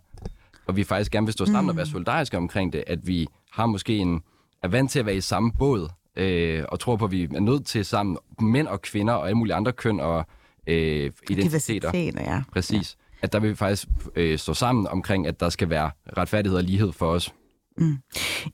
Og 0.70 0.76
vi 0.76 0.84
faktisk 0.84 1.12
gerne 1.12 1.28
vil 1.28 1.34
stå 1.34 1.46
sammen 1.46 1.64
mm. 1.64 1.70
og 1.70 1.78
være 1.78 1.86
solidariske 1.86 2.38
omkring 2.38 2.74
det, 2.74 2.84
at 2.88 3.08
vi 3.08 3.28
har 3.52 3.66
måske 3.66 3.98
en, 3.98 4.22
er 4.64 4.68
vant 4.68 4.92
til 4.92 5.00
at 5.00 5.06
være 5.06 5.16
i 5.16 5.22
samme 5.22 5.52
båd, 5.60 5.90
øh, 6.16 6.64
og 6.70 6.80
tror 6.80 6.96
på, 6.96 7.06
at 7.06 7.12
vi 7.12 7.24
er 7.24 7.40
nødt 7.40 7.66
til 7.66 7.86
sammen, 7.86 8.18
mænd 8.40 8.68
og 8.68 8.82
kvinder 8.82 9.14
og 9.14 9.26
alle 9.26 9.38
mulige 9.38 9.56
andre 9.56 9.72
køn 9.72 10.00
og 10.00 10.26
øh, 10.68 11.12
identiteter. 11.30 12.12
Ja. 12.18 12.42
Præcis. 12.54 12.98
At 13.22 13.34
der 13.34 13.40
vil 13.40 13.50
vi 13.50 13.56
faktisk 13.56 13.88
øh, 14.16 14.38
stå 14.38 14.54
sammen 14.54 14.88
omkring, 14.88 15.28
at 15.28 15.40
der 15.40 15.50
skal 15.50 15.70
være 15.70 15.92
retfærdighed 16.18 16.58
og 16.58 16.64
lighed 16.64 16.92
for 16.92 17.08
os. 17.08 17.34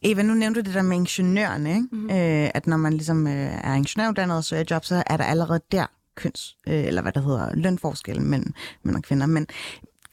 Eva, 0.01 0.22
nu 0.22 0.34
nævnte 0.34 0.61
du 0.61 0.66
det 0.66 0.74
der 0.74 0.82
med 0.82 0.95
ingeniørerne, 0.97 1.70
ikke? 1.70 1.88
Mm. 1.91 2.05
Øh, 2.05 2.49
at 2.53 2.68
når 2.68 2.78
man 2.78 2.93
ligesom 2.93 3.28
øh, 3.28 3.34
er 3.63 3.74
ingeniøruddannet 3.74 4.38
og 4.38 4.43
søger 4.43 4.63
job, 4.72 4.86
så 4.86 5.03
er 5.07 5.18
der 5.18 5.24
allerede 5.24 5.59
der 5.72 5.86
køns, 6.16 6.57
øh, 6.68 6.84
eller 6.84 7.01
hvad 7.01 7.11
der 7.11 7.22
hedder, 7.22 7.55
lønforskel 7.55 8.22
mellem 8.22 8.53
mænd 8.84 8.95
og 8.95 9.03
kvinder. 9.03 9.26
Men 9.26 9.47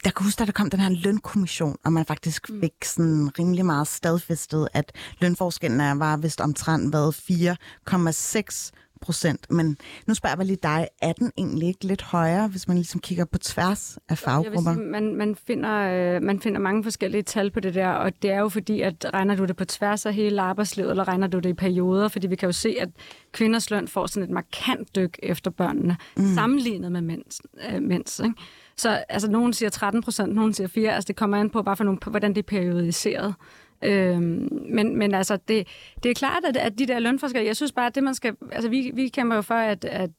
jeg 0.05 0.13
kan 0.13 0.23
huske, 0.23 0.41
at 0.41 0.47
der 0.47 0.53
kom 0.53 0.69
den 0.69 0.79
her 0.79 0.89
lønkommission, 0.89 1.77
og 1.85 1.93
man 1.93 2.05
faktisk 2.05 2.49
fik 2.61 2.83
sådan 2.83 3.31
rimelig 3.39 3.65
meget 3.65 3.87
stadfæstet, 3.87 4.67
at 4.73 4.91
lønforskellen 5.19 5.81
er, 5.81 5.95
var 5.95 6.17
vist 6.17 6.41
omtrent 6.41 6.93
været 6.93 7.15
4,6 7.15 8.71
procent. 9.03 9.51
Men 9.51 9.77
nu 10.07 10.13
spørger 10.13 10.35
jeg 10.37 10.45
lige 10.45 10.57
dig, 10.63 10.87
er 11.01 11.13
den 11.13 11.31
egentlig 11.37 11.67
ikke 11.67 11.85
lidt 11.85 12.01
højere, 12.01 12.47
hvis 12.47 12.67
man 12.67 12.77
ligesom 12.77 13.01
kigger 13.01 13.25
på 13.25 13.37
tværs 13.37 13.97
af 13.97 14.01
Jeg 14.09 14.17
faggrupper? 14.17 14.73
sige, 14.73 14.85
man, 14.85 15.15
man, 15.15 15.35
finder, 15.47 15.71
øh, 16.15 16.21
man 16.21 16.39
finder 16.39 16.59
mange 16.59 16.83
forskellige 16.83 17.21
tal 17.21 17.51
på 17.51 17.59
det 17.59 17.73
der, 17.73 17.89
og 17.89 18.11
det 18.21 18.31
er 18.31 18.39
jo 18.39 18.49
fordi, 18.49 18.81
at 18.81 19.05
regner 19.13 19.35
du 19.35 19.45
det 19.45 19.55
på 19.55 19.65
tværs 19.65 20.05
af 20.05 20.13
hele 20.13 20.41
arbejdslivet, 20.41 20.91
eller 20.91 21.07
regner 21.07 21.27
du 21.27 21.39
det 21.39 21.49
i 21.49 21.53
perioder, 21.53 22.07
fordi 22.07 22.27
vi 22.27 22.35
kan 22.35 22.47
jo 22.47 22.53
se, 22.53 22.75
at 22.79 22.89
kvinders 23.31 23.71
løn 23.71 23.87
får 23.87 24.07
sådan 24.07 24.29
et 24.29 24.33
markant 24.33 24.95
dyk 24.95 25.19
efter 25.23 25.51
børnene, 25.51 25.97
mm. 26.17 26.33
sammenlignet 26.33 26.91
med 26.91 27.01
mænds. 27.01 27.41
Øh, 27.69 27.81
mænds 27.81 28.19
ikke? 28.19 28.35
Så 28.77 29.03
altså, 29.09 29.31
nogen 29.31 29.53
siger 29.53 29.69
13 29.69 30.01
procent, 30.03 30.35
nogen 30.35 30.53
siger 30.53 30.67
4, 30.67 30.91
altså 30.91 31.07
det 31.07 31.15
kommer 31.15 31.37
an 31.37 31.49
på, 31.49 31.63
bare 31.63 31.77
for 31.77 31.83
nogle, 31.83 31.99
hvordan 32.07 32.29
det 32.29 32.37
er 32.37 32.47
periodiseret. 32.47 33.35
Øhm, 33.83 34.49
men, 34.69 34.97
men 34.97 35.13
altså, 35.13 35.37
det, 35.47 35.67
det 36.03 36.09
er 36.09 36.13
klart, 36.13 36.43
at, 36.45 36.57
at 36.57 36.79
de 36.79 36.87
der 36.87 36.99
lønforskere, 36.99 37.45
jeg 37.45 37.55
synes 37.55 37.71
bare, 37.71 37.85
at 37.85 37.95
det 37.95 38.03
man 38.03 38.15
skal, 38.15 38.35
altså 38.51 38.69
vi, 38.69 38.91
vi 38.93 39.07
kæmper 39.07 39.35
jo 39.35 39.41
for, 39.41 39.55
at, 39.55 39.85
at 39.85 40.09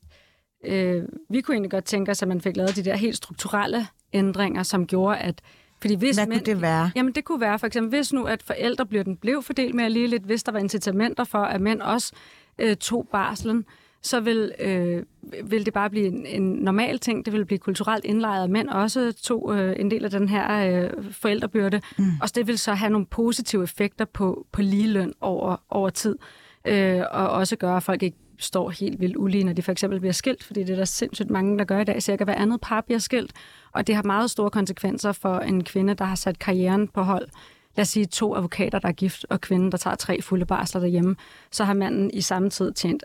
øh, 0.65 1.03
vi 1.31 1.41
kunne 1.41 1.55
egentlig 1.55 1.71
godt 1.71 1.85
tænke 1.85 2.11
os, 2.11 2.23
at 2.23 2.29
man 2.29 2.41
fik 2.41 2.57
lavet 2.57 2.77
de 2.77 2.85
der 2.85 2.97
helt 2.97 3.17
strukturelle 3.17 3.87
ændringer, 4.13 4.63
som 4.63 4.87
gjorde, 4.87 5.19
at 5.19 5.41
fordi 5.81 5.95
hvis 5.95 6.17
Hvad 6.17 6.27
mænd, 6.27 6.41
kunne 6.41 6.55
det 6.55 6.63
være? 6.63 6.91
Jamen 6.97 7.13
det 7.13 7.25
kunne 7.25 7.41
være 7.41 7.59
for 7.59 7.67
eksempel, 7.67 7.89
hvis 7.89 8.13
nu 8.13 8.25
at 8.25 8.43
forældrebyrden 8.43 9.17
blev 9.17 9.43
fordelt 9.43 9.75
mere 9.75 9.91
lige 9.91 10.07
lidt, 10.07 10.23
hvis 10.23 10.43
der 10.43 10.53
var 10.53 10.59
incitamenter 10.59 11.25
for, 11.25 11.39
at 11.39 11.61
mænd 11.61 11.81
også 11.81 12.13
øh, 12.59 12.77
tog 12.77 13.09
barslen, 13.13 13.65
så 14.05 14.21
vil, 14.21 14.53
øh, 14.59 15.03
vil 15.45 15.67
det 15.67 15.75
bare 15.75 15.91
blive 15.91 16.07
en, 16.07 16.27
en 16.27 16.43
normal 16.43 16.99
ting. 16.99 17.25
Det 17.25 17.33
vil 17.33 17.45
blive 17.45 17.59
kulturelt 17.59 18.05
indlejret, 18.05 18.51
mænd 18.51 18.69
også 18.69 19.13
tog 19.23 19.57
øh, 19.57 19.77
en 19.79 19.91
del 19.91 20.05
af 20.05 20.11
den 20.11 20.29
her 20.29 20.83
øh, 20.85 20.91
forældrebyrde. 21.11 21.81
Mm. 21.99 22.05
Og 22.23 22.35
det 22.35 22.47
vil 22.47 22.59
så 22.59 22.75
have 22.75 22.91
nogle 22.91 23.07
positive 23.07 23.63
effekter 23.63 24.05
på, 24.05 24.47
på 24.53 24.63
ligeløn 24.63 25.13
over, 25.21 25.57
over 25.71 25.91
tid. 25.91 26.17
Øh, 26.65 27.03
og 27.11 27.29
også 27.29 27.57
gøre, 27.57 27.77
at 27.77 27.83
folk 27.83 28.03
ikke 28.03 28.17
står 28.39 28.71
helt 28.71 29.01
vildt 29.01 29.17
ulige, 29.17 29.45
når 29.45 29.53
de 29.53 29.63
for 29.63 29.73
eksempel 29.73 30.01
bliver 30.01 30.13
skilt, 30.13 30.45
fordi 30.45 30.61
det 30.61 30.71
er 30.71 30.77
der 30.77 30.85
sindssygt 30.85 31.31
mange, 31.31 31.59
der 31.59 31.65
gør 31.65 31.81
i 31.81 31.85
dag. 31.85 32.03
Cirka 32.03 32.25
hver 32.25 32.35
andet 32.35 32.61
par 32.61 32.81
bliver 32.81 32.99
skilt, 32.99 33.33
og 33.73 33.87
det 33.87 33.95
har 33.95 34.03
meget 34.03 34.31
store 34.31 34.51
konsekvenser 34.51 35.13
for 35.13 35.39
en 35.39 35.65
kvinde, 35.65 35.95
der 35.95 36.05
har 36.05 36.15
sat 36.15 36.39
karrieren 36.39 36.89
på 36.89 37.03
hold. 37.03 37.29
Lad 37.77 37.83
os 37.83 37.89
sige 37.89 38.07
to 38.07 38.37
advokater, 38.37 38.79
der 38.79 38.89
er 38.89 38.93
gift, 38.93 39.27
og 39.31 39.41
kvinden, 39.41 39.73
der 39.73 39.79
tager 39.79 39.97
tre 39.97 40.23
fulde 40.23 40.47
barsler 40.47 40.81
derhjemme. 40.81 41.17
Så 41.51 41.65
har 41.65 41.75
manden 41.75 42.11
i 42.15 42.21
samme 42.21 42.51
tid 42.51 42.73
tjent 42.73 43.03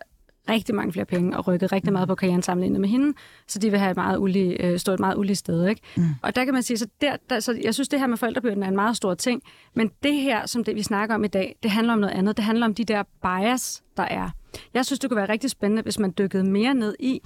rigtig 0.49 0.75
mange 0.75 0.93
flere 0.93 1.05
penge 1.05 1.37
og 1.37 1.47
rykket 1.47 1.71
rigtig 1.71 1.93
meget 1.93 2.07
på 2.07 2.15
karrieren 2.15 2.41
sammenlignet 2.41 2.81
med 2.81 2.89
hende, 2.89 3.13
så 3.47 3.59
de 3.59 3.69
vil 3.69 3.79
have 3.79 3.91
et 3.91 3.97
meget 3.97 4.17
ulige, 4.17 4.65
øh, 4.65 4.79
stå 4.79 4.93
et 4.93 4.99
meget 4.99 5.17
ulige 5.17 5.35
sted. 5.35 5.67
Ikke? 5.67 5.81
Mm. 5.97 6.03
Og 6.21 6.35
der 6.35 6.45
kan 6.45 6.53
man 6.53 6.63
sige, 6.63 6.77
så, 6.77 6.87
der, 7.01 7.15
der, 7.29 7.39
så 7.39 7.59
jeg 7.63 7.73
synes, 7.73 7.89
det 7.89 7.99
her 7.99 8.07
med 8.07 8.17
forældrebyrden 8.17 8.63
er 8.63 8.67
en 8.67 8.75
meget 8.75 8.97
stor 8.97 9.13
ting, 9.13 9.41
men 9.73 9.91
det 10.03 10.13
her, 10.13 10.45
som 10.45 10.63
det 10.63 10.75
vi 10.75 10.83
snakker 10.83 11.15
om 11.15 11.23
i 11.23 11.27
dag, 11.27 11.55
det 11.63 11.71
handler 11.71 11.93
om 11.93 11.99
noget 11.99 12.13
andet. 12.13 12.37
Det 12.37 12.45
handler 12.45 12.65
om 12.65 12.75
de 12.75 12.83
der 12.83 13.03
bias, 13.21 13.83
der 13.97 14.03
er. 14.03 14.29
Jeg 14.73 14.85
synes, 14.85 14.99
det 14.99 15.09
kunne 15.09 15.17
være 15.17 15.29
rigtig 15.29 15.49
spændende, 15.49 15.81
hvis 15.81 15.99
man 15.99 16.13
dykkede 16.17 16.43
mere 16.43 16.73
ned 16.73 16.95
i 16.99 17.21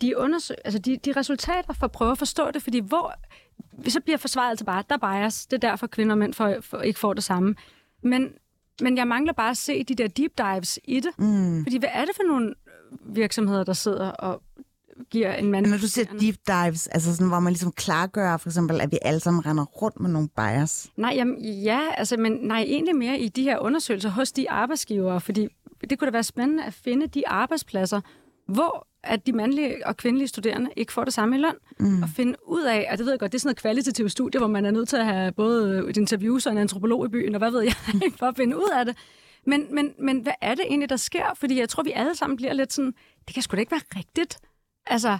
de, 0.00 0.18
undersøg, 0.18 0.56
altså 0.64 0.78
de, 0.78 0.96
de 0.96 1.12
resultater 1.12 1.72
for 1.72 1.84
at 1.84 1.92
prøve 1.92 2.10
at 2.10 2.18
forstå 2.18 2.50
det, 2.50 2.62
fordi 2.62 2.78
hvor, 2.78 3.14
så 3.88 4.00
bliver 4.00 4.18
forsvaret 4.18 4.50
altså 4.50 4.64
bare, 4.64 4.82
der 4.88 4.98
er 5.02 5.20
bias, 5.20 5.46
det 5.46 5.64
er 5.64 5.68
derfor 5.70 5.86
kvinder 5.86 6.14
og 6.14 6.18
mænd 6.18 6.34
får, 6.34 6.54
får, 6.60 6.80
ikke 6.80 7.00
får 7.00 7.14
det 7.14 7.24
samme. 7.24 7.54
Men, 8.02 8.32
men 8.82 8.96
jeg 8.96 9.08
mangler 9.08 9.32
bare 9.32 9.50
at 9.50 9.56
se 9.56 9.84
de 9.84 9.94
der 9.94 10.08
deep 10.08 10.32
dives 10.38 10.78
i 10.84 11.00
det, 11.00 11.10
mm. 11.18 11.64
fordi 11.64 11.78
hvad 11.78 11.88
er 11.92 12.04
det 12.04 12.16
for 12.16 12.22
nogle 12.28 12.54
virksomheder, 13.06 13.64
der 13.64 13.72
sidder 13.72 14.10
og 14.10 14.42
giver 15.10 15.34
en 15.34 15.50
mand... 15.50 15.66
Når 15.66 15.76
du 15.76 15.88
siger 15.88 16.06
deep 16.20 16.36
dives, 16.46 16.86
altså 16.86 17.12
sådan, 17.12 17.28
hvor 17.28 17.40
man 17.40 17.52
ligesom 17.52 17.72
klargør 17.72 18.36
for 18.36 18.48
eksempel, 18.48 18.80
at 18.80 18.92
vi 18.92 18.98
alle 19.02 19.20
sammen 19.20 19.46
render 19.46 19.64
rundt 19.64 20.00
med 20.00 20.10
nogle 20.10 20.28
bias. 20.36 20.90
Nej, 20.96 21.12
jamen, 21.16 21.44
ja, 21.44 21.80
altså, 21.96 22.16
men 22.16 22.32
nej, 22.32 22.60
egentlig 22.60 22.96
mere 22.96 23.18
i 23.18 23.28
de 23.28 23.42
her 23.42 23.58
undersøgelser 23.58 24.10
hos 24.10 24.32
de 24.32 24.50
arbejdsgivere, 24.50 25.20
fordi 25.20 25.48
det 25.90 25.98
kunne 25.98 26.06
da 26.06 26.12
være 26.12 26.22
spændende 26.22 26.64
at 26.64 26.74
finde 26.74 27.06
de 27.06 27.28
arbejdspladser, 27.28 28.00
hvor 28.48 28.86
at 29.04 29.26
de 29.26 29.32
mandlige 29.32 29.86
og 29.86 29.96
kvindelige 29.96 30.28
studerende 30.28 30.70
ikke 30.76 30.92
får 30.92 31.04
det 31.04 31.14
samme 31.14 31.36
i 31.36 31.40
løn. 31.40 31.54
Mm. 31.78 32.02
Og 32.02 32.08
finde 32.08 32.34
ud 32.46 32.62
af, 32.62 32.88
og 32.92 32.98
det 32.98 33.06
ved 33.06 33.12
jeg 33.12 33.20
godt, 33.20 33.32
det 33.32 33.38
er 33.38 33.40
sådan 33.40 33.48
noget 33.48 33.60
kvalitativt 33.60 34.12
studie, 34.12 34.38
hvor 34.38 34.48
man 34.48 34.66
er 34.66 34.70
nødt 34.70 34.88
til 34.88 34.96
at 34.96 35.06
have 35.06 35.32
både 35.32 35.84
et 35.88 35.96
interview 35.96 36.38
og 36.46 36.52
en 36.52 36.58
antropolog 36.58 37.06
i 37.06 37.08
byen, 37.08 37.34
og 37.34 37.38
hvad 37.38 37.50
ved 37.50 37.60
jeg, 37.60 37.74
for 38.18 38.26
at 38.26 38.36
finde 38.36 38.56
ud 38.56 38.70
af 38.74 38.84
det. 38.84 38.96
Men, 39.46 39.74
men, 39.74 39.94
men 39.98 40.20
hvad 40.20 40.32
er 40.40 40.54
det 40.54 40.64
egentlig, 40.68 40.88
der 40.88 40.96
sker? 40.96 41.34
Fordi 41.34 41.58
jeg 41.58 41.68
tror, 41.68 41.82
vi 41.82 41.92
alle 41.92 42.14
sammen 42.14 42.36
bliver 42.36 42.52
lidt 42.52 42.72
sådan, 42.72 42.94
det 43.26 43.34
kan 43.34 43.42
sgu 43.42 43.54
da 43.54 43.60
ikke 43.60 43.72
være 43.72 43.80
rigtigt. 43.96 44.38
Altså, 44.86 45.18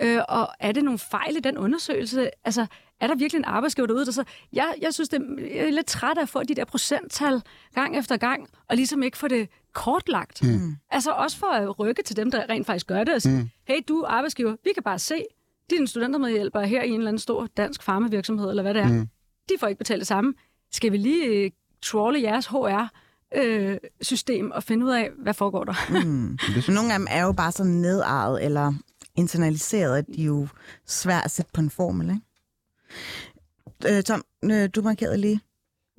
øh, 0.00 0.20
og 0.28 0.48
er 0.60 0.72
det 0.72 0.84
nogle 0.84 0.98
fejl 0.98 1.36
i 1.36 1.40
den 1.40 1.58
undersøgelse? 1.58 2.30
Altså, 2.44 2.66
er 3.00 3.06
der 3.06 3.14
virkelig 3.14 3.38
en 3.38 3.44
arbejdsgiver 3.44 3.86
derude, 3.86 4.06
der 4.06 4.12
så... 4.12 4.24
Jeg, 4.52 4.74
jeg 4.80 4.94
synes, 4.94 5.08
det, 5.08 5.22
jeg 5.38 5.66
er 5.66 5.70
lidt 5.70 5.86
træt 5.86 6.18
af 6.18 6.22
at 6.22 6.28
få 6.28 6.42
de 6.42 6.54
der 6.54 6.64
procenttal 6.64 7.42
gang 7.74 7.98
efter 7.98 8.16
gang, 8.16 8.48
og 8.68 8.76
ligesom 8.76 9.02
ikke 9.02 9.18
få 9.18 9.28
det 9.28 9.48
kortlagt. 9.72 10.42
Mm. 10.42 10.76
Altså 10.90 11.10
også 11.10 11.36
for 11.36 11.46
at 11.46 11.78
rykke 11.78 12.02
til 12.02 12.16
dem, 12.16 12.30
der 12.30 12.48
rent 12.48 12.66
faktisk 12.66 12.86
gør 12.86 13.04
det, 13.04 13.14
og 13.14 13.22
sige, 13.22 13.38
mm. 13.38 13.50
hey, 13.64 13.76
du 13.88 14.00
er 14.00 14.08
arbejdsgiver, 14.08 14.56
vi 14.64 14.70
kan 14.74 14.82
bare 14.82 14.98
se, 14.98 15.24
dine 15.70 15.88
studentermedhjælpere 15.88 16.66
her 16.66 16.82
i 16.82 16.88
en 16.88 16.94
eller 16.94 17.08
anden 17.08 17.18
stor 17.18 17.48
dansk 17.56 17.82
farmavirksomhed, 17.82 18.50
eller 18.50 18.62
hvad 18.62 18.74
det 18.74 18.82
er, 18.82 18.88
mm. 18.88 19.08
de 19.48 19.54
får 19.60 19.66
ikke 19.66 19.78
betalt 19.78 19.98
det 19.98 20.06
samme. 20.06 20.34
Skal 20.72 20.92
vi 20.92 20.96
lige 20.96 21.24
øh, 21.26 21.50
trolle 21.82 22.22
jeres 22.22 22.46
HR 22.46 22.88
øh, 23.36 23.76
system 24.00 24.50
og 24.50 24.62
finde 24.62 24.86
ud 24.86 24.90
af, 24.90 25.10
hvad 25.18 25.34
foregår 25.34 25.64
der? 25.64 25.74
Mm. 26.04 26.38
Men 26.66 26.74
nogle 26.74 26.92
af 26.92 26.98
dem 26.98 27.06
er 27.10 27.22
jo 27.22 27.32
bare 27.32 27.52
så 27.52 27.64
nedarvet 27.64 28.44
eller 28.44 28.72
internaliseret, 29.16 29.98
at 29.98 30.06
de 30.06 30.22
er 30.22 30.26
jo 30.26 30.48
svært 30.86 31.24
at 31.24 31.30
sætte 31.30 31.50
på 31.54 31.60
en 31.60 31.70
formel, 31.70 32.10
ikke? 32.10 33.96
Øh, 33.96 34.02
Tom, 34.02 34.22
øh, 34.44 34.68
du 34.74 34.82
markerede 34.82 35.16
lige, 35.16 35.40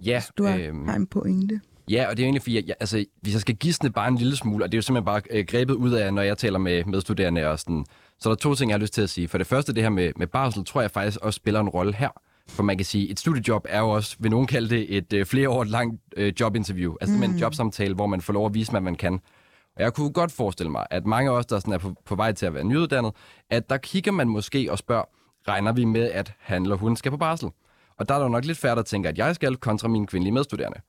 Ja, 0.04 0.24
du 0.38 0.44
har, 0.46 0.58
øhm, 0.58 0.88
har 0.88 0.96
en 0.96 1.08
pointe. 1.08 1.62
Ja, 1.92 2.10
og 2.10 2.18
det 2.18 2.24
er 2.24 2.28
egentlig 2.28 2.42
fordi, 2.42 2.68
jeg, 2.68 2.76
altså, 2.80 3.06
hvis 3.22 3.34
jeg 3.34 3.42
skal 3.42 3.56
gisne 3.56 3.92
bare 3.92 4.08
en 4.08 4.16
lille 4.16 4.36
smule, 4.36 4.64
og 4.64 4.72
det 4.72 4.76
er 4.76 4.78
jo 4.78 4.82
simpelthen 4.82 5.06
bare 5.06 5.22
øh, 5.30 5.46
grebet 5.46 5.74
ud 5.74 5.92
af, 5.92 6.14
når 6.14 6.22
jeg 6.22 6.38
taler 6.38 6.60
med 6.60 6.84
medstuderende 6.86 7.48
og 7.48 7.60
sådan, 7.60 7.86
så 8.20 8.30
er 8.30 8.34
der 8.34 8.40
to 8.40 8.56
ting, 8.56 8.70
jeg 8.70 8.76
har 8.76 8.82
lyst 8.82 8.94
til 8.94 9.02
at 9.02 9.10
sige. 9.10 9.28
For 9.28 9.38
det 9.38 9.48
første, 9.48 9.74
det 9.74 9.84
her 9.84 9.90
med, 9.90 10.12
med 10.16 10.28
barsel, 10.28 10.66
tror 10.66 10.82
jeg 10.82 10.92
faktisk 10.92 11.20
også 11.22 11.38
spiller 11.38 11.60
en 11.60 11.70
rolle 11.70 11.94
her. 11.94 12.10
For 12.50 12.64
man 12.64 12.78
kan 12.78 12.86
sige, 12.86 13.10
et 13.10 13.20
studiejob 13.20 13.66
er 13.70 13.80
jo 13.80 13.90
også, 13.90 14.16
vil 14.20 14.32
nogen 14.32 14.48
kalde 14.48 14.70
det, 14.70 14.98
et 14.98 15.14
øh, 15.14 15.26
flere 15.26 15.50
år 15.50 15.64
langt 15.64 16.02
øh, 16.18 16.34
jobinterview. 16.40 16.96
Altså 17.02 17.18
mm. 17.18 17.24
en 17.24 17.36
jobsamtale, 17.36 17.94
hvor 17.94 18.08
man 18.08 18.22
får 18.22 18.34
lov 18.34 18.46
at 18.46 18.54
vise, 18.54 18.72
hvad 18.72 18.82
man 18.82 18.96
kan. 18.96 19.14
Og 19.76 19.84
jeg 19.84 19.94
kunne 19.94 20.12
godt 20.12 20.32
forestille 20.32 20.72
mig, 20.72 20.86
at 20.90 21.06
mange 21.06 21.32
af 21.32 21.36
os, 21.36 21.46
der 21.46 21.60
sådan 21.60 21.74
er 21.74 21.78
på, 21.78 21.96
på 22.06 22.16
vej 22.16 22.32
til 22.32 22.46
at 22.46 22.54
være 22.54 22.64
nyuddannet, 22.64 23.12
at 23.50 23.70
der 23.70 23.78
kigger 23.78 24.12
man 24.12 24.28
måske 24.28 24.72
og 24.72 24.78
spørger, 24.78 25.04
regner 25.48 25.72
vi 25.72 25.86
med, 25.86 26.12
at 26.12 26.34
han 26.40 26.64
eller 26.64 26.76
hun 26.76 26.96
skal 26.96 27.12
på 27.12 27.18
barsel? 27.18 27.50
Og 27.98 28.10
der 28.10 28.16
er 28.16 28.20
der 28.20 28.26
jo 28.26 28.32
nok 28.32 28.46
lidt 28.46 28.58
færdigt 28.58 28.80
at 28.80 28.86
tænke, 28.86 29.10
at 29.10 29.18
jeg 29.18 29.36
skal 29.36 29.56
kontra 29.56 29.88
mine 29.88 30.08
kvindelige 30.08 30.34
medstuderende. 30.34 30.80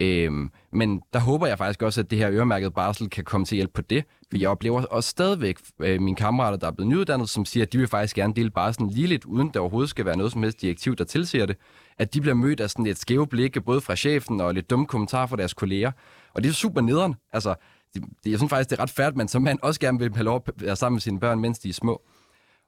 Øhm, 0.00 0.50
men 0.72 1.02
der 1.12 1.18
håber 1.18 1.46
jeg 1.46 1.58
faktisk 1.58 1.82
også, 1.82 2.00
at 2.00 2.10
det 2.10 2.18
her 2.18 2.30
øremærket 2.30 2.74
barsel 2.74 3.10
kan 3.10 3.24
komme 3.24 3.44
til 3.44 3.56
hjælp 3.56 3.72
på 3.74 3.82
det. 3.82 4.04
For 4.30 4.38
jeg 4.38 4.48
oplever 4.48 4.84
også 4.84 5.10
stadigvæk 5.10 5.58
øh, 5.80 6.00
mine 6.00 6.16
kammerater, 6.16 6.58
der 6.58 6.66
er 6.66 6.70
blevet 6.70 6.88
nyuddannet, 6.88 7.28
som 7.28 7.44
siger, 7.44 7.66
at 7.66 7.72
de 7.72 7.78
vil 7.78 7.86
faktisk 7.86 8.16
gerne 8.16 8.34
dele 8.34 8.50
barselen 8.50 8.90
lige 8.90 9.06
lidt, 9.06 9.24
uden 9.24 9.50
der 9.54 9.60
overhovedet 9.60 9.90
skal 9.90 10.04
være 10.04 10.16
noget 10.16 10.32
som 10.32 10.42
helst 10.42 10.60
direktiv, 10.60 10.96
der 10.96 11.04
tilsiger 11.04 11.46
det. 11.46 11.56
At 11.98 12.14
de 12.14 12.20
bliver 12.20 12.34
mødt 12.34 12.60
af 12.60 12.70
sådan 12.70 12.86
et 12.86 12.98
skæve 12.98 13.26
blikke, 13.26 13.60
både 13.60 13.80
fra 13.80 13.96
chefen 13.96 14.40
og 14.40 14.54
lidt 14.54 14.70
dumme 14.70 14.86
kommentarer 14.86 15.26
fra 15.26 15.36
deres 15.36 15.54
kolleger. 15.54 15.92
Og 16.34 16.42
det 16.42 16.48
er 16.48 16.52
super 16.52 16.80
nederen. 16.80 17.14
Altså, 17.32 17.54
det, 17.94 18.02
det, 18.24 18.30
jeg 18.30 18.38
synes 18.38 18.50
faktisk, 18.50 18.70
det 18.70 18.78
er 18.78 18.82
ret 18.82 18.90
færdigt, 18.90 19.16
men 19.16 19.20
man 19.20 19.28
som 19.28 19.42
man 19.42 19.58
også 19.62 19.80
gerne 19.80 19.98
vil 19.98 20.14
have 20.14 20.24
lov 20.24 20.42
at 20.46 20.52
være 20.56 20.76
sammen 20.76 20.94
med 20.94 21.00
sine 21.00 21.20
børn, 21.20 21.40
mens 21.40 21.58
de 21.58 21.68
er 21.68 21.72
små. 21.72 22.02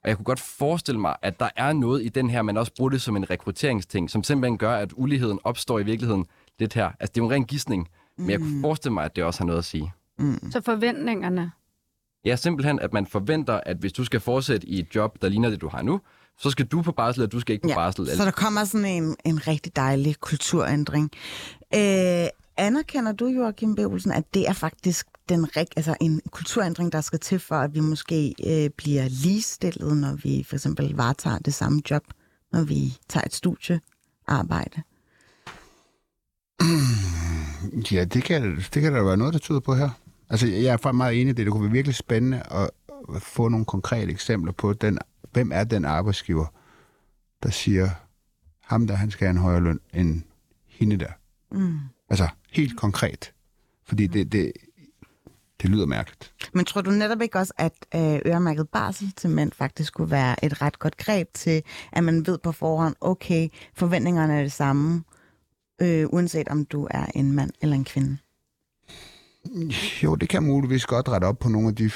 Og 0.04 0.08
jeg 0.08 0.16
kunne 0.16 0.24
godt 0.24 0.40
forestille 0.40 1.00
mig, 1.00 1.16
at 1.22 1.40
der 1.40 1.48
er 1.56 1.72
noget 1.72 2.04
i 2.04 2.08
den 2.08 2.30
her, 2.30 2.42
man 2.42 2.56
også 2.56 2.72
bruger 2.76 2.90
det 2.90 3.02
som 3.02 3.16
en 3.16 3.30
rekrutteringsting, 3.30 4.10
som 4.10 4.22
simpelthen 4.22 4.58
gør, 4.58 4.76
at 4.76 4.92
uligheden 4.96 5.38
opstår 5.44 5.78
i 5.78 5.82
virkeligheden 5.82 6.26
lidt 6.58 6.74
her. 6.74 6.84
Altså, 7.00 7.12
det 7.14 7.20
er 7.20 7.22
jo 7.22 7.26
en 7.26 7.32
ren 7.32 7.44
gidsning, 7.44 7.88
men 8.18 8.30
jeg 8.30 8.38
kunne 8.38 8.60
forestille 8.60 8.94
mig, 8.94 9.04
at 9.04 9.16
det 9.16 9.24
også 9.24 9.40
har 9.40 9.46
noget 9.46 9.58
at 9.58 9.64
sige. 9.64 9.92
Så 10.50 10.60
forventningerne. 10.64 11.50
Ja, 12.24 12.36
simpelthen, 12.36 12.78
at 12.78 12.92
man 12.92 13.06
forventer, 13.06 13.60
at 13.66 13.76
hvis 13.76 13.92
du 13.92 14.04
skal 14.04 14.20
fortsætte 14.20 14.66
i 14.66 14.78
et 14.78 14.94
job, 14.94 15.22
der 15.22 15.28
ligner 15.28 15.50
det, 15.50 15.60
du 15.60 15.68
har 15.68 15.82
nu, 15.82 16.00
så 16.38 16.50
skal 16.50 16.66
du 16.66 16.82
på 16.82 16.92
barsel, 16.92 17.22
og 17.22 17.32
du 17.32 17.40
skal 17.40 17.52
ikke 17.52 17.62
på 17.62 17.68
Ja, 17.68 17.74
barsel. 17.74 18.08
så 18.16 18.24
der 18.24 18.30
kommer 18.30 18.64
sådan 18.64 18.86
en, 18.86 19.16
en 19.24 19.46
rigtig 19.48 19.76
dejlig 19.76 20.16
kulturændring. 20.20 21.10
Øh, 21.74 22.26
anerkender 22.56 23.12
du, 23.12 23.26
Joachim 23.26 23.74
B. 23.74 23.78
Olsen, 23.78 24.12
at 24.12 24.34
det 24.34 24.48
er 24.48 24.52
faktisk 24.52 25.06
den 25.28 25.56
rig, 25.56 25.66
altså 25.76 25.96
en 26.00 26.20
kulturændring, 26.30 26.92
der 26.92 27.00
skal 27.00 27.18
til 27.18 27.38
for, 27.38 27.54
at 27.56 27.74
vi 27.74 27.80
måske 27.80 28.34
øh, 28.46 28.70
bliver 28.70 29.08
ligestillet, 29.08 29.96
når 29.96 30.14
vi 30.14 30.44
for 30.48 30.56
eksempel 30.56 30.94
varetager 30.96 31.38
det 31.38 31.54
samme 31.54 31.80
job, 31.90 32.02
når 32.52 32.62
vi 32.64 32.98
tager 33.08 33.24
et 33.26 33.34
studiearbejde? 33.34 34.82
Ja, 37.92 38.04
det 38.04 38.24
kan, 38.24 38.56
det 38.56 38.82
kan 38.82 38.94
der 38.94 39.02
være 39.02 39.16
noget, 39.16 39.32
der 39.34 39.40
tyder 39.40 39.60
på 39.60 39.74
her. 39.74 39.90
Altså, 40.30 40.46
jeg 40.46 40.64
er 40.64 40.76
faktisk 40.76 40.96
meget 40.96 41.20
enig 41.20 41.30
i 41.30 41.34
det. 41.34 41.46
Det 41.46 41.52
kunne 41.52 41.62
være 41.62 41.72
virkelig 41.72 41.94
spændende 41.94 42.42
at 42.50 42.70
at 43.14 43.22
få 43.22 43.48
nogle 43.48 43.66
konkrete 43.66 44.12
eksempler 44.12 44.52
på, 44.52 44.72
den, 44.72 44.98
hvem 45.32 45.50
er 45.54 45.64
den 45.64 45.84
arbejdsgiver, 45.84 46.46
der 47.42 47.50
siger, 47.50 47.90
ham 48.60 48.86
der, 48.86 48.94
han 48.94 49.10
skal 49.10 49.26
have 49.26 49.30
en 49.30 49.42
højere 49.42 49.60
løn 49.60 49.80
end 49.94 50.22
hende 50.66 50.96
der. 50.96 51.10
Mm. 51.52 51.78
Altså, 52.10 52.28
helt 52.50 52.76
konkret. 52.76 53.32
Fordi 53.84 54.06
det, 54.06 54.32
det, 54.32 54.52
det 55.62 55.70
lyder 55.70 55.86
mærkeligt. 55.86 56.32
Men 56.54 56.64
tror 56.64 56.80
du 56.80 56.90
netop 56.90 57.22
ikke 57.22 57.38
også, 57.38 57.52
at 57.58 57.72
øh, 57.94 58.32
øremærket 58.32 58.68
barsel 58.68 59.12
til 59.16 59.30
mænd 59.30 59.52
faktisk 59.52 59.94
kunne 59.94 60.10
være 60.10 60.44
et 60.44 60.62
ret 60.62 60.78
godt 60.78 60.96
greb 60.96 61.28
til, 61.34 61.62
at 61.92 62.04
man 62.04 62.26
ved 62.26 62.38
på 62.38 62.52
forhånd, 62.52 62.94
okay, 63.00 63.48
forventningerne 63.74 64.38
er 64.38 64.42
det 64.42 64.52
samme, 64.52 65.04
øh, 65.82 66.06
uanset 66.12 66.48
om 66.48 66.64
du 66.64 66.88
er 66.90 67.06
en 67.14 67.32
mand 67.32 67.50
eller 67.62 67.76
en 67.76 67.84
kvinde? 67.84 68.18
Jo, 70.02 70.14
det 70.14 70.28
kan 70.28 70.42
muligvis 70.42 70.86
godt 70.86 71.08
rette 71.08 71.24
op 71.24 71.38
på 71.38 71.48
nogle 71.48 71.68
af 71.68 71.74
de 71.74 71.90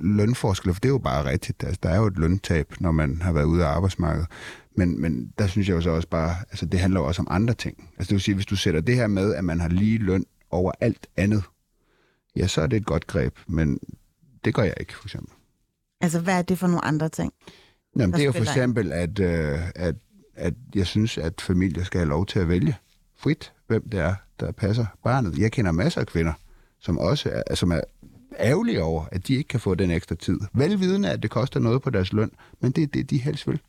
lønforskelle, 0.00 0.74
for 0.74 0.80
det 0.80 0.88
er 0.88 0.92
jo 0.92 0.98
bare 0.98 1.24
rigtigt. 1.24 1.64
Altså, 1.64 1.80
der 1.82 1.88
er 1.88 1.96
jo 1.96 2.06
et 2.06 2.18
løntab, 2.18 2.74
når 2.80 2.92
man 2.92 3.22
har 3.22 3.32
været 3.32 3.44
ude 3.44 3.64
af 3.64 3.68
arbejdsmarkedet. 3.68 4.28
Men, 4.76 5.00
men 5.00 5.32
der 5.38 5.46
synes 5.46 5.68
jeg 5.68 5.74
jo 5.74 5.80
så 5.80 5.90
også 5.90 6.08
bare, 6.08 6.36
altså 6.50 6.66
det 6.66 6.80
handler 6.80 7.00
jo 7.00 7.06
også 7.06 7.22
om 7.22 7.28
andre 7.30 7.54
ting. 7.54 7.90
Altså 7.98 8.08
det 8.08 8.12
vil 8.12 8.20
sige, 8.20 8.34
hvis 8.34 8.46
du 8.46 8.56
sætter 8.56 8.80
det 8.80 8.94
her 8.94 9.06
med, 9.06 9.34
at 9.34 9.44
man 9.44 9.60
har 9.60 9.68
lige 9.68 9.98
løn 9.98 10.24
over 10.50 10.72
alt 10.80 11.06
andet, 11.16 11.42
ja, 12.36 12.46
så 12.46 12.60
er 12.62 12.66
det 12.66 12.76
et 12.76 12.86
godt 12.86 13.06
greb, 13.06 13.38
men 13.46 13.78
det 14.44 14.54
gør 14.54 14.62
jeg 14.62 14.74
ikke, 14.80 14.96
for 14.96 15.04
eksempel. 15.04 15.32
Altså, 16.00 16.20
hvad 16.20 16.38
er 16.38 16.42
det 16.42 16.58
for 16.58 16.66
nogle 16.66 16.84
andre 16.84 17.08
ting? 17.08 17.32
Jamen, 17.96 18.12
det 18.12 18.20
er 18.20 18.24
jo 18.24 18.32
for 18.32 18.42
eksempel, 18.42 18.92
at, 18.92 19.18
øh, 19.18 19.58
at, 19.74 19.94
at 20.34 20.54
jeg 20.74 20.86
synes, 20.86 21.18
at 21.18 21.40
familier 21.40 21.84
skal 21.84 21.98
have 21.98 22.08
lov 22.08 22.26
til 22.26 22.38
at 22.38 22.48
vælge 22.48 22.76
frit, 23.18 23.52
hvem 23.66 23.88
det 23.88 24.00
er, 24.00 24.14
der 24.40 24.52
passer 24.52 24.86
barnet. 25.04 25.38
Jeg 25.38 25.52
kender 25.52 25.72
masser 25.72 26.00
af 26.00 26.06
kvinder, 26.06 26.32
som 26.80 26.98
også 26.98 27.42
er, 27.46 27.54
som 27.54 27.72
er 27.72 27.80
ærgerlige 28.38 28.82
over, 28.82 29.04
at 29.12 29.28
de 29.28 29.34
ikke 29.34 29.48
kan 29.48 29.60
få 29.60 29.74
den 29.74 29.90
ekstra 29.90 30.14
tid. 30.14 30.40
Velvidende, 30.52 31.10
at 31.10 31.22
det 31.22 31.30
koster 31.30 31.60
noget 31.60 31.82
på 31.82 31.90
deres 31.90 32.12
løn, 32.12 32.30
men 32.60 32.72
det 32.72 32.82
er 32.82 32.86
det, 32.86 33.10
de 33.10 33.18
helst 33.18 33.46
vil. 33.46 33.60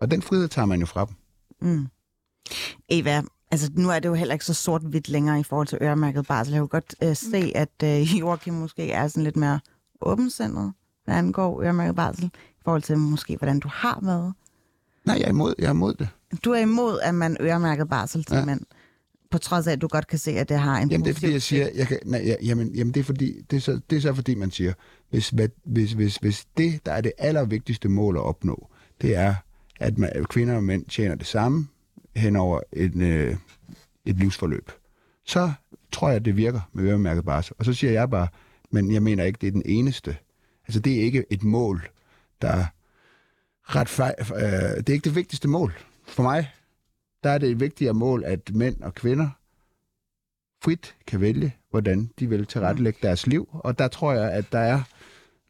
Og 0.00 0.10
den 0.10 0.22
frihed 0.22 0.48
tager 0.48 0.66
man 0.66 0.80
jo 0.80 0.86
fra 0.86 1.04
dem. 1.04 1.14
Mm. 1.60 1.86
Eva, 2.88 3.22
altså 3.50 3.70
nu 3.74 3.90
er 3.90 3.98
det 3.98 4.08
jo 4.08 4.14
heller 4.14 4.32
ikke 4.32 4.44
så 4.44 4.54
sort-hvidt 4.54 5.08
længere 5.08 5.40
i 5.40 5.42
forhold 5.42 5.66
til 5.66 5.78
øremærket 5.82 6.26
barsel. 6.26 6.52
Jeg 6.52 6.60
kan 6.60 6.68
godt 6.68 6.94
øh, 7.02 7.16
se, 7.16 7.52
at 7.54 7.82
øh, 7.84 8.14
Joachim 8.20 8.54
måske 8.54 8.90
er 8.90 9.08
sådan 9.08 9.24
lidt 9.24 9.36
mere 9.36 9.60
åbensindet, 10.00 10.72
hvad 11.04 11.14
angår 11.14 11.62
øremærket 11.62 11.96
barsel, 11.96 12.24
i 12.34 12.62
forhold 12.64 12.82
til 12.82 12.98
måske, 12.98 13.36
hvordan 13.36 13.60
du 13.60 13.68
har 13.72 13.98
været. 14.02 14.34
Nej, 15.04 15.16
jeg 15.16 15.24
er 15.24 15.28
imod, 15.28 15.54
jeg 15.58 15.66
er 15.66 15.70
imod 15.70 15.94
det. 15.94 16.08
Du 16.44 16.52
er 16.52 16.58
imod, 16.58 17.00
at 17.00 17.14
man 17.14 17.36
øremærket 17.40 17.88
barsel 17.88 18.24
til 18.24 18.36
ja. 18.36 18.44
Mænd, 18.44 18.60
på 19.30 19.38
trods 19.38 19.66
af, 19.66 19.72
at 19.72 19.80
du 19.80 19.88
godt 19.88 20.06
kan 20.06 20.18
se, 20.18 20.30
at 20.30 20.48
det 20.48 20.58
har 20.58 20.78
en 20.78 20.90
Jamen, 20.90 21.04
det 21.04 21.10
er 21.10 21.14
fordi, 21.14 21.32
jeg 21.32 21.42
siger, 21.42 21.68
jeg 21.74 21.86
kan, 21.86 21.98
nej, 22.04 22.22
ja, 22.24 22.34
jamen, 22.42 22.74
jamen, 22.74 22.94
det 22.94 23.00
er 23.00 23.04
fordi, 23.04 23.40
det 23.50 23.56
er, 23.56 23.60
så, 23.60 23.80
det 23.90 23.96
er 23.96 24.00
så 24.00 24.14
fordi, 24.14 24.34
man 24.34 24.50
siger, 24.50 24.72
hvis, 25.10 25.28
hvad, 25.28 25.48
hvis, 25.64 25.92
hvis, 25.92 26.16
hvis 26.16 26.44
det, 26.56 26.86
der 26.86 26.92
er 26.92 27.00
det 27.00 27.12
allervigtigste 27.18 27.88
mål 27.88 28.16
at 28.16 28.22
opnå, 28.22 28.68
det 29.00 29.16
er, 29.16 29.34
at 29.80 29.98
man, 29.98 30.10
at 30.14 30.28
kvinder 30.28 30.56
og 30.56 30.64
mænd 30.64 30.86
tjener 30.86 31.14
det 31.14 31.26
samme 31.26 31.68
hen 32.16 32.36
over 32.36 32.60
et, 32.72 32.96
øh, 32.96 33.36
et 34.04 34.16
livsforløb, 34.16 34.70
så 35.26 35.52
tror 35.92 36.08
jeg, 36.08 36.16
at 36.16 36.24
det 36.24 36.36
virker 36.36 36.60
med 36.72 36.84
øremærket 36.84 37.24
barsel. 37.24 37.54
Og 37.58 37.64
så 37.64 37.72
siger 37.72 37.92
jeg 37.92 38.10
bare, 38.10 38.28
men 38.70 38.92
jeg 38.92 39.02
mener 39.02 39.24
ikke, 39.24 39.38
det 39.40 39.46
er 39.46 39.52
den 39.52 39.62
eneste. 39.64 40.16
Altså, 40.66 40.80
det 40.80 40.96
er 40.96 41.00
ikke 41.00 41.24
et 41.30 41.42
mål, 41.42 41.88
der 42.42 42.48
er 42.48 42.66
ret 43.62 43.88
fej, 43.88 44.14
øh, 44.20 44.76
det 44.76 44.88
er 44.88 44.92
ikke 44.92 45.04
det 45.04 45.14
vigtigste 45.14 45.48
mål. 45.48 45.74
For 46.12 46.22
mig, 46.22 46.50
der 47.24 47.30
er 47.30 47.38
det 47.38 47.50
et 47.50 47.60
vigtigere 47.60 47.94
mål, 47.94 48.24
at 48.26 48.50
mænd 48.54 48.82
og 48.82 48.94
kvinder 48.94 49.28
frit 50.64 50.94
kan 51.06 51.20
vælge, 51.20 51.56
hvordan 51.70 52.10
de 52.18 52.28
vil 52.28 52.46
tilrettelægge 52.46 52.98
deres 53.02 53.26
liv. 53.26 53.48
Og 53.52 53.78
der 53.78 53.88
tror 53.88 54.12
jeg, 54.12 54.32
at 54.32 54.52
der 54.52 54.58
er 54.58 54.80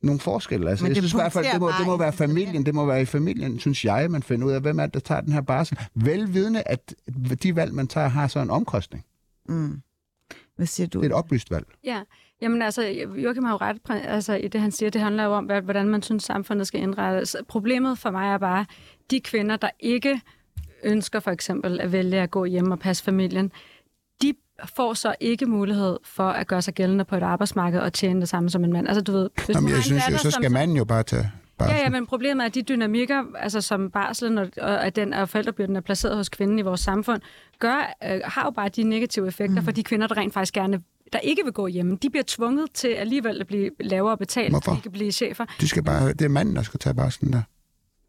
nogle 0.02 0.20
forskelle. 0.20 0.70
Altså, 0.70 0.84
Men 0.84 0.88
jeg 0.88 0.94
det 0.96 1.02
synes 1.02 1.12
i 1.12 1.16
hvert 1.16 1.32
fald, 1.32 1.46
det 1.52 1.60
må, 1.60 1.68
det 1.78 1.86
må 1.86 1.96
være 1.96 2.12
familien. 2.12 2.66
det 2.66 2.74
må 2.74 2.86
være 2.86 3.02
i 3.02 3.04
familien, 3.04 3.58
synes 3.58 3.84
jeg, 3.84 4.10
man 4.10 4.22
finder 4.22 4.46
ud 4.46 4.52
af, 4.52 4.60
hvem 4.60 4.78
er 4.78 4.84
det, 4.86 4.94
der 4.94 5.00
tager 5.00 5.20
den 5.20 5.32
her 5.32 5.40
barsel. 5.40 5.78
Velvidende, 5.94 6.62
at 6.66 6.94
de 7.42 7.56
valg, 7.56 7.74
man 7.74 7.88
tager, 7.88 8.08
har 8.08 8.28
så 8.28 8.40
en 8.40 8.50
omkostning. 8.50 9.04
Mm. 9.48 9.82
Hvad 10.56 10.66
siger 10.66 10.86
du? 10.86 10.98
Det 10.98 11.06
er 11.06 11.10
et 11.10 11.14
oplyst 11.16 11.50
valg. 11.50 11.66
Ja, 11.84 12.02
jamen 12.42 12.62
altså, 12.62 12.82
Joachim 13.16 13.44
har 13.44 13.52
jo 13.52 13.56
ret 13.56 13.80
altså, 14.04 14.34
i 14.34 14.48
det, 14.48 14.60
han 14.60 14.72
siger. 14.72 14.90
Det 14.90 15.00
handler 15.00 15.24
jo 15.24 15.32
om, 15.32 15.44
hvad- 15.44 15.62
hvordan 15.62 15.88
man 15.88 16.02
synes, 16.02 16.24
samfundet 16.24 16.66
skal 16.66 16.80
indrettes. 16.80 17.36
Problemet 17.48 17.98
for 17.98 18.10
mig 18.10 18.28
er 18.34 18.38
bare, 18.38 18.66
de 19.10 19.20
kvinder, 19.20 19.56
der 19.56 19.70
ikke 19.80 20.20
ønsker 20.84 21.20
for 21.20 21.30
eksempel 21.30 21.80
at 21.80 21.92
vælge 21.92 22.20
at 22.20 22.30
gå 22.30 22.44
hjem 22.44 22.70
og 22.70 22.78
passe 22.78 23.04
familien, 23.04 23.52
de 24.22 24.34
får 24.76 24.94
så 24.94 25.14
ikke 25.20 25.46
mulighed 25.46 25.98
for 26.04 26.28
at 26.28 26.46
gøre 26.46 26.62
sig 26.62 26.74
gældende 26.74 27.04
på 27.04 27.16
et 27.16 27.22
arbejdsmarked 27.22 27.80
og 27.80 27.92
tjene 27.92 28.20
det 28.20 28.28
samme 28.28 28.50
som 28.50 28.64
en 28.64 28.72
mand. 28.72 28.88
Altså, 28.88 29.00
du 29.02 29.12
ved, 29.12 29.30
hvis 29.46 29.48
Jamen, 29.56 29.70
du 29.70 29.74
jeg 29.74 29.84
synes 29.84 30.02
datter, 30.04 30.18
så 30.18 30.30
som- 30.30 30.42
skal 30.42 30.52
manden 30.52 30.76
jo 30.76 30.84
bare 30.84 31.02
tage 31.02 31.30
barsel. 31.58 31.76
Ja, 31.76 31.82
ja, 31.82 31.88
men 31.90 32.06
problemet 32.06 32.42
er, 32.42 32.46
at 32.46 32.54
de 32.54 32.62
dynamikker, 32.62 33.24
altså 33.38 33.60
som 33.60 33.90
barslen 33.90 34.38
og, 34.38 34.48
og 34.60 34.86
at 34.86 34.96
den 34.96 35.12
og 35.12 35.28
forældrebyrden 35.28 35.76
er 35.76 35.80
placeret 35.80 36.16
hos 36.16 36.28
kvinden 36.28 36.58
i 36.58 36.62
vores 36.62 36.80
samfund, 36.80 37.22
gør, 37.58 37.94
øh, 38.04 38.20
har 38.24 38.44
jo 38.44 38.50
bare 38.50 38.68
de 38.68 38.82
negative 38.82 39.28
effekter 39.28 39.60
mm. 39.60 39.64
for 39.64 39.72
de 39.72 39.82
kvinder, 39.82 40.06
der 40.06 40.16
rent 40.16 40.34
faktisk 40.34 40.54
gerne 40.54 40.80
der 41.12 41.18
ikke 41.18 41.44
vil 41.44 41.52
gå 41.52 41.66
hjemme. 41.66 41.98
De 42.02 42.10
bliver 42.10 42.24
tvunget 42.26 42.66
til 42.74 42.88
alligevel 42.88 43.40
at 43.40 43.46
blive 43.46 43.70
lavere 43.80 44.16
betalt, 44.18 44.50
Hvorfor? 44.50 44.74
de 44.74 44.80
kan 44.80 44.92
blive 44.92 45.12
chefer. 45.12 45.44
De 45.60 45.68
skal 45.68 45.82
bare, 45.84 46.08
det 46.08 46.22
er 46.22 46.28
manden, 46.28 46.56
der 46.56 46.62
skal 46.62 46.80
tage 46.80 46.94
barselen 46.94 47.32
der. 47.32 47.42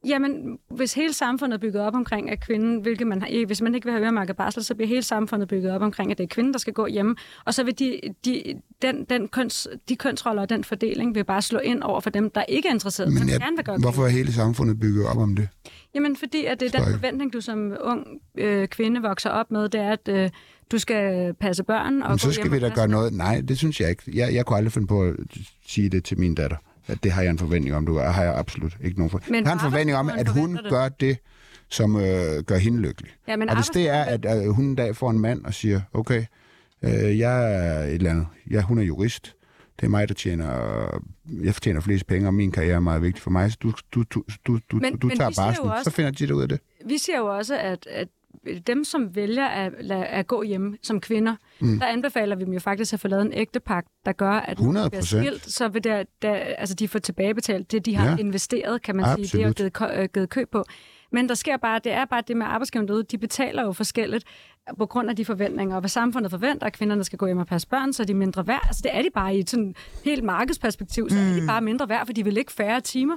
Jamen, 0.08 0.60
hvis 0.70 0.94
hele 0.94 1.14
samfundet 1.14 1.58
er 1.58 1.60
bygget 1.60 1.82
op 1.82 1.96
omkring, 1.96 2.32
at 2.32 2.40
kvinden, 2.40 2.82
hvilket 2.82 3.08
man 3.08 3.46
hvis 3.48 3.62
man 3.62 3.76
ikke 3.76 3.86
vil 3.86 3.92
have 3.92 4.04
øremærket 4.04 4.36
barsel, 4.36 4.64
så 4.64 4.76
bliver 4.76 4.88
hele 4.88 5.04
samfundet 5.04 5.48
bygget 5.48 5.72
op 5.72 5.82
omkring, 5.82 6.12
at 6.12 6.18
det 6.18 6.24
er 6.24 6.28
kvinden, 6.28 6.54
der 6.54 6.60
skal 6.60 6.74
gå 6.74 6.88
hjemme. 6.88 7.16
Og 7.46 7.54
så 7.54 7.64
vil 7.64 7.80
de, 7.80 8.00
de, 8.26 8.44
den, 8.82 9.06
den 9.10 9.28
køns, 9.28 9.68
de 9.90 9.96
kønsroller 9.96 10.42
og 10.42 10.50
den 10.50 10.64
fordeling 10.64 11.16
vil 11.16 11.24
bare 11.24 11.42
slå 11.42 11.60
ind 11.60 11.84
over 11.84 12.00
for 12.00 12.10
dem, 12.10 12.30
der 12.30 12.44
ikke 12.44 12.70
er 12.70 12.74
interesseret, 12.74 13.14
men, 13.14 13.30
jeg, 13.30 13.40
gerne 13.40 13.56
vil 13.56 13.66
gøre 13.66 13.78
hvorfor 13.78 14.06
er 14.06 14.10
hele 14.10 14.34
samfundet 14.34 14.80
bygget 14.80 15.08
op 15.08 15.18
om 15.18 15.36
det? 15.36 15.50
Jamen, 15.96 16.16
fordi 16.16 16.46
at 16.46 16.60
det 16.60 16.76
er 16.76 16.80
den 16.80 16.94
forventning, 16.94 17.34
du 17.34 17.42
som 17.42 17.74
ung 17.82 18.08
øh, 18.38 18.68
kvinde 18.68 19.02
vokser 19.02 19.30
op 19.30 19.52
med, 19.52 19.70
det 19.70 19.82
er, 19.82 19.92
at 19.92 20.08
øh, 20.10 20.30
du 20.72 20.78
skal 20.78 21.34
passe 21.34 21.64
børn 21.64 22.02
og 22.02 22.10
Men 22.10 22.20
så 22.20 22.32
skal 22.32 22.52
vi 22.52 22.60
da 22.60 22.70
gøre 22.70 22.88
noget. 22.88 23.14
Nej, 23.14 23.42
det 23.48 23.58
synes 23.58 23.82
jeg 23.82 23.90
ikke. 23.90 24.04
Jeg, 24.14 24.34
jeg 24.34 24.46
kunne 24.46 24.58
aldrig 24.58 24.72
finde 24.72 24.88
på 24.88 25.04
at 25.04 25.16
sige 25.68 25.90
det 25.90 26.04
til 26.04 26.20
min 26.20 26.36
datter. 26.36 26.58
At 26.88 27.04
det 27.04 27.12
har 27.12 27.22
jeg 27.22 27.30
en 27.32 27.38
forventning 27.40 27.76
om, 27.76 27.86
du 27.86 27.94
gør. 27.94 28.12
har 28.12 28.24
jeg 28.24 28.38
absolut 28.38 28.78
ikke 28.84 28.98
nogen 28.98 29.10
for. 29.10 29.22
Men 29.28 29.44
Jeg 29.44 29.48
har 29.48 29.54
en 29.54 29.72
forventning 29.72 29.98
om, 29.98 30.10
at 30.10 30.28
hun 30.28 30.56
det. 30.56 30.66
gør 30.70 30.90
det, 30.90 31.18
som 31.70 31.96
øh, 31.96 32.44
gør 32.46 32.58
hende 32.58 32.80
lykkelig. 32.82 33.12
Ja, 33.28 33.36
men 33.36 33.50
Og 33.50 33.56
hvis 33.56 33.68
det 33.70 33.90
er, 33.90 34.04
at 34.04 34.26
øh, 34.46 34.50
hun 34.50 34.66
en 34.66 34.76
dag 34.76 34.96
får 34.96 35.10
en 35.10 35.20
mand 35.20 35.46
og 35.46 35.54
siger, 35.54 35.82
okay, 35.94 36.26
Øh, 36.86 37.20
jeg 37.20 37.56
er 37.56 37.84
et 37.84 37.94
eller 37.94 38.12
andet. 38.12 38.28
Jeg, 38.50 38.62
hun 38.62 38.78
er 38.80 38.84
jurist. 38.84 39.36
Det 39.80 39.86
er 39.86 39.90
mig, 39.90 40.08
der 40.08 40.14
tjener... 40.14 41.02
Jeg 41.44 41.54
fortjener 41.54 41.82
flest 41.82 42.08
penge, 42.08 42.28
og 42.28 42.34
min 42.34 42.52
karriere 42.52 42.76
er 42.76 42.80
meget 42.80 43.02
vigtig 43.02 43.22
for 43.24 43.32
mig. 43.32 43.52
Så 43.52 43.58
du, 43.64 43.74
du, 43.96 44.04
du, 44.48 44.60
du, 44.72 44.78
Men- 44.78 44.98
du 44.98 45.08
men 45.08 45.18
tager 45.18 45.30
barslen, 45.38 45.70
også- 45.70 45.84
så 45.84 45.90
finder 45.92 46.12
de 46.12 46.28
det 46.28 46.32
ud 46.34 46.42
af 46.42 46.50
det. 46.50 46.60
Vi 46.86 46.98
siger 46.98 47.18
jo 47.20 47.38
også, 47.38 47.58
at, 47.60 47.88
at 47.88 48.08
dem, 48.68 48.84
som 48.84 49.16
vælger 49.16 49.46
at, 49.48 49.74
at 49.92 50.28
gå 50.28 50.44
hjemme 50.44 50.78
som 50.84 51.02
kvinder, 51.02 51.36
mm. 51.60 51.80
der 51.80 51.86
anbefaler 51.88 52.36
vi 52.36 52.44
dem 52.46 52.54
jo 52.54 52.60
faktisk 52.60 52.94
at 52.94 53.00
få 53.00 53.08
lavet 53.08 53.26
en 53.26 53.34
ægtepagt, 53.34 53.88
der 54.06 54.12
gør, 54.12 54.32
at 54.32 54.60
når 54.60 54.72
de 54.74 54.86
100%. 54.86 54.90
bliver 54.90 55.02
skilt, 55.04 55.52
så 55.52 55.68
vil 55.68 55.84
der, 55.84 56.04
der, 56.22 56.34
altså 56.34 56.76
de 56.76 56.88
får 56.88 57.00
tilbagebetalt 57.00 57.72
det, 57.72 57.86
de 57.86 57.96
har 57.96 58.10
Ja. 58.10 58.16
investeret, 58.20 58.82
kan 58.82 58.96
man 58.96 59.06
sige. 59.06 59.38
Det 59.38 59.46
er 59.46 59.50
Absolut. 59.50 59.74
givet, 59.80 59.98
øh, 60.00 60.10
givet 60.14 60.30
køb 60.30 60.52
på. 60.52 60.64
Men 61.14 61.30
der 61.30 61.36
sker 61.36 61.58
bare, 61.58 61.80
det 61.84 61.92
er 61.92 62.06
bare 62.06 62.24
det 62.28 62.38
med 62.38 62.46
arbejdsgiverne 62.46 62.88
derude, 62.88 63.04
de 63.04 63.18
betaler 63.18 63.64
jo 63.64 63.72
forskelligt 63.72 64.26
på 64.78 64.86
grund 64.86 65.10
af 65.10 65.16
de 65.16 65.26
forventninger. 65.26 65.76
Og 65.76 65.82
hvad 65.82 65.90
samfundet 65.90 66.32
forventer, 66.32 66.68
at 66.68 66.74
kvinderne 66.74 67.04
skal 67.04 67.18
gå 67.18 67.26
hjem 67.26 67.38
og 67.38 67.48
passe 67.48 67.68
børn, 67.68 67.94
så 67.94 68.04
er 68.04 68.08
de 68.08 68.14
mindre 68.14 68.48
værd. 68.48 68.62
Altså 68.68 68.82
det 68.84 68.92
er 68.94 69.02
de 69.02 69.10
bare 69.14 69.36
i 69.36 69.40
et 69.40 69.50
sådan 69.50 69.76
helt 70.06 70.24
markedsperspektiv, 70.24 71.10
så 71.10 71.16
mm. 71.16 71.22
er 71.22 71.34
de 71.42 71.48
bare 71.48 71.62
mindre 71.62 71.90
værd, 71.90 72.06
for 72.06 72.14
de 72.14 72.24
vil 72.24 72.38
ikke 72.38 72.52
færre 72.52 72.82
timer, 72.82 73.16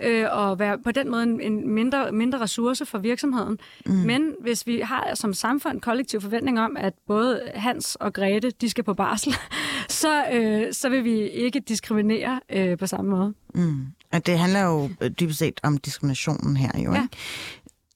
øh, 0.00 0.26
og 0.30 0.58
være 0.58 0.78
på 0.78 0.92
den 0.92 1.10
måde 1.10 1.22
en, 1.22 1.40
en 1.40 1.70
mindre, 1.70 2.12
mindre 2.12 2.40
ressource 2.40 2.86
for 2.86 2.98
virksomheden. 2.98 3.58
Mm. 3.86 3.92
Men 3.92 4.34
hvis 4.40 4.66
vi 4.66 4.80
har 4.80 5.10
som 5.14 5.34
samfund 5.34 5.80
kollektiv 5.80 6.20
forventning 6.20 6.60
om, 6.60 6.76
at 6.76 6.94
både 7.06 7.40
Hans 7.54 7.94
og 7.94 8.12
Grete, 8.12 8.50
de 8.50 8.70
skal 8.70 8.84
på 8.84 8.94
barsel, 8.94 9.34
så, 9.88 10.24
øh, 10.32 10.72
så 10.72 10.88
vil 10.88 11.04
vi 11.04 11.20
ikke 11.20 11.60
diskriminere 11.60 12.40
øh, 12.50 12.78
på 12.78 12.86
samme 12.86 13.10
måde. 13.10 13.34
Mm. 13.54 13.86
Og 14.12 14.26
det 14.26 14.38
handler 14.38 14.60
jo 14.64 14.90
øh, 15.00 15.10
dybest 15.10 15.38
set 15.38 15.60
om 15.62 15.78
diskriminationen 15.78 16.56
her, 16.56 16.70
jo, 16.84 16.92
Ja. 16.92 17.02
ikke? 17.02 17.16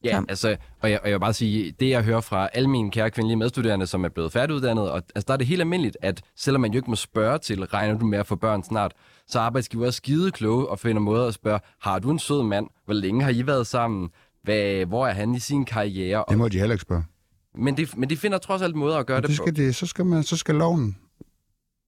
Ja, 0.04 0.20
altså, 0.28 0.56
og 0.80 0.90
jeg, 0.90 1.00
og 1.02 1.08
jeg 1.08 1.14
vil 1.14 1.20
bare 1.20 1.32
sige, 1.32 1.74
det 1.80 1.88
jeg 1.90 2.02
hører 2.02 2.20
fra 2.20 2.48
alle 2.52 2.70
mine 2.70 2.90
kære 2.90 3.10
kvindelige 3.10 3.36
medstuderende, 3.36 3.86
som 3.86 4.04
er 4.04 4.08
blevet 4.08 4.32
færdiguddannet, 4.32 4.90
og 4.90 4.96
altså, 5.14 5.24
der 5.26 5.32
er 5.32 5.36
det 5.36 5.46
helt 5.46 5.60
almindeligt, 5.60 5.96
at 6.02 6.22
selvom 6.36 6.60
man 6.60 6.72
jo 6.72 6.78
ikke 6.78 6.90
må 6.90 6.96
spørge 6.96 7.38
til, 7.38 7.64
regner 7.64 7.98
du 7.98 8.06
med 8.06 8.18
at 8.18 8.26
få 8.26 8.36
børn 8.36 8.62
snart, 8.64 8.92
så 9.26 9.38
er 9.38 9.42
arbejdsgiver 9.42 9.86
også 9.86 9.96
skide 9.96 10.30
kloge 10.30 10.68
og 10.68 10.78
finder 10.78 11.02
måder 11.02 11.26
at 11.26 11.34
spørge, 11.34 11.60
har 11.80 11.98
du 11.98 12.10
en 12.10 12.18
sød 12.18 12.42
mand? 12.42 12.66
Hvor 12.84 12.94
længe 12.94 13.22
har 13.24 13.30
I 13.30 13.46
været 13.46 13.66
sammen? 13.66 14.08
Hvad, 14.42 14.86
hvor 14.86 15.06
er 15.06 15.12
han 15.12 15.34
i 15.34 15.38
sin 15.40 15.64
karriere? 15.64 16.24
Det 16.28 16.38
må 16.38 16.48
de 16.48 16.58
heller 16.58 16.74
ikke 16.74 16.82
spørge. 16.82 17.04
Men, 17.54 17.76
de, 17.76 17.86
men 17.96 18.10
de 18.10 18.16
finder 18.16 18.38
trods 18.38 18.62
alt 18.62 18.76
måder 18.76 18.96
at 18.98 19.06
gøre 19.06 19.16
Og 19.16 19.22
det, 19.22 19.30
det 19.30 19.38
på. 19.38 19.44
skal 19.44 19.56
det, 19.56 19.74
så, 19.76 19.86
skal 19.86 20.06
man, 20.06 20.22
så 20.22 20.36
skal 20.36 20.54
loven 20.54 20.96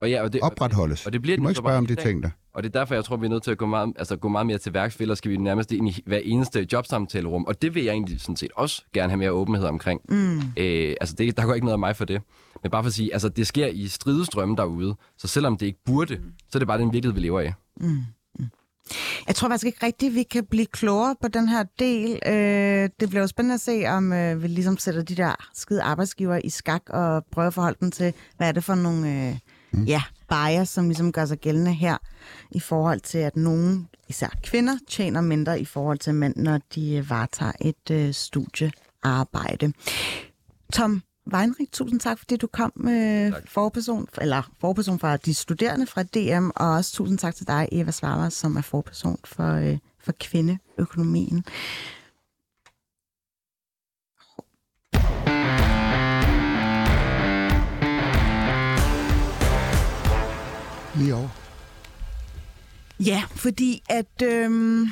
Og, 0.04 0.10
ja, 0.10 0.22
og 0.22 0.32
det, 0.32 0.40
opretholdes. 0.40 1.06
og 1.06 1.12
det 1.12 1.22
bliver 1.22 1.36
den 1.36 1.42
må 1.42 1.48
ikke 1.48 1.58
spørge 1.58 1.78
om 1.78 1.86
de 1.86 1.94
ting 1.94 2.22
der. 2.22 2.30
og 2.54 2.62
det 2.62 2.74
er 2.74 2.78
derfor, 2.78 2.94
jeg 2.94 3.04
tror, 3.04 3.16
vi 3.16 3.26
er 3.26 3.30
nødt 3.30 3.42
til 3.42 3.50
at 3.50 3.58
gå 3.58 3.66
meget, 3.66 3.92
altså, 3.98 4.16
gå 4.16 4.28
meget 4.28 4.46
mere 4.46 4.58
til 4.58 4.74
værks, 4.74 4.96
ellers 4.96 5.18
skal 5.18 5.30
vi 5.30 5.36
nærmest 5.36 5.72
ind 5.72 5.88
i 5.88 6.02
hver 6.06 6.20
eneste 6.24 6.66
jobsamtalerum. 6.72 7.44
Og 7.44 7.62
det 7.62 7.74
vil 7.74 7.84
jeg 7.84 7.92
egentlig 7.92 8.20
sådan 8.20 8.36
set 8.36 8.50
også 8.56 8.82
gerne 8.94 9.10
have 9.10 9.18
mere 9.18 9.32
åbenhed 9.32 9.66
omkring. 9.66 10.00
Mm. 10.08 10.38
Øh, 10.56 10.94
altså, 11.00 11.14
det, 11.18 11.36
der 11.36 11.46
går 11.46 11.54
ikke 11.54 11.64
noget 11.64 11.72
af 11.72 11.78
mig 11.78 11.96
for 11.96 12.04
det. 12.04 12.22
Men 12.62 12.70
bare 12.70 12.82
for 12.82 12.88
at 12.88 12.94
sige, 12.94 13.12
altså, 13.12 13.28
det 13.28 13.46
sker 13.46 13.66
i 13.66 13.88
stridestrømme 13.88 14.56
derude. 14.56 14.94
Så 15.18 15.28
selvom 15.28 15.56
det 15.56 15.66
ikke 15.66 15.80
burde, 15.86 16.20
så 16.50 16.58
er 16.58 16.58
det 16.58 16.68
bare 16.68 16.78
den 16.78 16.92
virkelighed, 16.92 17.14
vi 17.20 17.26
lever 17.26 17.40
i. 17.40 17.50
Jeg 19.26 19.34
tror 19.34 19.48
faktisk 19.48 19.66
ikke 19.66 19.86
rigtigt, 19.86 20.14
vi 20.14 20.22
kan 20.22 20.46
blive 20.46 20.66
klogere 20.66 21.16
på 21.22 21.28
den 21.28 21.48
her 21.48 21.64
del. 21.78 22.18
Øh, 22.26 22.88
det 23.00 23.08
bliver 23.08 23.20
jo 23.20 23.26
spændende 23.26 23.54
at 23.54 23.60
se, 23.60 23.84
om 23.86 24.12
øh, 24.12 24.42
vi 24.42 24.48
ligesom 24.48 24.78
sætter 24.78 25.02
de 25.02 25.14
der 25.14 25.34
skide 25.54 25.82
arbejdsgiver 25.82 26.40
i 26.44 26.48
skak 26.48 26.82
og 26.90 27.24
prøver 27.32 27.48
at 27.48 27.54
forholde 27.54 27.78
dem 27.80 27.90
til, 27.90 28.12
hvad 28.36 28.48
er 28.48 28.52
det 28.52 28.64
for 28.64 28.74
nogle 28.74 29.28
øh, 29.28 29.36
mm. 29.76 29.84
ja, 29.84 30.02
bias, 30.28 30.68
som 30.68 30.88
ligesom 30.88 31.12
gør 31.12 31.24
sig 31.24 31.38
gældende 31.38 31.72
her, 31.72 31.96
i 32.50 32.60
forhold 32.60 33.00
til, 33.00 33.18
at 33.18 33.36
nogen, 33.36 33.88
især 34.08 34.28
kvinder, 34.42 34.78
tjener 34.88 35.20
mindre 35.20 35.60
i 35.60 35.64
forhold 35.64 35.98
til 35.98 36.14
mænd, 36.14 36.36
når 36.36 36.60
de 36.74 36.94
øh, 36.94 37.10
varetager 37.10 37.52
et 37.60 37.90
øh, 37.90 38.14
studiearbejde. 38.14 39.72
Tom 40.72 41.02
Weinrich, 41.32 41.72
tusind 41.72 42.00
tak, 42.00 42.18
fordi 42.18 42.36
du 42.36 42.46
kom 42.46 42.72
med 42.76 43.32
forperson, 43.46 44.06
eller 44.20 44.42
forperson 44.60 44.98
fra 44.98 45.16
de 45.16 45.34
studerende 45.34 45.86
fra 45.86 46.02
DM, 46.02 46.50
og 46.56 46.70
også 46.70 46.92
tusind 46.92 47.18
tak 47.18 47.34
til 47.34 47.46
dig, 47.46 47.68
Eva 47.72 47.90
Svarvar, 47.90 48.28
som 48.28 48.56
er 48.56 48.62
forperson 48.62 49.18
for, 49.24 49.52
øh, 49.52 49.78
for 50.00 50.12
kvindeøkonomien. 50.20 51.44
Lige 60.96 61.14
over. 61.14 61.28
Ja, 63.00 63.22
fordi 63.30 63.82
at 63.90 64.22
øhm, 64.22 64.86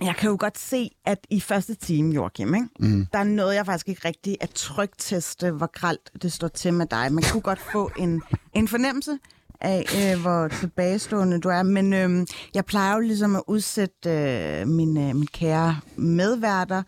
jeg 0.00 0.16
kan 0.18 0.30
jo 0.30 0.36
godt 0.40 0.58
se, 0.58 0.90
at 1.04 1.18
i 1.30 1.40
første 1.40 1.74
time, 1.74 2.14
Joachim, 2.14 2.54
ikke? 2.54 2.68
Mm. 2.80 3.06
der 3.12 3.18
er 3.18 3.24
noget, 3.24 3.54
jeg 3.54 3.66
faktisk 3.66 3.88
ikke 3.88 4.08
rigtig 4.08 4.36
at 4.40 4.50
trygteste, 4.50 5.50
hvor 5.50 5.70
gralt 5.72 6.10
det 6.22 6.32
står 6.32 6.48
til 6.48 6.74
med 6.74 6.86
dig. 6.86 7.12
Man 7.12 7.24
kunne 7.32 7.42
godt 7.42 7.60
få 7.72 7.90
en, 7.98 8.22
en 8.54 8.68
fornemmelse 8.68 9.18
af, 9.60 9.84
øh, 10.14 10.22
hvor 10.22 10.48
tilbagestående 10.48 11.40
du 11.40 11.48
er. 11.48 11.62
Men 11.62 11.92
øhm, 11.92 12.26
jeg 12.54 12.64
plejer 12.64 12.94
jo 12.94 13.00
ligesom 13.00 13.36
at 13.36 13.42
udsætte 13.46 14.10
øh, 14.10 14.68
mine, 14.68 15.14
mine 15.14 15.26
kære 15.26 15.80
medværter 15.96 16.82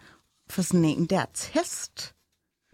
for 0.51 0.62
sådan 0.62 0.85
en 0.85 1.07
der 1.07 1.24
test. 1.35 2.14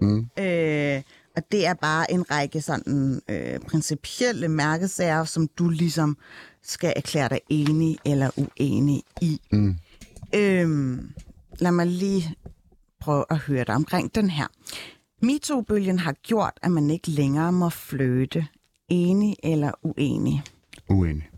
Mm. 0.01 0.27
Øh, 0.39 1.03
og 1.37 1.43
det 1.53 1.67
er 1.67 1.75
bare 1.75 2.13
en 2.13 2.31
række 2.31 2.61
sådan 2.61 3.21
øh, 3.29 3.59
principielle 3.59 4.49
mærkesager, 4.49 5.25
som 5.25 5.49
du 5.49 5.69
ligesom 5.69 6.17
skal 6.63 6.93
erklære 6.97 7.29
dig 7.29 7.41
enig 7.49 7.99
eller 8.05 8.31
uenig 8.37 9.03
i. 9.21 9.41
Mm. 9.53 9.77
Øhm, 10.35 11.13
lad 11.59 11.73
mig 11.73 11.87
lige 11.87 12.35
prøve 13.01 13.25
at 13.31 13.39
høre 13.39 13.65
dig 13.65 13.75
omkring 13.75 14.15
den 14.15 14.31
her. 14.31 14.47
MeToo-bølgen 15.23 15.99
har 15.99 16.13
gjort, 16.13 16.59
at 16.63 16.71
man 16.71 16.91
ikke 16.91 17.11
længere 17.11 17.53
må 17.53 17.69
fløte. 17.69 18.47
Enig 18.89 19.37
eller 19.43 19.73
uenig? 19.83 20.43
Uenig. 20.89 21.31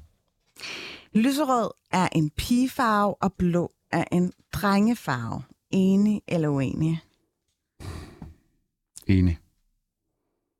Lyserød 1.12 1.70
er 1.92 2.08
en 2.12 2.30
pigefarve, 2.30 3.14
og 3.14 3.32
blå 3.32 3.72
er 3.92 4.04
en 4.12 4.32
drengefarve. 4.52 5.42
Enig 5.70 6.22
eller 6.28 6.48
uenig? 6.48 7.00
Enig. 9.06 9.38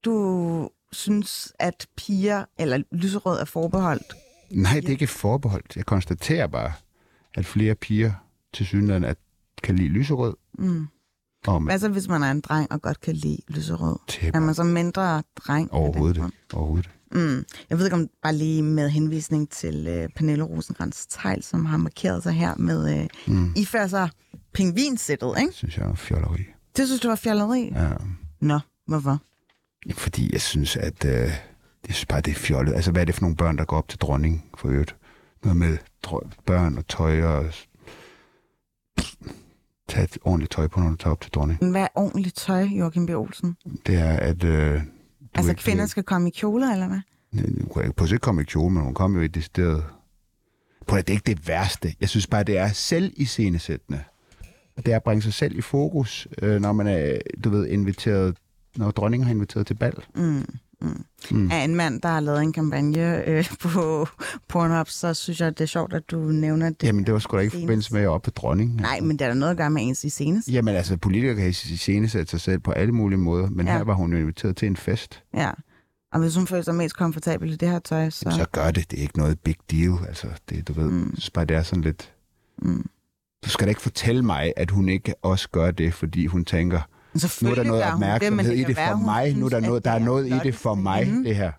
Du 0.05 0.69
synes, 0.93 1.53
at 1.59 1.87
piger 1.97 2.45
eller 2.59 2.83
lyserød 2.93 3.41
er 3.41 3.45
forbeholdt 3.45 4.15
Nej, 4.51 4.75
det 4.75 4.85
er 4.85 4.91
ikke 4.91 5.07
forbeholdt. 5.07 5.77
Jeg 5.77 5.87
konstaterer 5.87 6.47
bare, 6.47 6.73
at 7.35 7.47
flere 7.47 7.75
piger 7.75 8.13
til 8.53 8.67
synligheden 8.67 9.05
at 9.05 9.17
kan 9.63 9.77
lide 9.77 9.89
lyserød. 9.89 10.35
Mm. 10.59 10.87
Og 11.47 11.61
Hvad 11.61 11.79
så, 11.79 11.89
hvis 11.89 12.09
man 12.09 12.23
er 12.23 12.31
en 12.31 12.41
dreng 12.41 12.73
og 12.73 12.83
godt 12.83 13.01
kan 13.01 13.15
lide 13.15 13.39
lyserød? 13.49 13.99
til 14.09 14.31
Er 14.35 14.41
man 14.41 14.55
så 14.55 14.65
mindre 14.65 15.23
dreng? 15.37 15.73
overhovedet 15.73 16.17
ikke. 16.17 16.31
Overhovedet. 16.55 16.91
Mm. 17.13 17.45
Jeg 17.71 17.79
ved 17.79 17.85
ikke 17.85 17.97
om 17.97 18.09
bare 18.23 18.35
lige 18.35 18.63
med 18.63 18.89
henvisning 18.91 19.51
til 19.51 19.87
øh, 19.89 20.09
Pernille 20.17 20.45
rosenkrantz 20.45 21.07
teil 21.07 21.43
som 21.43 21.65
har 21.65 21.77
markeret 21.77 22.23
sig 22.23 22.33
her 22.33 22.55
med 22.57 23.01
øh, 23.01 23.09
mm. 23.27 23.53
ifør 23.57 23.87
sig 23.87 24.11
pingvinsættet, 24.53 25.35
ikke? 25.41 25.53
Synes 25.53 25.79
jeg 25.79 25.91
er 25.91 25.95
fjolleri. 25.95 26.45
Det 26.77 26.87
synes 26.87 27.01
du 27.01 27.09
var 27.09 27.17
fjolleri? 27.17 27.73
Ja. 27.75 27.91
Nå, 28.41 28.59
hvorfor? 28.87 29.19
Fordi 29.93 30.33
jeg 30.33 30.41
synes, 30.41 30.77
at 30.77 31.05
øh, 31.05 31.13
jeg 31.89 31.95
synes 31.95 32.07
bare, 32.07 32.21
det 32.21 32.31
er 32.31 32.35
fjollet. 32.35 32.75
Altså, 32.75 32.91
hvad 32.93 33.01
er 33.03 33.05
det 33.07 33.15
for 33.15 33.23
nogle 33.23 33.37
børn, 33.37 33.59
der 33.59 33.65
går 33.65 33.77
op 33.77 33.89
til 33.89 33.99
dronningen 33.99 34.43
for 34.59 34.69
øvrigt? 34.69 34.97
Noget 35.45 35.57
med 35.57 35.79
børn 36.47 36.79
og 36.79 36.87
tøj 36.89 37.23
og... 37.23 37.53
Tag 39.89 40.05
et 40.05 40.19
ordentligt 40.25 40.53
tøj 40.53 40.67
på, 40.69 40.81
når 40.81 40.91
du 40.91 40.97
tager 40.97 41.13
op 41.13 41.21
til 41.21 41.33
dronningen. 41.33 41.71
Hvad 41.71 41.83
er 41.83 41.89
ordentligt 41.95 42.37
tøj, 42.37 42.63
Joachim 42.63 43.07
B. 43.07 43.11
Olsen? 43.11 43.57
Det 43.87 43.95
er, 43.99 44.13
at... 44.17 44.45
Øh, 44.45 44.73
du 44.75 44.81
Altså, 45.35 45.51
ikke- 45.51 45.63
kvinder 45.63 45.87
skal 45.87 46.03
komme 46.03 46.29
i 46.29 46.31
kjoler, 46.31 46.73
eller 46.73 46.87
hvad? 46.89 47.01
Hun 47.33 47.83
kan 47.83 47.93
på 47.93 48.05
ikke 48.05 48.19
komme 48.19 48.43
i 48.43 48.45
kjole, 48.45 48.75
men 48.75 48.83
hun 48.83 48.95
kom 48.95 49.15
jo 49.17 49.21
i 49.23 49.27
det 49.27 49.45
sted. 49.45 49.83
Prøv 50.87 50.99
at 50.99 51.07
det 51.07 51.13
er 51.13 51.17
ikke 51.17 51.27
det 51.37 51.49
værste. 51.49 51.95
Jeg 52.01 52.09
synes 52.09 52.27
bare, 52.27 52.43
det 52.45 52.59
er 52.59 52.69
selv 52.69 53.13
i 53.17 53.25
scenesættende. 53.25 54.05
Det 54.77 54.89
er 54.89 54.97
at 54.97 55.03
bringe 55.03 55.23
sig 55.23 55.33
selv 55.35 55.59
i 55.59 55.61
fokus, 55.61 56.29
øh, 56.43 56.61
når 56.61 56.73
man 56.73 56.87
er, 56.87 57.19
du 57.45 57.51
ved, 57.51 57.67
inviteret, 57.67 58.37
når 58.77 58.91
dronningen 58.91 59.27
har 59.27 59.35
inviteret 59.35 59.67
til 59.67 59.75
bal. 59.75 59.95
Mm. 60.15 60.45
Mm. 60.81 61.05
Mm. 61.31 61.51
Af 61.51 61.65
en 61.65 61.75
mand, 61.75 62.01
der 62.03 62.09
har 62.09 62.21
lavet 62.21 62.43
en 62.43 62.53
kampagne 62.53 63.25
øh, 63.29 63.45
på 63.63 64.07
Pornhub, 64.49 64.89
så 64.89 65.15
synes 65.15 65.41
jeg, 65.41 65.59
det 65.59 65.65
er 65.65 65.69
sjovt, 65.69 65.93
at 65.95 66.11
du 66.11 66.17
nævner 66.19 66.69
det. 66.71 66.83
Jamen, 66.83 67.05
det 67.07 67.13
var 67.15 67.19
sgu 67.21 67.37
da 67.37 67.41
ikke 67.43 67.49
i 67.49 67.51
Senest. 67.51 67.65
forbindelse 67.65 67.95
med 67.95 68.03
at 68.03 68.09
op 68.09 68.23
på 68.23 68.31
dronningen. 68.31 68.77
Nej, 68.77 69.01
men 69.01 69.11
det 69.19 69.21
er 69.25 69.29
der 69.29 69.35
noget 69.35 69.51
at 69.51 69.57
gøre 69.57 69.71
med 69.71 69.83
ens 69.83 70.05
i 70.05 70.09
senest. 70.09 70.49
Jamen 70.49 70.75
altså, 70.75 70.97
politikere 70.97 71.37
kan 71.37 71.49
iscenesætte 71.49 72.31
sig 72.31 72.41
selv 72.41 72.59
på 72.59 72.71
alle 72.73 72.93
mulige 72.93 73.19
måder, 73.19 73.51
men 73.51 73.67
Ja. 73.67 73.73
her 73.77 73.85
var 73.85 73.95
hun 73.95 74.13
jo 74.13 74.19
inviteret 74.19 74.57
til 74.57 74.67
en 74.67 74.77
fest. 74.77 75.23
Ja. 75.35 75.51
Og 76.13 76.21
hvis 76.21 76.37
hun 76.37 76.47
føler 76.47 76.63
sig 76.63 76.75
mest 76.75 76.97
komfortabel 76.97 77.53
i 77.53 77.57
det 77.57 77.69
her 77.69 77.79
tøj, 77.79 78.11
så... 78.11 78.19
Så, 78.31 78.37
så 78.37 78.47
gør 78.53 78.71
det. 78.71 78.91
Det 78.91 78.99
er 78.99 79.03
ikke 79.03 79.19
noget 79.19 79.41
big 79.41 79.57
deal. 79.71 79.93
Altså, 80.09 80.27
det, 80.49 80.69
du 80.69 80.73
ved, 80.73 80.85
Mm. 80.85 80.91
mm. 80.97 81.01
jeg 81.11 81.11
synes 81.19 81.31
bare, 81.31 81.45
det 81.45 81.57
er 81.57 81.63
sådan 81.63 81.83
lidt... 81.85 82.13
Mm. 82.59 82.87
Du 83.45 83.49
skal 83.51 83.67
da 83.67 83.69
ikke 83.69 83.81
fortælle 83.83 84.23
mig, 84.23 84.53
at 84.57 84.71
hun 84.71 84.89
ikke 84.89 85.15
også 85.23 85.49
gør 85.53 85.71
det, 85.71 85.95
fordi 85.95 86.27
hun 86.27 86.45
tænker, 86.45 86.81
nu 87.43 87.51
er 87.51 87.55
der 87.55 87.63
noget 87.63 87.83
opmærksomhed 87.85 88.51
men 88.51 88.59
i 88.59 88.65
det 88.65 88.77
for 88.77 88.97
mig. 88.97 89.35
Nu 89.37 89.45
er 89.47 89.51
der 89.51 89.61
noget, 89.61 89.77
at 89.77 89.85
der 89.85 89.91
er 89.91 89.95
det 89.99 90.05
noget 90.05 90.27
i 90.27 90.39
det 90.45 90.55
for 90.55 90.75
mig, 90.75 91.05
hende. 91.05 91.25
det 91.29 91.37
her. 91.37 91.53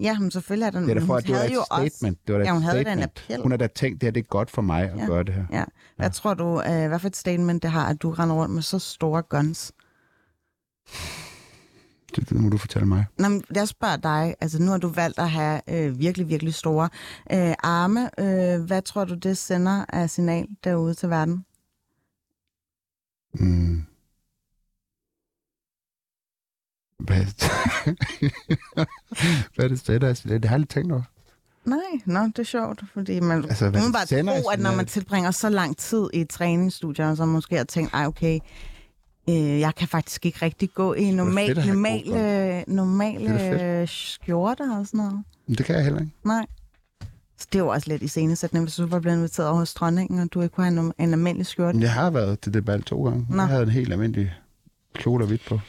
Ja, 0.00 0.18
men 0.18 0.30
selvfølgelig 0.30 0.66
er 0.66 0.70
der 0.70 0.80
Det 0.80 0.90
er 0.90 0.94
da 0.94 1.00
for, 1.00 1.06
hun 1.06 1.16
at 1.18 1.24
det 1.26 1.34
var 1.34 1.40
et 1.42 1.54
jo 1.54 1.60
også- 1.70 1.96
statement. 1.96 2.18
Det 2.26 2.34
var 2.34 2.40
Ja, 2.40 2.52
hun 2.52 2.62
havde 2.62 2.78
en 2.78 2.84
statement. 2.86 3.22
appel. 3.28 3.42
Hun 3.42 3.50
har 3.50 3.58
da 3.58 3.66
tænkt, 3.66 4.00
det 4.00 4.06
her 4.06 4.10
det 4.10 4.20
er 4.20 4.24
godt 4.28 4.50
for 4.50 4.62
mig 4.62 4.90
at 4.90 4.98
Ja. 4.98 5.06
gøre 5.06 5.22
det 5.24 5.34
her. 5.34 5.44
Ja. 5.52 5.64
Hvad 5.96 6.10
tror 6.10 6.34
du, 6.34 6.62
øh, 6.62 6.88
hvad 6.88 6.98
for 6.98 7.06
et 7.08 7.16
statement 7.16 7.62
det 7.62 7.70
har, 7.70 7.86
at 7.88 8.02
du 8.02 8.10
render 8.10 8.36
rundt 8.36 8.54
med 8.54 8.62
så 8.62 8.78
store 8.78 9.22
guns? 9.22 9.72
Det, 12.16 12.28
det 12.28 12.32
må 12.40 12.48
du 12.48 12.58
fortælle 12.58 12.88
mig. 12.88 13.04
Nå, 13.18 13.28
men 13.28 13.44
jeg 13.54 13.68
spørger 13.68 13.96
dig, 13.96 14.34
altså 14.40 14.62
nu 14.62 14.70
har 14.70 14.78
du 14.78 14.88
valgt 14.88 15.18
at 15.18 15.30
have 15.30 15.60
øh, 15.68 15.98
virkelig, 15.98 16.28
virkelig 16.28 16.54
store 16.54 16.88
øh, 17.32 17.54
arme. 17.62 18.10
Øh, 18.20 18.60
hvad 18.64 18.82
tror 18.82 19.04
du, 19.04 19.14
det 19.14 19.38
sender 19.38 19.84
af 19.88 20.10
signal 20.10 20.46
derude 20.64 20.94
til 20.94 21.10
verden? 21.10 21.44
Mm. 23.34 23.82
Hvad, 27.00 27.16
hvad 29.54 29.64
er 29.64 29.68
det 29.68 29.80
sender? 29.80 30.12
Det 30.12 30.28
har 30.28 30.38
jeg 30.42 30.52
aldrig 30.52 30.68
tænkt 30.68 30.92
over. 30.92 31.02
Nej, 31.64 31.78
nå, 32.06 32.26
det 32.26 32.38
er 32.38 32.42
sjovt, 32.42 32.82
fordi 32.94 33.20
man 33.20 33.44
Altså, 33.44 33.64
man 33.64 33.92
bare 33.92 34.42
tro, 34.42 34.48
at 34.48 34.60
når 34.60 34.74
man 34.74 34.86
tilbringer 34.86 35.30
så 35.30 35.48
lang 35.48 35.76
tid 35.76 36.08
i 36.14 36.20
et 36.20 36.28
træningsstudie, 36.28 37.16
så 37.16 37.24
måske 37.24 37.56
har 37.56 37.64
tænkt, 37.64 37.94
ej 37.94 38.06
okay, 38.06 38.38
øh, 39.28 39.60
jeg 39.60 39.74
kan 39.74 39.88
faktisk 39.88 40.26
ikke 40.26 40.38
rigtig 40.42 40.70
gå 40.74 40.94
i 40.94 41.10
normal, 41.10 41.54
fedt 41.54 41.66
normale, 41.66 42.64
normale 42.66 43.86
skjorter 43.86 44.78
og 44.78 44.86
sådan 44.86 44.98
noget. 44.98 45.24
Men 45.46 45.56
det 45.56 45.66
kan 45.66 45.74
jeg 45.74 45.84
heller 45.84 46.00
ikke. 46.00 46.12
Nej. 46.24 46.46
Så 47.38 47.46
det 47.52 47.58
jo 47.58 47.68
også 47.68 47.88
lidt 47.88 48.02
i 48.02 48.08
scenesætning, 48.08 48.64
hvis 48.64 48.74
du 48.74 48.86
var 48.86 49.00
blevet 49.00 49.16
inviteret 49.16 49.48
over 49.48 49.58
hos 49.58 49.74
dronningen, 49.74 50.20
og 50.20 50.32
du 50.32 50.42
ikke 50.42 50.54
kunne 50.54 50.66
have 50.66 50.80
en, 50.80 50.92
en 50.98 51.12
almindelig 51.12 51.46
skjorte. 51.46 51.78
Jeg 51.80 51.92
har 51.92 52.10
været 52.10 52.40
til 52.40 52.54
det 52.54 52.64
bal 52.64 52.82
to 52.82 53.04
gange. 53.04 53.26
Nå. 53.30 53.42
Jeg 53.42 53.46
havde 53.46 53.62
en 53.62 53.68
helt 53.68 53.92
almindelig 53.92 54.34
kjole 54.94 55.24
og 55.24 55.28
hvidt 55.28 55.44
på. 55.48 55.60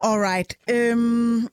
Alright. 0.00 0.54
Øhm, 0.70 1.48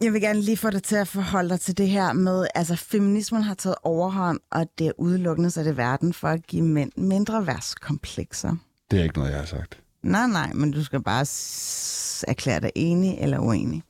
jeg 0.00 0.12
vil 0.12 0.20
gerne 0.20 0.40
lige 0.40 0.56
få 0.56 0.70
dig 0.70 0.82
til 0.82 0.96
at 0.96 1.08
forholde 1.08 1.48
dig 1.48 1.60
til 1.60 1.78
det 1.78 1.88
her 1.88 2.12
med, 2.12 2.46
altså 2.54 2.76
feminismen 2.76 3.42
har 3.42 3.54
taget 3.54 3.76
overhånd, 3.82 4.40
og 4.50 4.66
det 4.78 4.86
er 4.86 4.92
udelukkende 4.98 5.50
sat 5.50 5.66
i 5.66 5.76
verden 5.76 6.12
for 6.12 6.28
at 6.28 6.46
give 6.46 6.62
mænd 6.62 6.92
mindre 6.96 7.46
værtskomplekser. 7.46 8.56
Det 8.90 8.98
er 8.98 9.02
ikke 9.02 9.18
noget, 9.18 9.30
jeg 9.30 9.38
har 9.38 9.46
sagt. 9.46 9.80
Nej, 10.02 10.26
nej, 10.26 10.52
men 10.52 10.70
du 10.70 10.84
skal 10.84 11.02
bare 11.02 11.24
s- 11.24 12.24
erklære 12.28 12.60
dig 12.60 12.70
enig 12.74 13.18
eller 13.18 13.38
uenig. 13.38 13.82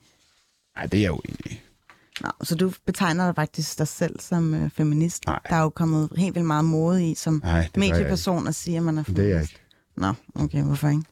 Nej, 0.77 0.87
det 0.87 0.99
er 0.99 1.03
jeg 1.03 1.13
uenig 1.13 1.47
i. 1.53 1.61
Nå, 2.21 2.31
så 2.43 2.55
du 2.55 2.73
betegner 2.87 3.27
dig 3.27 3.35
faktisk 3.35 3.79
dig 3.79 3.89
selv 3.89 4.21
som 4.21 4.55
øh, 4.55 4.71
feminist. 4.71 5.27
Nej. 5.27 5.41
Der 5.51 5.57
er 5.57 5.63
jo 5.63 5.69
kommet 5.69 6.09
helt 6.17 6.35
vildt 6.35 6.47
meget 6.47 6.65
mode 6.65 7.11
i 7.11 7.15
som 7.15 7.41
det 7.41 7.65
ikke. 7.65 7.79
medieperson 7.81 8.47
at 8.49 8.55
sige, 8.55 8.77
at 8.77 8.83
man 8.83 8.99
er 8.99 9.03
feminist. 9.03 9.17
Det 9.25 9.31
er 9.31 9.35
jeg 9.35 9.43
ikke. 9.43 9.59
Nå, 9.97 10.13
okay, 10.35 10.63
hvorfor 10.63 10.89
ikke? 10.89 11.03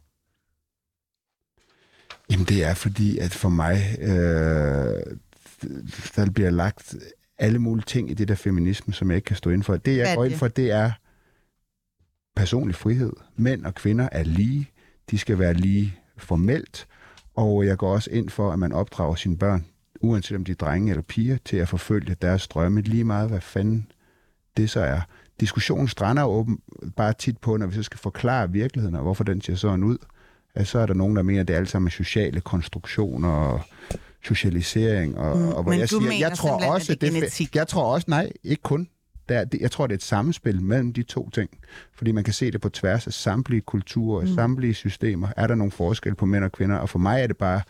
Jamen, 2.31 2.47
det 2.47 2.64
er 2.64 2.74
fordi, 2.74 3.18
at 3.18 3.35
for 3.35 3.49
mig, 3.49 3.97
øh, 4.01 5.16
der 6.16 6.31
bliver 6.35 6.51
lagt 6.51 6.97
alle 7.39 7.59
mulige 7.59 7.85
ting 7.87 8.11
i 8.11 8.14
det 8.14 8.29
der 8.29 8.35
feminisme, 8.35 8.95
som 8.95 9.11
jeg 9.11 9.16
ikke 9.16 9.27
kan 9.27 9.37
stå 9.37 9.51
ind 9.51 9.62
for. 9.62 9.77
Det, 9.77 9.97
jeg 9.97 10.16
går 10.16 10.24
ind 10.24 10.35
for, 10.35 10.49
det 10.49 10.70
er 10.70 10.93
personlig 12.37 12.74
frihed. 12.74 13.12
Mænd 13.37 13.64
og 13.64 13.74
kvinder 13.74 14.09
er 14.12 14.22
lige. 14.22 14.70
De 15.11 15.18
skal 15.18 15.39
være 15.39 15.55
lige 15.55 15.99
formelt. 16.16 16.87
Og 17.35 17.66
jeg 17.66 17.79
går 17.79 17.93
også 17.93 18.11
ind 18.11 18.31
for, 18.31 18.53
at 18.53 18.59
man 18.59 18.72
opdrager 18.72 19.14
sine 19.14 19.39
børn, 19.39 19.66
uanset 20.01 20.37
om 20.37 20.45
de 20.45 20.53
er 20.53 20.57
drenge 20.57 20.91
eller 20.91 21.03
piger, 21.03 21.39
til 21.45 21.57
at 21.57 21.68
forfølge 21.68 22.16
deres 22.22 22.49
drømme 22.49 22.81
lige 22.81 23.05
meget, 23.05 23.29
hvad 23.29 23.41
fanden 23.41 23.91
det 24.57 24.70
så 24.70 24.81
er. 24.81 25.01
Diskussionen 25.41 25.89
strander 25.89 26.24
åben 26.24 26.59
bare 26.97 27.12
tit 27.12 27.39
på, 27.39 27.57
når 27.57 27.66
vi 27.66 27.74
så 27.74 27.83
skal 27.83 27.99
forklare 27.99 28.53
virkeligheden, 28.53 28.97
og 28.97 29.03
hvorfor 29.03 29.24
den 29.24 29.41
ser 29.41 29.55
sådan 29.55 29.85
ud. 29.85 29.99
Så 30.64 30.78
er 30.78 30.86
der 30.86 30.94
nogen, 30.94 31.16
der 31.16 31.22
mener, 31.22 31.40
at 31.40 31.48
det 31.48 31.54
er 31.54 31.59
alt 31.59 31.70
sammen 31.70 31.90
sociale 31.90 32.40
konstruktioner 32.40 33.28
og 33.28 33.61
socialisering. 34.24 35.18
Og, 35.18 35.38
Mm, 35.38 35.48
og 35.48 35.62
hvor 35.62 35.72
men 35.72 35.80
jeg 35.80 35.90
du 35.90 35.98
siger, 35.98 36.09
mener 36.11 36.28
jeg 36.28 36.36
tror 36.36 36.72
også, 36.72 36.92
at 36.92 37.00
det 37.00 37.12
genetik? 37.12 37.57
Jeg 37.57 37.68
tror 37.68 37.92
også, 37.92 38.04
nej, 38.09 38.32
ikke 38.44 38.62
kun. 38.62 38.88
Der, 39.28 39.44
det, 39.44 39.61
jeg 39.61 39.70
tror, 39.70 39.86
det 39.86 39.92
er 39.92 39.96
et 39.96 40.02
samspil 40.02 40.62
mellem 40.62 40.92
de 40.92 41.02
to 41.02 41.30
ting. 41.30 41.50
Fordi 41.94 42.12
man 42.12 42.24
kan 42.24 42.32
se 42.32 42.50
det 42.50 42.61
på 42.61 42.68
tværs 42.68 43.07
af 43.07 43.12
samtlige 43.12 43.61
kulturer, 43.61 44.20
mm. 44.20 44.34
samtlige 44.34 44.74
systemer. 44.74 45.28
Er 45.36 45.46
der 45.46 45.54
nogle 45.54 45.70
forskel 45.70 46.14
på 46.14 46.26
mænd 46.26 46.44
og 46.44 46.52
kvinder? 46.52 46.76
Og 46.76 46.88
for 46.88 46.98
mig 46.98 47.22
er 47.22 47.26
det 47.26 47.36
bare 47.36 47.61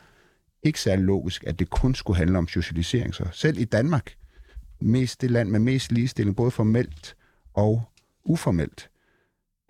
ikke 0.63 0.81
særlig 0.81 1.05
logisk, 1.05 1.45
at 1.47 1.59
det 1.59 1.71
kun 1.71 1.95
skulle 1.95 2.17
handle 2.17 2.39
om 2.39 2.49
socialisering. 2.49 3.15
Så 3.15 3.25
selv 3.33 3.59
i 3.59 3.65
Danmark, 3.65 4.13
mest 4.81 5.21
det 5.21 5.31
land 5.31 5.49
med 5.49 5.61
mest 5.61 5.93
ligestilling, 5.93 6.37
både 6.37 6.51
formelt 6.51 7.17
og 7.55 7.83
uformelt, 8.25 8.91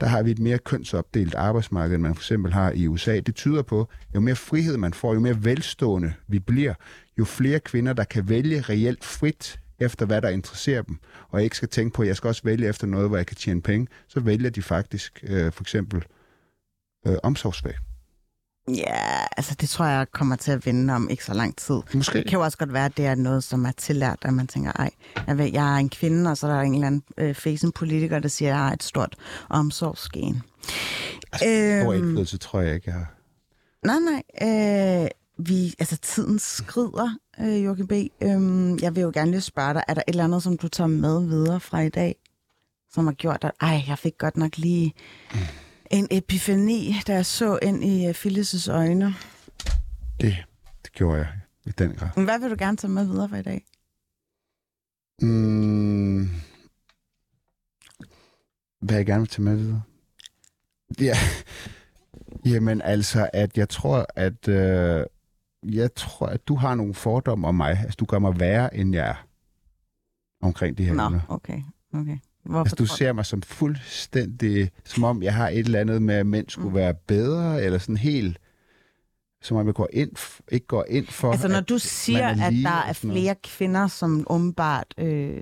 der 0.00 0.06
har 0.06 0.22
vi 0.22 0.30
et 0.30 0.38
mere 0.38 0.58
kønsopdelt 0.58 1.34
arbejdsmarked, 1.34 1.94
end 1.94 2.02
man 2.02 2.14
for 2.14 2.20
eksempel 2.20 2.52
har 2.52 2.70
i 2.70 2.86
USA. 2.86 3.20
Det 3.20 3.34
tyder 3.34 3.62
på, 3.62 3.88
jo 4.14 4.20
mere 4.20 4.36
frihed 4.36 4.76
man 4.76 4.92
får, 4.92 5.14
jo 5.14 5.20
mere 5.20 5.44
velstående 5.44 6.14
vi 6.28 6.38
bliver, 6.38 6.74
jo 7.18 7.24
flere 7.24 7.60
kvinder, 7.60 7.92
der 7.92 8.04
kan 8.04 8.28
vælge 8.28 8.60
reelt 8.60 9.04
frit 9.04 9.60
efter, 9.78 10.06
hvad 10.06 10.22
der 10.22 10.28
interesserer 10.28 10.82
dem, 10.82 10.98
og 11.28 11.42
ikke 11.42 11.56
skal 11.56 11.68
tænke 11.68 11.94
på, 11.94 12.02
at 12.02 12.08
jeg 12.08 12.16
skal 12.16 12.28
også 12.28 12.42
vælge 12.44 12.68
efter 12.68 12.86
noget, 12.86 13.08
hvor 13.08 13.16
jeg 13.16 13.26
kan 13.26 13.36
tjene 13.36 13.62
penge, 13.62 13.86
så 14.08 14.20
vælger 14.20 14.50
de 14.50 14.62
faktisk 14.62 15.24
øh, 15.28 15.52
for 15.52 15.62
eksempel 15.62 16.04
øh, 17.06 17.16
omsorgsfag. 17.22 17.74
Ja, 18.68 19.24
altså 19.36 19.54
det 19.60 19.68
tror 19.68 19.84
jeg 19.84 20.06
kommer 20.12 20.36
til 20.36 20.52
at 20.52 20.66
vende 20.66 20.94
om 20.94 21.08
ikke 21.10 21.24
så 21.24 21.34
lang 21.34 21.56
tid. 21.56 21.80
Måske. 21.94 22.18
Det 22.18 22.28
kan 22.28 22.38
jo 22.38 22.44
også 22.44 22.58
godt 22.58 22.72
være, 22.72 22.84
at 22.84 22.96
det 22.96 23.06
er 23.06 23.14
noget, 23.14 23.44
som 23.44 23.64
er 23.64 23.72
tillært, 23.72 24.18
at 24.22 24.34
man 24.34 24.46
tænker, 24.46 24.72
ej, 24.72 24.90
jeg, 25.28 25.74
er 25.74 25.76
en 25.76 25.88
kvinde, 25.88 26.30
og 26.30 26.36
så 26.36 26.46
er 26.46 26.50
der 26.54 26.60
en 26.60 26.74
eller 26.74 26.86
anden 26.86 27.02
øh, 27.18 27.34
fesen 27.34 27.72
politiker, 27.72 28.18
der 28.18 28.28
siger, 28.28 28.48
at 28.48 28.56
jeg 28.56 28.64
har 28.64 28.72
et 28.72 28.82
stort 28.82 29.16
omsorgsgen. 29.48 30.42
Altså, 31.32 31.48
Øhm. 31.48 31.92
Indflydelse 31.94 32.38
tror 32.38 32.60
jeg 32.60 32.74
ikke, 32.74 32.90
jeg 32.90 32.94
har. 32.94 33.14
Nej, 33.84 33.96
nej. 33.98 35.02
Øh, 35.02 35.08
vi, 35.38 35.74
altså, 35.78 35.96
tiden 35.96 36.38
skrider, 36.38 37.16
øh, 37.40 37.64
Joachim 37.64 37.86
B. 37.86 37.92
Øhm, 38.22 38.78
jeg 38.78 38.94
vil 38.96 39.00
jo 39.02 39.10
gerne 39.14 39.30
lige 39.30 39.40
spørge 39.40 39.74
dig, 39.74 39.82
er 39.88 39.94
der 39.94 40.02
et 40.08 40.12
eller 40.12 40.24
andet, 40.24 40.42
som 40.42 40.58
du 40.58 40.68
tager 40.68 40.88
med 40.88 41.26
videre 41.28 41.60
fra 41.60 41.80
i 41.80 41.88
dag, 41.88 42.14
som 42.92 43.06
har 43.06 43.12
gjort, 43.12 43.44
at 43.44 43.50
ej, 43.60 43.82
jeg 43.88 43.98
fik 43.98 44.18
godt 44.18 44.36
nok 44.36 44.56
lige 44.58 44.94
en 45.90 46.08
epifani, 46.10 46.94
jeg 47.08 47.26
så 47.26 47.58
ind 47.62 47.84
i 47.84 48.08
uh, 48.08 48.10
Phyllis' 48.14 48.70
øjne. 48.70 49.14
Det, 50.20 50.36
det 50.84 50.92
gjorde 50.92 51.18
jeg 51.18 51.28
i 51.66 51.70
den 51.70 51.94
grad. 51.94 52.08
Men 52.16 52.24
Hvad 52.24 52.38
vil 52.38 52.50
du 52.50 52.56
gerne 52.58 52.76
tage 52.76 52.90
med 52.90 53.06
videre 53.06 53.28
fra 53.28 53.36
i 53.36 53.42
dag? 53.42 53.64
Mm, 55.22 56.28
hvad 58.80 58.96
jeg 58.96 59.06
gerne 59.06 59.20
vil 59.20 59.28
tage 59.28 59.42
med 59.42 59.56
videre? 59.56 59.82
Ja, 61.00 61.16
jamen 62.52 62.82
altså, 62.82 63.30
at 63.32 63.58
jeg 63.58 63.68
tror, 63.68 64.06
at 64.16 64.48
øh, 64.48 65.04
jeg 65.62 65.94
tror, 65.94 66.26
at 66.26 66.48
du 66.48 66.54
har 66.54 66.74
nogle 66.74 66.94
fordomme 66.94 67.48
om 67.48 67.54
mig. 67.54 67.78
Altså, 67.80 67.96
du 68.00 68.04
gør 68.04 68.18
mig 68.18 68.40
værre, 68.40 68.76
end 68.76 68.94
jeg 68.94 69.08
er 69.08 69.26
omkring 70.42 70.78
de 70.78 70.84
her 70.84 70.94
Nå, 70.94 71.06
emner. 71.06 71.20
okay. 71.28 71.62
okay. 71.92 72.18
Hvorfor 72.46 72.60
Altså, 72.60 72.76
du 72.76 72.86
ser 72.86 73.12
mig 73.12 73.26
som 73.26 73.42
fuldstændig, 73.42 74.70
som 74.84 75.04
om 75.04 75.22
jeg 75.22 75.34
har 75.34 75.48
et 75.48 75.58
eller 75.58 75.80
andet 75.80 76.02
med, 76.02 76.14
at 76.14 76.26
mænd 76.26 76.48
skulle 76.48 76.74
være 76.74 76.94
bedre, 77.06 77.62
eller 77.62 77.78
sådan 77.78 77.96
helt, 77.96 78.38
som 79.42 79.56
om 79.56 79.66
jeg 79.66 79.74
går 79.74 79.88
ind, 79.92 80.10
ikke 80.52 80.66
går 80.66 80.84
ind 80.88 81.06
for, 81.06 81.30
Altså 81.32 81.48
når 81.48 81.56
at 81.56 81.68
du 81.68 81.78
siger, 81.78 82.28
at 82.28 82.36
der 82.38 82.70
er 82.70 82.92
sådan 82.92 83.08
noget. 83.08 83.22
flere 83.22 83.34
kvinder, 83.44 83.86
som 83.86 84.26
åbenbart 84.30 84.94
øh, 84.98 85.36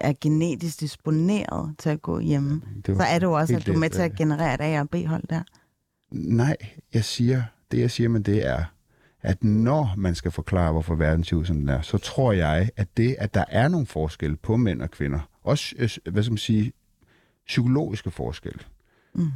er 0.00 0.12
genetisk 0.20 0.80
disponeret 0.80 1.74
til 1.78 1.90
at 1.90 2.02
gå 2.02 2.18
hjemme, 2.20 2.62
så 2.86 3.02
er 3.08 3.18
det 3.18 3.26
jo 3.26 3.32
også, 3.32 3.56
at 3.56 3.66
du 3.66 3.72
er 3.72 3.78
med 3.78 3.88
det, 3.88 3.94
til 3.96 4.02
at 4.02 4.10
øh, 4.10 4.16
generere 4.16 4.54
et 4.54 4.60
A- 4.60 4.80
og 4.80 4.90
B-hold 4.90 5.22
der. 5.30 5.42
Nej, 6.12 6.56
jeg 6.94 7.04
siger, 7.04 7.42
det 7.70 7.78
jeg 7.80 7.90
siger 7.90 8.08
med 8.08 8.20
det 8.20 8.46
er, 8.46 8.64
at 9.22 9.44
når 9.44 9.94
man 9.96 10.14
skal 10.14 10.30
forklare, 10.30 10.72
hvorfor 10.72 10.94
verden 10.94 11.24
ser 11.24 11.36
ud, 11.36 11.44
som 11.44 11.56
den 11.56 11.68
er, 11.68 11.80
så 11.80 11.98
tror 11.98 12.32
jeg, 12.32 12.68
at 12.76 12.88
det, 12.96 13.16
at 13.18 13.34
der 13.34 13.44
er 13.48 13.68
nogle 13.68 13.86
forskelle 13.86 14.36
på 14.36 14.56
mænd 14.56 14.82
og 14.82 14.90
kvinder, 14.90 15.28
også, 15.44 15.74
øh, 15.78 16.12
hvad 16.12 16.22
skal 16.22 16.32
man 16.32 16.38
sige, 16.38 16.72
psykologiske 17.46 18.10
forskelle. 18.10 18.60
Mm. 19.14 19.30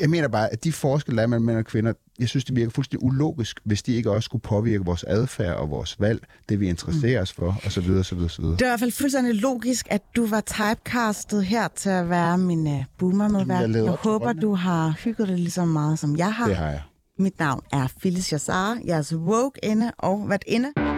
Jeg 0.00 0.10
mener 0.10 0.28
bare, 0.28 0.52
at 0.52 0.64
de 0.64 0.72
forskelle, 0.72 1.16
der 1.16 1.22
er 1.22 1.26
mellem 1.26 1.46
mænd 1.46 1.58
og 1.58 1.64
kvinder, 1.64 1.92
jeg 2.18 2.28
synes, 2.28 2.44
det 2.44 2.56
virker 2.56 2.70
fuldstændig 2.70 3.06
ulogisk, 3.06 3.60
hvis 3.64 3.82
de 3.82 3.94
ikke 3.94 4.10
også 4.10 4.24
skulle 4.24 4.42
påvirke 4.42 4.84
vores 4.84 5.04
adfærd 5.04 5.56
og 5.56 5.70
vores 5.70 6.00
valg, 6.00 6.26
det 6.48 6.60
vi 6.60 6.68
interesserer 6.68 7.22
os 7.22 7.32
for, 7.32 7.60
osv. 7.66 7.90
osv., 7.90 8.18
osv. 8.18 8.44
Det 8.44 8.62
er 8.62 8.66
i 8.66 8.68
hvert 8.68 8.80
fald 8.80 8.92
fuldstændig 8.92 9.34
logisk, 9.34 9.86
at 9.90 10.02
du 10.16 10.26
var 10.26 10.40
typecastet 10.40 11.44
her 11.44 11.68
til 11.68 11.90
at 11.90 12.10
være 12.10 12.38
min 12.38 12.66
uh, 12.66 12.84
boomer-medvært. 12.98 13.70
jeg 13.70 13.84
Jeg 13.84 13.92
håber, 13.92 14.32
du 14.32 14.54
har 14.54 14.94
hygget 15.04 15.28
dig 15.28 15.36
lige 15.36 15.50
så 15.50 15.64
meget, 15.64 15.98
som 15.98 16.16
jeg 16.16 16.34
har. 16.34 16.46
Det 16.46 16.56
har 16.56 16.70
jeg. 16.70 16.82
Mit 17.18 17.38
navn 17.38 17.62
er 17.72 17.88
Phyllis 18.00 18.32
Jassar, 18.32 18.78
jeres 18.86 19.14
woke-inde 19.14 19.92
og 19.98 20.18
hvad 20.18 20.38
inde. 20.46 20.97